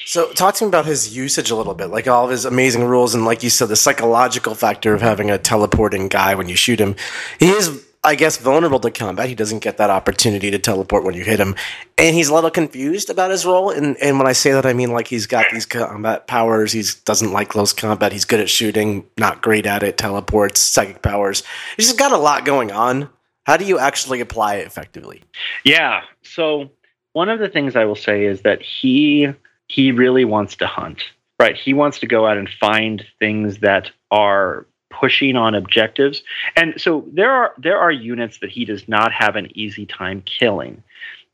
So, 0.04 0.30
talk 0.32 0.56
to 0.56 0.64
me 0.64 0.68
about 0.68 0.84
his 0.84 1.16
usage 1.16 1.50
a 1.50 1.56
little 1.56 1.74
bit, 1.74 1.86
like 1.86 2.06
all 2.06 2.24
of 2.24 2.30
his 2.30 2.44
amazing 2.44 2.84
rules, 2.84 3.14
and 3.14 3.24
like 3.24 3.42
you 3.42 3.50
said, 3.50 3.68
the 3.68 3.76
psychological 3.76 4.54
factor 4.54 4.94
of 4.94 5.00
having 5.00 5.30
a 5.30 5.38
teleporting 5.38 6.08
guy 6.08 6.34
when 6.34 6.48
you 6.48 6.56
shoot 6.56 6.78
him. 6.78 6.94
He 7.38 7.48
is 7.48 7.84
I 8.04 8.16
guess, 8.16 8.36
vulnerable 8.36 8.80
to 8.80 8.90
combat. 8.90 9.28
He 9.28 9.36
doesn't 9.36 9.60
get 9.60 9.76
that 9.76 9.88
opportunity 9.88 10.50
to 10.50 10.58
teleport 10.58 11.04
when 11.04 11.14
you 11.14 11.22
hit 11.22 11.38
him. 11.38 11.54
And 11.96 12.16
he's 12.16 12.28
a 12.28 12.34
little 12.34 12.50
confused 12.50 13.10
about 13.10 13.30
his 13.30 13.46
role. 13.46 13.70
And, 13.70 13.96
and 13.98 14.18
when 14.18 14.26
I 14.26 14.32
say 14.32 14.50
that, 14.52 14.66
I 14.66 14.72
mean 14.72 14.90
like 14.90 15.06
he's 15.06 15.26
got 15.26 15.46
these 15.52 15.66
combat 15.66 16.26
powers. 16.26 16.72
He 16.72 16.82
doesn't 17.04 17.32
like 17.32 17.48
close 17.48 17.72
combat. 17.72 18.10
He's 18.10 18.24
good 18.24 18.40
at 18.40 18.50
shooting, 18.50 19.06
not 19.18 19.40
great 19.40 19.66
at 19.66 19.84
it, 19.84 19.98
teleports, 19.98 20.60
psychic 20.60 21.02
powers. 21.02 21.44
He's 21.76 21.86
just 21.86 21.98
got 21.98 22.10
a 22.10 22.16
lot 22.16 22.44
going 22.44 22.72
on. 22.72 23.08
How 23.44 23.56
do 23.56 23.64
you 23.64 23.78
actually 23.78 24.20
apply 24.20 24.56
it 24.56 24.66
effectively? 24.66 25.22
Yeah. 25.64 26.02
So 26.22 26.70
one 27.12 27.28
of 27.28 27.38
the 27.38 27.48
things 27.48 27.76
I 27.76 27.84
will 27.84 27.94
say 27.94 28.24
is 28.24 28.42
that 28.42 28.62
he 28.62 29.28
he 29.68 29.92
really 29.92 30.24
wants 30.24 30.56
to 30.56 30.66
hunt. 30.66 31.02
Right. 31.38 31.56
He 31.56 31.72
wants 31.72 31.98
to 32.00 32.06
go 32.06 32.26
out 32.26 32.36
and 32.36 32.48
find 32.48 33.04
things 33.18 33.58
that 33.58 33.90
are 34.10 34.66
pushing 34.92 35.36
on 35.36 35.54
objectives. 35.54 36.22
And 36.56 36.80
so 36.80 37.04
there 37.12 37.30
are 37.30 37.54
there 37.58 37.78
are 37.78 37.90
units 37.90 38.38
that 38.38 38.50
he 38.50 38.64
does 38.64 38.88
not 38.88 39.12
have 39.12 39.36
an 39.36 39.48
easy 39.56 39.86
time 39.86 40.22
killing. 40.22 40.82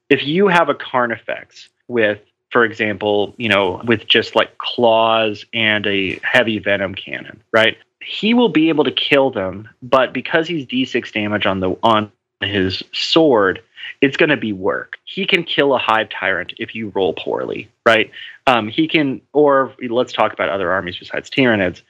If 0.09 0.27
you 0.27 0.49
have 0.49 0.69
a 0.69 0.75
Carnifex 0.75 1.69
with 1.89 2.21
for 2.51 2.65
example, 2.65 3.35
you 3.37 3.49
know, 3.49 3.83
with 3.85 4.07
just 4.07 4.35
like 4.35 4.57
claws 4.59 5.45
and 5.53 5.87
a 5.87 6.19
heavy 6.23 6.59
venom 6.59 6.95
cannon, 6.95 7.43
right? 7.53 7.77
He 8.01 8.33
will 8.33 8.49
be 8.49 8.71
able 8.71 8.85
to 8.85 8.91
kill 8.91 9.31
them, 9.31 9.69
but 9.83 10.15
because 10.15 10.49
he's 10.49 10.65
d6 10.65 11.13
damage 11.13 11.47
on 11.47 11.61
the 11.61 11.77
on 11.83 12.11
his 12.41 12.83
sword, 12.93 13.63
it's 14.01 14.17
going 14.17 14.29
to 14.29 14.37
be 14.37 14.53
work. 14.53 14.99
He 15.05 15.27
can 15.27 15.45
kill 15.45 15.75
a 15.75 15.79
hive 15.79 16.09
tyrant 16.09 16.55
if 16.59 16.75
you 16.75 16.91
roll 16.95 17.15
poorly, 17.15 17.69
right? 17.87 18.11
Um, 18.47 18.69
he 18.69 18.89
can, 18.89 19.21
or 19.33 19.75
let's 19.89 20.13
talk 20.13 20.33
about 20.33 20.49
other 20.49 20.73
armies 20.73 20.99
besides 20.99 21.29
Tyranids. 21.29 21.83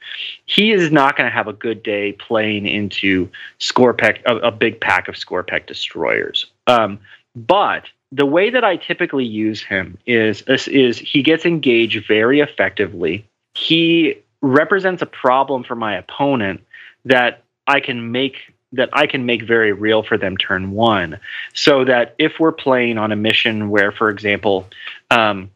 He 0.45 0.71
is 0.71 0.91
not 0.91 1.15
going 1.15 1.29
to 1.29 1.33
have 1.33 1.47
a 1.47 1.53
good 1.53 1.83
day 1.83 2.13
playing 2.13 2.67
into 2.67 3.29
Skorpekh, 3.59 4.21
a, 4.25 4.37
a 4.37 4.51
big 4.51 4.81
pack 4.81 5.07
of 5.07 5.15
Skorpekh 5.15 5.67
destroyers. 5.67 6.47
Um, 6.67 6.99
but 7.35 7.85
the 8.11 8.25
way 8.25 8.49
that 8.49 8.63
I 8.63 8.75
typically 8.75 9.25
use 9.25 9.61
him 9.61 9.97
is 10.05 10.41
is 10.41 10.97
he 10.97 11.21
gets 11.21 11.45
engaged 11.45 12.07
very 12.07 12.39
effectively. 12.39 13.25
He 13.53 14.15
represents 14.41 15.01
a 15.01 15.05
problem 15.05 15.63
for 15.63 15.75
my 15.75 15.95
opponent 15.95 16.61
that 17.05 17.43
I 17.67 17.79
can 17.79 18.11
make 18.11 18.53
that 18.73 18.89
I 18.93 19.07
can 19.07 19.25
make 19.25 19.43
very 19.43 19.73
real 19.73 20.03
for 20.03 20.17
them 20.17 20.37
turn 20.37 20.71
one. 20.71 21.19
So 21.53 21.85
that 21.85 22.15
if 22.19 22.33
we're 22.39 22.51
playing 22.51 22.97
on 22.97 23.11
a 23.11 23.15
mission 23.15 23.69
where, 23.69 23.91
for 23.91 24.09
example, 24.09 24.67
um, 25.09 25.49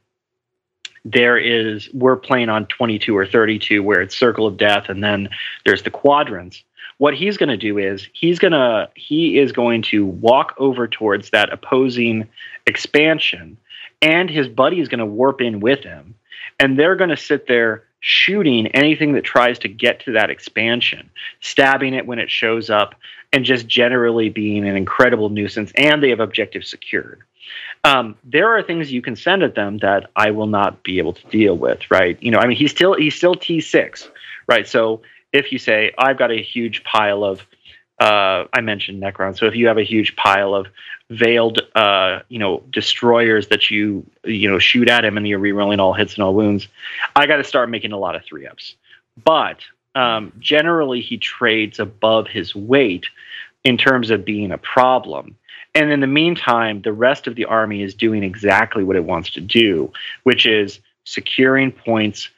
there 1.06 1.38
is 1.38 1.90
we're 1.94 2.16
playing 2.16 2.50
on 2.50 2.66
22 2.68 3.16
or 3.16 3.26
32 3.26 3.84
where 3.84 4.02
it's 4.02 4.16
circle 4.16 4.48
of 4.48 4.58
death 4.58 4.88
and 4.88 5.04
then 5.04 5.30
there's 5.66 5.84
the 5.84 5.90
quadrants 5.90 6.64
what 6.98 7.14
he's 7.14 7.38
going 7.38 7.50
to 7.50 7.58
do 7.58 7.78
is 7.78 8.08
he's 8.14 8.40
going 8.40 8.54
to 8.54 8.90
he 8.96 9.38
is 9.38 9.52
going 9.52 9.82
to 9.82 10.06
walk 10.06 10.56
over 10.58 10.88
towards 10.88 11.32
that 11.32 11.52
opposing 11.52 12.28
expansion 12.68 13.58
and 14.02 14.30
his 14.30 14.48
buddy 14.48 14.80
is 14.80 14.88
going 14.88 15.00
to 15.00 15.06
warp 15.06 15.42
in 15.42 15.60
with 15.60 15.84
him 15.84 16.16
and 16.60 16.80
they're 16.80 16.96
going 16.96 17.10
to 17.10 17.18
sit 17.18 17.48
there 17.48 17.84
shooting 18.06 18.68
anything 18.68 19.14
that 19.14 19.24
tries 19.24 19.58
to 19.58 19.70
get 19.70 20.02
to 20.02 20.12
that 20.12 20.30
expansion, 20.30 21.10
stabbing 21.40 21.94
it 21.94 22.06
when 22.06 22.20
it 22.20 22.30
shows 22.30 22.70
up, 22.70 22.96
and 23.32 23.46
just 23.46 23.66
generally 23.66 24.28
being 24.28 24.68
an 24.68 24.76
incredible 24.76 25.30
nuisance. 25.30 25.72
And 25.78 26.04
they 26.04 26.10
have 26.10 26.20
objectives 26.20 26.70
secured. 26.70 27.22
Um, 27.86 28.18
there 28.26 28.50
are 28.56 28.62
things 28.62 28.92
you 28.92 29.02
can 29.02 29.16
send 29.16 29.42
at 29.42 29.56
them 29.56 29.78
that 29.78 30.10
I 30.18 30.32
will 30.32 30.48
not 30.48 30.84
be 30.84 30.98
able 30.98 31.14
to 31.14 31.28
deal 31.28 31.58
with, 31.58 31.80
right? 31.90 32.22
You 32.22 32.32
know, 32.32 32.40
I 32.40 32.46
mean, 32.46 32.58
he's 32.58 32.72
still 32.72 32.94
he's 32.94 33.16
still 33.16 33.36
T 33.36 33.62
six, 33.62 34.10
right? 34.48 34.68
So 34.68 35.02
if 35.32 35.54
you 35.54 35.58
say 35.58 35.94
I've 35.98 36.18
got 36.18 36.30
a 36.30 36.42
huge 36.42 36.84
pile 36.84 37.24
of, 37.24 37.42
uh, 38.00 38.46
I 38.52 38.62
mentioned 38.62 39.02
Necron, 39.02 39.38
so 39.38 39.46
if 39.46 39.56
you 39.56 39.68
have 39.68 39.78
a 39.78 39.84
huge 39.84 40.16
pile 40.16 40.56
of 40.56 40.68
veiled, 41.10 41.62
uh, 41.76 42.20
you 42.30 42.40
know, 42.40 42.64
destroyers 42.70 43.48
that 43.48 43.70
you 43.70 44.06
you 44.24 44.50
know 44.50 44.60
shoot 44.60 44.90
at 44.90 45.06
him 45.06 45.18
and 45.18 45.28
you're 45.28 45.40
rerolling 45.40 45.80
all 45.80 45.94
hits 45.94 46.16
and 46.16 46.24
all 46.24 46.34
wounds, 46.34 46.68
I 47.16 47.28
got 47.28 47.38
to 47.38 47.44
start 47.44 47.70
making 47.70 47.92
a 47.92 47.98
lot 47.98 48.16
of 48.16 48.26
three 48.26 48.48
ups. 48.48 48.76
But 49.24 49.60
um, 49.96 50.34
generally, 50.40 51.02
he 51.02 51.18
trades 51.18 51.80
above 51.80 52.28
his 52.28 52.56
weight 52.56 53.06
in 53.64 53.78
terms 53.78 54.10
of 54.10 54.26
being 54.26 54.52
a 54.52 54.58
problem. 54.58 55.38
And 55.76 55.92
in 55.92 56.02
the 56.02 56.08
meantime, 56.08 56.82
the 56.82 56.94
rest 56.94 57.28
of 57.28 57.36
the 57.36 57.46
army 57.46 57.82
is 57.82 57.96
doing 57.96 58.24
exactly 58.24 58.84
what 58.84 58.96
it 58.96 59.06
wants 59.06 59.32
to 59.32 59.42
do, 59.42 59.92
which 60.24 60.46
is 60.46 60.80
securing 61.06 61.72
points, 61.72 62.30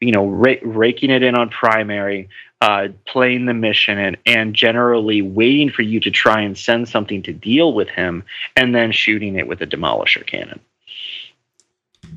you 0.00 0.12
know, 0.12 0.26
ra- 0.26 0.62
raking 0.62 1.10
it 1.10 1.22
in 1.22 1.34
on 1.34 1.50
primary, 1.50 2.28
uh, 2.60 2.88
playing 3.06 3.46
the 3.46 3.54
mission, 3.54 3.98
and, 3.98 4.16
and 4.26 4.54
generally 4.54 5.22
waiting 5.22 5.70
for 5.70 5.82
you 5.82 6.00
to 6.00 6.10
try 6.10 6.40
and 6.40 6.58
send 6.58 6.88
something 6.88 7.22
to 7.22 7.32
deal 7.32 7.72
with 7.72 7.88
him, 7.88 8.24
and 8.56 8.74
then 8.74 8.92
shooting 8.92 9.36
it 9.36 9.46
with 9.46 9.60
a 9.60 9.66
demolisher 9.66 10.26
cannon. 10.26 10.60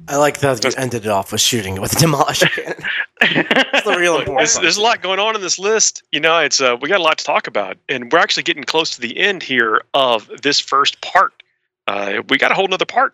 I 0.07 0.17
like 0.17 0.39
that 0.39 0.63
you 0.63 0.71
ended 0.77 1.05
it 1.05 1.09
off 1.09 1.31
with 1.31 1.41
shooting 1.41 1.77
it 1.77 1.81
with 1.81 1.93
a 1.93 1.95
demolisher 1.95 2.49
cannon. 3.19 3.55
That's 3.71 3.85
the 3.85 3.95
real 3.97 4.17
important. 4.17 4.37
There's, 4.39 4.59
there's, 4.59 4.77
a 4.77 4.81
lot 4.81 5.01
going 5.01 5.19
on 5.19 5.35
in 5.35 5.41
this 5.41 5.59
list. 5.59 6.03
You 6.11 6.19
know, 6.19 6.39
it's 6.39 6.59
uh, 6.59 6.75
we 6.81 6.89
got 6.89 6.99
a 6.99 7.03
lot 7.03 7.19
to 7.19 7.23
talk 7.23 7.47
about, 7.47 7.77
and 7.87 8.11
we're 8.11 8.19
actually 8.19 8.43
getting 8.43 8.63
close 8.63 8.95
to 8.95 9.01
the 9.01 9.17
end 9.17 9.43
here 9.43 9.83
of 9.93 10.29
this 10.41 10.59
first 10.59 11.01
part. 11.01 11.43
Uh, 11.87 12.21
we 12.29 12.37
got 12.37 12.51
a 12.51 12.55
whole 12.55 12.67
nother 12.67 12.85
part. 12.85 13.13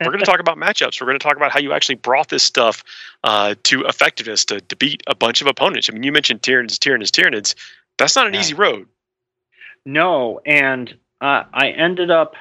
We're 0.00 0.06
going 0.06 0.20
to 0.20 0.26
talk 0.26 0.40
about 0.40 0.56
matchups. 0.56 1.00
We're 1.00 1.06
going 1.06 1.18
to 1.18 1.22
talk 1.22 1.36
about 1.36 1.52
how 1.52 1.60
you 1.60 1.72
actually 1.72 1.96
brought 1.96 2.28
this 2.28 2.42
stuff 2.42 2.82
uh, 3.22 3.54
to 3.64 3.84
effectiveness 3.84 4.44
to, 4.46 4.60
to 4.60 4.76
beat 4.76 5.02
a 5.06 5.14
bunch 5.14 5.40
of 5.40 5.46
opponents. 5.46 5.88
I 5.90 5.92
mean, 5.92 6.02
you 6.02 6.12
mentioned 6.12 6.42
Tyranids, 6.42 6.78
Tyranids, 6.78 7.10
Tyranids. 7.10 7.54
That's 7.98 8.16
not 8.16 8.26
an 8.26 8.34
yeah. 8.34 8.40
easy 8.40 8.54
road. 8.54 8.88
No, 9.84 10.40
and 10.46 10.96
uh, 11.20 11.44
I 11.52 11.70
ended 11.70 12.10
up 12.10 12.34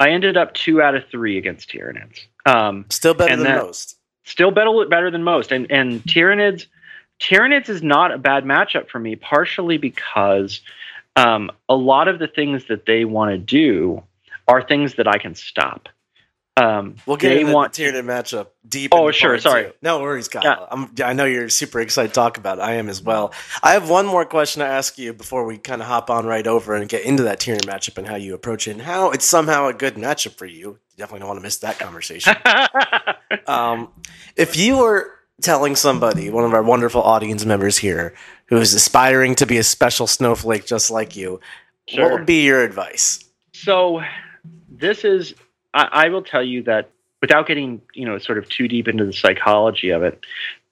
I 0.00 0.10
ended 0.10 0.36
up 0.36 0.54
two 0.54 0.80
out 0.80 0.94
of 0.94 1.04
three 1.10 1.38
against 1.38 1.70
Tyranids. 1.70 2.26
Um, 2.46 2.84
still 2.90 3.14
better 3.14 3.34
than 3.34 3.44
that, 3.44 3.64
most. 3.64 3.96
Still 4.24 4.50
better 4.50 4.86
better 4.88 5.10
than 5.10 5.24
most. 5.24 5.50
And 5.50 5.70
and 5.70 6.02
Tyranids 6.04 6.66
Tyranids 7.18 7.68
is 7.68 7.82
not 7.82 8.12
a 8.12 8.18
bad 8.18 8.44
matchup 8.44 8.88
for 8.88 8.98
me, 8.98 9.16
partially 9.16 9.78
because 9.78 10.60
um, 11.16 11.50
a 11.68 11.74
lot 11.74 12.06
of 12.06 12.18
the 12.18 12.28
things 12.28 12.66
that 12.66 12.86
they 12.86 13.04
want 13.04 13.32
to 13.32 13.38
do 13.38 14.02
are 14.46 14.62
things 14.62 14.94
that 14.94 15.08
I 15.08 15.18
can 15.18 15.34
stop. 15.34 15.88
Um, 16.58 16.96
We'll 17.06 17.16
get 17.16 17.30
they 17.30 17.40
into 17.40 17.52
want 17.52 17.72
the 17.72 17.76
tiered 17.84 18.04
matchup 18.04 18.48
deep. 18.68 18.90
Oh, 18.92 19.10
sure, 19.10 19.38
sorry. 19.38 19.64
two. 19.64 19.72
No 19.82 20.00
worries, 20.00 20.28
Kyle. 20.28 20.42
Yeah. 20.44 20.66
I'm, 20.70 20.92
I 21.04 21.12
know 21.12 21.24
you're 21.24 21.48
super 21.48 21.80
excited 21.80 22.08
to 22.08 22.14
talk 22.14 22.38
about 22.38 22.58
it. 22.58 22.62
I 22.62 22.74
am 22.74 22.88
as 22.88 23.02
well. 23.02 23.32
I 23.62 23.72
have 23.72 23.88
one 23.88 24.06
more 24.06 24.24
question 24.24 24.60
to 24.60 24.66
ask 24.66 24.98
you 24.98 25.12
before 25.12 25.44
we 25.44 25.58
kind 25.58 25.80
of 25.80 25.88
hop 25.88 26.10
on 26.10 26.26
right 26.26 26.46
over 26.46 26.74
and 26.74 26.88
get 26.88 27.04
into 27.04 27.24
that 27.24 27.40
tiered 27.40 27.62
matchup 27.62 27.98
and 27.98 28.06
how 28.06 28.16
you 28.16 28.34
approach 28.34 28.66
it 28.66 28.72
and 28.72 28.82
how 28.82 29.10
it's 29.10 29.24
somehow 29.24 29.68
a 29.68 29.72
good 29.72 29.94
matchup 29.94 30.34
for 30.36 30.46
you. 30.46 30.78
Definitely 30.96 31.20
don't 31.20 31.28
want 31.28 31.38
to 31.38 31.42
miss 31.42 31.58
that 31.58 31.78
conversation. 31.78 32.34
um, 33.46 33.88
if 34.36 34.56
you 34.56 34.78
were 34.78 35.12
telling 35.42 35.76
somebody, 35.76 36.30
one 36.30 36.44
of 36.44 36.52
our 36.52 36.62
wonderful 36.62 37.02
audience 37.02 37.44
members 37.44 37.78
here, 37.78 38.14
who 38.46 38.56
is 38.56 38.74
aspiring 38.74 39.34
to 39.36 39.46
be 39.46 39.58
a 39.58 39.62
special 39.62 40.06
snowflake 40.06 40.66
just 40.66 40.90
like 40.90 41.14
you, 41.14 41.40
what 41.94 42.10
would 42.10 42.26
be 42.26 42.44
your 42.44 42.62
advice? 42.62 43.24
So 43.52 44.02
this 44.68 45.04
is 45.04 45.34
I, 45.78 45.88
I 46.06 46.08
will 46.08 46.22
tell 46.22 46.42
you 46.42 46.62
that 46.64 46.90
without 47.22 47.46
getting 47.46 47.80
you 47.94 48.04
know 48.06 48.18
sort 48.18 48.38
of 48.38 48.48
too 48.48 48.66
deep 48.68 48.88
into 48.88 49.04
the 49.04 49.12
psychology 49.12 49.90
of 49.90 50.02
it 50.02 50.20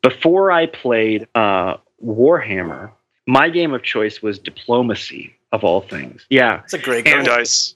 before 0.02 0.50
i 0.52 0.66
played 0.66 1.26
uh, 1.34 1.76
warhammer 2.04 2.90
my 3.26 3.48
game 3.48 3.72
of 3.74 3.82
choice 3.82 4.20
was 4.22 4.38
diplomacy 4.38 5.34
of 5.52 5.64
all 5.64 5.80
things 5.80 6.26
yeah 6.30 6.60
It's 6.64 6.74
a 6.74 6.78
great 6.78 7.04
No 7.06 7.12
And- 7.12 7.26
game. 7.26 7.36
dice. 7.36 7.74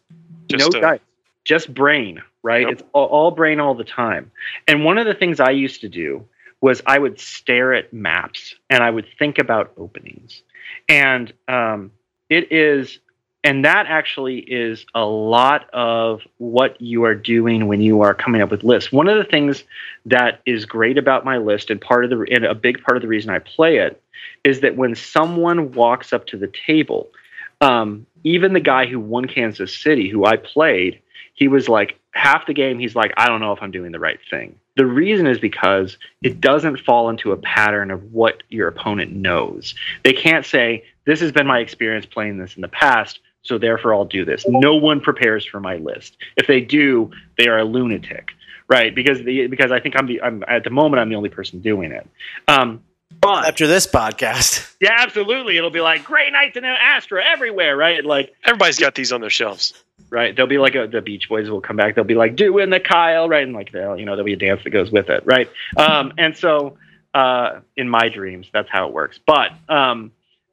no 0.52 0.58
Just, 0.58 0.74
uh, 0.74 0.80
dice 0.80 1.00
just 1.44 1.72
brain 1.74 2.22
right 2.42 2.62
Yep. 2.62 2.72
it's 2.72 2.82
all, 2.92 3.06
all 3.06 3.30
brain 3.30 3.60
all 3.60 3.74
the 3.74 3.84
time 3.84 4.30
and 4.68 4.84
one 4.84 4.98
of 4.98 5.06
the 5.06 5.14
things 5.14 5.40
i 5.40 5.50
used 5.50 5.80
to 5.82 5.88
do 5.88 6.24
was 6.60 6.82
i 6.86 6.98
would 6.98 7.18
stare 7.18 7.72
at 7.74 7.92
maps 7.92 8.54
and 8.68 8.82
i 8.82 8.90
would 8.90 9.06
think 9.18 9.38
about 9.38 9.72
openings 9.78 10.42
and 10.88 11.32
um, 11.48 11.90
it 12.28 12.52
is 12.52 12.98
and 13.43 13.64
that 13.64 13.86
actually 13.86 14.38
is 14.38 14.84
a 14.95 15.05
lot 15.05 15.68
of 15.72 16.20
what 16.38 16.80
you 16.80 17.05
are 17.05 17.14
doing 17.14 17.66
when 17.66 17.80
you 17.80 18.03
are 18.03 18.12
coming 18.12 18.43
up 18.43 18.51
with 18.51 18.64
lists. 18.64 18.93
One 18.93 19.09
of 19.09 19.16
the 19.16 19.24
things 19.24 19.64
that 20.07 20.41
is 20.45 20.66
great 20.66 20.99
about 20.99 21.24
my 21.24 21.38
list 21.38 21.70
and 21.70 21.80
part 21.80 22.05
of 22.05 22.11
the 22.11 22.26
and 22.30 22.45
a 22.45 22.55
big 22.55 22.82
part 22.82 22.97
of 22.97 23.03
the 23.03 23.09
reason 23.09 23.30
i 23.30 23.38
play 23.38 23.78
it 23.78 24.03
is 24.45 24.61
that 24.61 24.76
when 24.76 24.95
someone 24.95 25.72
walks 25.72 26.12
up 26.12 26.26
to 26.26 26.36
the 26.36 26.53
table 26.66 27.09
um, 27.61 28.07
even 28.24 28.53
the 28.53 28.61
guy 28.61 28.86
who 28.86 28.99
won 28.99 29.26
kansas 29.26 29.76
city 29.76 30.09
who 30.09 30.24
i 30.24 30.36
played 30.36 31.01
he 31.34 31.49
was 31.49 31.68
like 31.68 31.99
half 32.12 32.47
the 32.47 32.55
game 32.55 32.78
he's 32.78 32.97
like 32.97 33.12
i 33.16 33.28
don't 33.28 33.41
know 33.41 33.53
if 33.53 33.62
i'm 33.62 33.70
doing 33.70 33.93
the 33.93 33.99
right 33.99 34.20
thing. 34.30 34.55
The 34.76 34.86
reason 34.86 35.26
is 35.26 35.38
because 35.38 35.99
it 36.22 36.41
doesn't 36.41 36.78
fall 36.78 37.11
into 37.11 37.32
a 37.32 37.36
pattern 37.36 37.91
of 37.91 38.12
what 38.12 38.43
your 38.49 38.66
opponent 38.68 39.12
knows. 39.12 39.74
They 40.05 40.14
can't 40.14 40.47
say 40.47 40.84
this 41.05 41.20
has 41.20 41.32
been 41.32 41.47
my 41.47 41.59
experience 41.59 42.07
playing 42.07 42.38
this 42.38 42.55
in 42.55 42.62
the 42.62 42.68
past 42.68 43.18
so 43.43 43.59
therefore 43.59 43.95
i'll 43.95 44.05
do 44.05 44.24
this 44.24 44.45
no 44.49 44.74
one 44.76 45.01
prepares 45.01 45.45
for 45.45 45.61
my 45.61 45.76
list 45.76 46.16
if 46.36 46.47
they 46.47 46.61
do 46.61 47.11
they 47.38 47.49
are 47.49 47.59
a 47.59 47.64
lunatic 47.64 48.30
right 48.68 48.95
because 48.95 49.22
the 49.24 49.47
because 49.47 49.70
i 49.72 49.80
think 49.80 49.95
i'm 49.97 50.07
the 50.07 50.20
i'm 50.22 50.45
at 50.49 50.64
the 50.64 50.70
moment 50.70 51.01
i'm 51.01 51.09
the 51.09 51.14
only 51.16 51.28
person 51.30 51.61
doing 51.61 51.93
it 51.93 52.07
um 52.49 52.82
but 53.20 53.45
After 53.49 53.66
this 53.66 53.88
podcast, 53.88 54.74
yeah 54.80 54.95
absolutely 55.01 55.57
it'll 55.57 55.70
be 55.70 55.80
like 55.80 56.05
grey 56.05 56.30
knights 56.30 56.57
and 56.57 56.64
astra 56.64 57.22
everywhere 57.24 57.76
right 57.76 58.05
like 58.05 58.32
Everybody's 58.45 58.78
got 58.78 58.95
these 58.95 59.11
on 59.12 59.20
their 59.20 59.30
shelves. 59.30 59.74
right? 60.11 60.34
they'll 60.36 60.47
be 60.47 60.59
like 60.59 60.76
a, 60.76 60.86
the 60.86 61.03
Beach 61.03 61.28
Boys 61.28 61.51
will 61.51 61.61
come 61.61 61.76
back. 61.76 61.97
They'll 61.97 62.05
be 62.05 62.14
like 62.14 62.36
doing 62.36 62.70
the 62.70 62.78
Kyle, 62.80 63.28
right? 63.28 63.43
And 63.43 63.53
like 63.53 63.72
they'll 63.72 63.99
you 63.99 64.05
know 64.07 64.12
there'll 64.12 64.24
be 64.26 64.34
a 64.34 64.36
dance 64.36 64.62
that 64.62 64.70
goes 64.70 64.93
with 64.93 65.09
it, 65.11 65.24
right? 65.26 65.51
Um, 65.76 66.12
and 66.18 66.36
so 66.36 66.78
uh, 67.12 67.61
in 67.76 67.88
my 67.88 68.09
dreams, 68.09 68.47
that's 68.53 68.68
how 68.70 68.86
it 68.86 68.95
works. 68.95 69.18
But 69.26 69.51
um, 69.68 70.12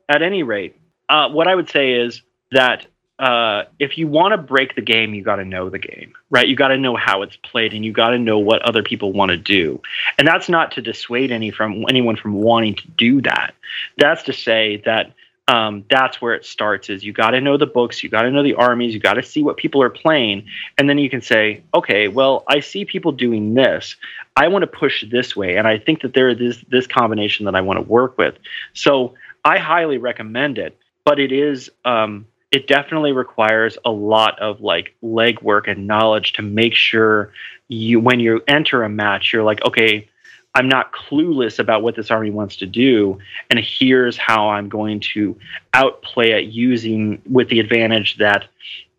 at 0.10 0.24
any 0.24 0.42
rate, 0.42 0.76
uh, 1.10 1.30
what 1.30 1.48
I 1.48 1.54
would 1.54 1.70
say 1.70 1.94
is 1.94 2.22
that 2.52 2.88
uh, 3.20 3.64
if 3.80 3.98
you 3.98 4.08
want 4.08 4.34
to 4.34 4.38
break 4.38 4.76
the 4.76 4.82
game, 4.82 5.14
you 5.14 5.24
got 5.24 5.38
to 5.38 5.45
know 5.45 5.70
the 5.70 5.80
game, 5.80 6.14
right? 6.30 6.48
You 6.48 6.56
got 6.56 6.68
to 6.68 6.78
know 6.78 6.95
how 6.95 7.24
it's 7.24 7.36
played, 7.38 7.74
and 7.74 7.84
you 7.84 7.91
got 7.91 8.10
to 8.12 8.20
know 8.20 8.38
what 8.38 8.62
other 8.62 8.84
people 8.84 9.12
want 9.12 9.32
to 9.32 9.38
do. 9.38 9.82
And 10.18 10.28
that's 10.28 10.50
not 10.50 10.72
to 10.74 10.82
dissuade 10.82 11.32
any 11.32 11.50
from 11.50 11.86
anyone 11.89 12.16
from 12.16 12.34
wanting 12.34 12.76
to 12.76 12.88
do 12.89 13.22
that. 13.24 13.56
That's 13.98 14.24
to 14.24 14.34
say 14.34 14.82
that 14.86 15.14
um, 15.48 15.86
that's 15.89 16.22
where 16.22 16.34
it 16.34 16.45
starts 16.45 16.89
is 16.89 17.04
you 17.04 17.14
got 17.14 17.32
to 17.32 17.39
know 17.39 17.58
the 17.58 17.66
books 17.66 18.04
you 18.04 18.10
got 18.10 18.24
to 18.24 18.32
know 18.32 18.43
the 18.43 18.56
armies 18.56 18.93
you 18.93 19.00
got 19.00 19.14
to 19.14 19.24
see 19.24 19.41
what 19.41 19.56
people 19.56 19.82
are 19.82 19.89
playing 19.89 20.45
and 20.78 20.89
then 20.89 20.98
you 20.98 21.10
can 21.10 21.22
say 21.22 21.64
okay 21.74 22.10
well 22.10 22.43
i 22.50 22.60
see 22.60 22.84
people 22.84 23.14
doing 23.14 23.54
this 23.54 23.95
i 24.36 24.50
want 24.50 24.64
to 24.64 24.68
push 24.68 25.06
this 25.10 25.38
way 25.38 25.56
and 25.56 25.66
i 25.66 25.78
think 25.78 26.02
that 26.02 26.14
there 26.14 26.28
is 26.28 26.62
this, 26.70 26.86
combination 26.88 27.45
that 27.45 27.56
i 27.56 27.62
want 27.62 27.78
to 27.78 27.82
work 27.82 28.18
with 28.18 28.36
so 28.74 29.14
i 29.45 29.58
highly 29.58 29.98
recommend 29.98 30.58
it 30.58 30.78
but 31.06 31.18
it 31.18 31.32
is 31.32 31.70
um, 31.86 32.26
it 32.52 32.68
definitely 32.68 33.12
requires 33.12 33.78
a 33.84 33.91
lot 33.91 34.39
of 34.39 34.62
like 34.62 34.95
legwork 35.04 35.70
and 35.70 35.88
knowledge 35.88 36.34
to 36.34 36.41
make 36.41 36.74
sure 36.74 37.32
you 37.68 38.00
when 38.00 38.20
you 38.20 38.41
enter 38.48 38.84
a 38.84 38.89
match 38.89 39.34
you're 39.34 39.43
like 39.43 39.64
okay 39.66 40.08
i'm 40.56 40.70
not 40.70 40.93
clueless 40.93 41.60
about 41.60 41.84
what 41.84 41.95
this 41.95 42.10
army 42.10 42.30
wants 42.30 42.56
to 42.56 42.66
do 42.66 43.18
and 43.50 43.60
here's 43.60 44.18
how 44.18 44.50
I'm 44.50 44.70
going 44.70 45.00
to 45.14 45.38
outplay 45.74 46.32
it 46.32 46.45
using 46.45 47.22
with 47.30 47.50
the 47.50 47.60
advantage 47.60 48.18
that 48.18 48.45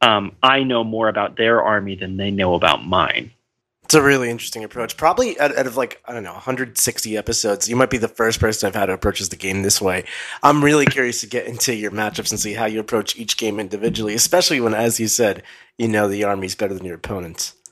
um, 0.01 0.33
I 0.43 0.63
know 0.63 0.85
more 0.85 1.09
about 1.09 1.37
their 1.37 1.63
army 1.63 1.97
than 1.97 2.17
they 2.17 2.31
know 2.31 2.55
about 2.55 2.87
mine. 2.87 3.33
It's 3.89 3.95
a 3.95 4.03
really 4.03 4.29
interesting 4.29 4.65
approach. 4.65 4.99
Probably 4.99 5.41
out, 5.41 5.57
out 5.57 5.67
of 5.67 5.79
like 5.79 6.03
I 6.05 6.13
don't 6.13 6.23
know 6.23 6.35
160 6.35 7.17
episodes, 7.17 7.71
you 7.71 7.75
might 7.75 7.89
be 7.89 7.97
the 7.97 8.07
first 8.07 8.39
person 8.39 8.67
I've 8.67 8.75
had 8.75 8.91
who 8.91 8.95
approaches 8.95 9.31
the 9.31 9.37
game 9.37 9.63
this 9.63 9.81
way. 9.81 10.05
I'm 10.43 10.63
really 10.63 10.85
curious 10.85 11.23
to 11.23 11.27
get 11.27 11.47
into 11.47 11.75
your 11.75 11.91
matchups 11.91 12.31
and 12.31 12.39
see 12.39 12.53
how 12.53 12.67
you 12.67 12.81
approach 12.81 13.17
each 13.17 13.39
game 13.39 13.59
individually, 13.59 14.13
especially 14.13 14.61
when, 14.61 14.75
as 14.75 15.01
you 15.01 15.09
said, 15.09 15.43
you 15.79 15.89
know 15.89 16.07
the 16.07 16.23
army's 16.23 16.55
better 16.55 16.75
than 16.75 16.85
your 16.85 16.97
opponents. 16.97 17.55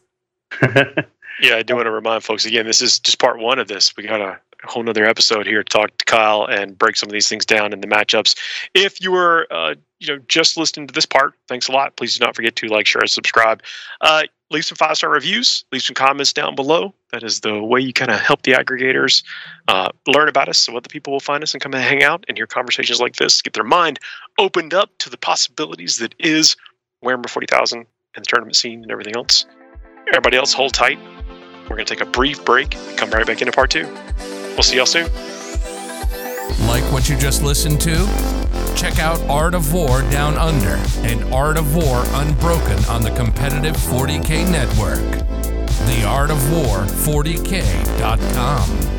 Yeah, 1.41 1.57
I 1.57 1.63
do 1.63 1.75
want 1.75 1.87
to 1.87 1.91
remind 1.91 2.25
folks 2.25 2.47
again. 2.47 2.67
This 2.67 2.81
is 2.81 2.99
just 2.99 3.19
part 3.19 3.39
one 3.39 3.59
of 3.59 3.69
this. 3.69 3.95
We 3.95 4.05
got 4.05 4.21
a 4.23 4.41
whole 4.65 4.83
nother 4.83 5.05
episode 5.05 5.47
here 5.47 5.63
to 5.63 5.69
talk 5.69 5.97
to 5.99 6.05
Kyle 6.07 6.47
and 6.47 6.79
break 6.79 6.97
some 6.97 7.09
of 7.09 7.13
these 7.13 7.29
things 7.29 7.45
down 7.45 7.73
in 7.73 7.81
the 7.81 7.87
matchups. 7.87 8.37
If 8.75 9.03
you 9.03 9.13
were, 9.13 9.47
uh, 9.51 9.75
you 9.99 10.09
know, 10.09 10.19
just 10.29 10.57
listening 10.57 10.87
to 10.87 10.95
this 10.95 11.05
part, 11.05 11.35
thanks 11.47 11.69
a 11.69 11.73
lot. 11.73 11.97
Please 11.97 12.19
do 12.19 12.25
not 12.25 12.35
forget 12.35 12.57
to 12.57 12.69
like, 12.69 12.87
share, 12.87 13.03
and 13.03 13.11
subscribe. 13.11 13.63
Uh, 14.01 14.23
leave 14.51 14.65
some 14.65 14.77
five 14.77 14.97
star 14.97 15.11
reviews. 15.11 15.65
Leave 15.73 15.83
some 15.83 15.95
comments 15.95 16.33
down 16.33 16.55
below. 16.55 16.95
That 17.13 17.23
is 17.23 17.41
the 17.41 17.63
way 17.63 17.81
you 17.81 17.93
kind 17.93 18.11
of 18.11 18.21
help 18.21 18.43
the 18.43 18.53
aggregators 18.53 19.23
uh, 19.69 19.91
learn 20.07 20.29
about 20.29 20.49
us, 20.49 20.59
so 20.59 20.77
other 20.77 20.89
people 20.89 21.13
will 21.13 21.21
find 21.21 21.43
us 21.43 21.55
and 21.55 21.61
come 21.61 21.75
and 21.75 21.83
hang 21.83 22.03
out 22.03 22.25
and 22.29 22.37
hear 22.37 22.47
conversations 22.47 23.01
like 23.01 23.17
this. 23.17 23.43
Get 23.43 23.55
their 23.55 23.65
mind 23.65 23.99
opened 24.39 24.75
up 24.75 24.91
to 24.99 25.11
the 25.11 25.17
possibilities 25.17 25.99
that 25.99 26.15
is 26.19 26.57
Warhammer 27.05 27.29
Forty 27.29 27.47
Thousand 27.47 27.87
and 28.15 28.25
the 28.25 28.29
tournament 28.29 28.57
scene 28.57 28.83
and 28.83 28.91
everything 28.91 29.17
else. 29.17 29.47
Everybody 30.09 30.37
else, 30.37 30.53
hold 30.53 30.73
tight. 30.73 30.99
We're 31.65 31.77
going 31.77 31.87
to 31.87 31.95
take 31.97 32.01
a 32.01 32.11
brief 32.11 32.45
break 32.45 32.77
and 32.77 32.97
come 32.97 33.11
right 33.11 33.27
back 33.27 33.41
into 33.41 33.53
part 33.53 33.71
two. 33.71 33.87
We'll 34.55 34.63
see 34.63 34.77
y'all 34.77 34.87
soon. 34.87 35.11
Like 36.67 36.85
what 36.93 37.09
you 37.09 37.19
just 37.19 37.43
listened 37.43 37.81
to? 37.83 38.56
Check 38.77 38.99
out 38.99 39.19
Art 39.31 39.55
of 39.55 39.73
War 39.73 40.03
Down 40.03 40.37
Under 40.37 40.79
and 40.99 41.25
Art 41.33 41.57
of 41.57 41.75
War 41.75 42.03
Unbroken 42.09 42.85
on 42.85 43.01
the 43.01 43.11
competitive 43.13 43.75
40K 43.75 44.51
network. 44.51 45.01
The 45.87 46.05
Art 46.07 46.31
of 46.31 46.53
War 46.53 46.85
40K.com. 46.85 48.97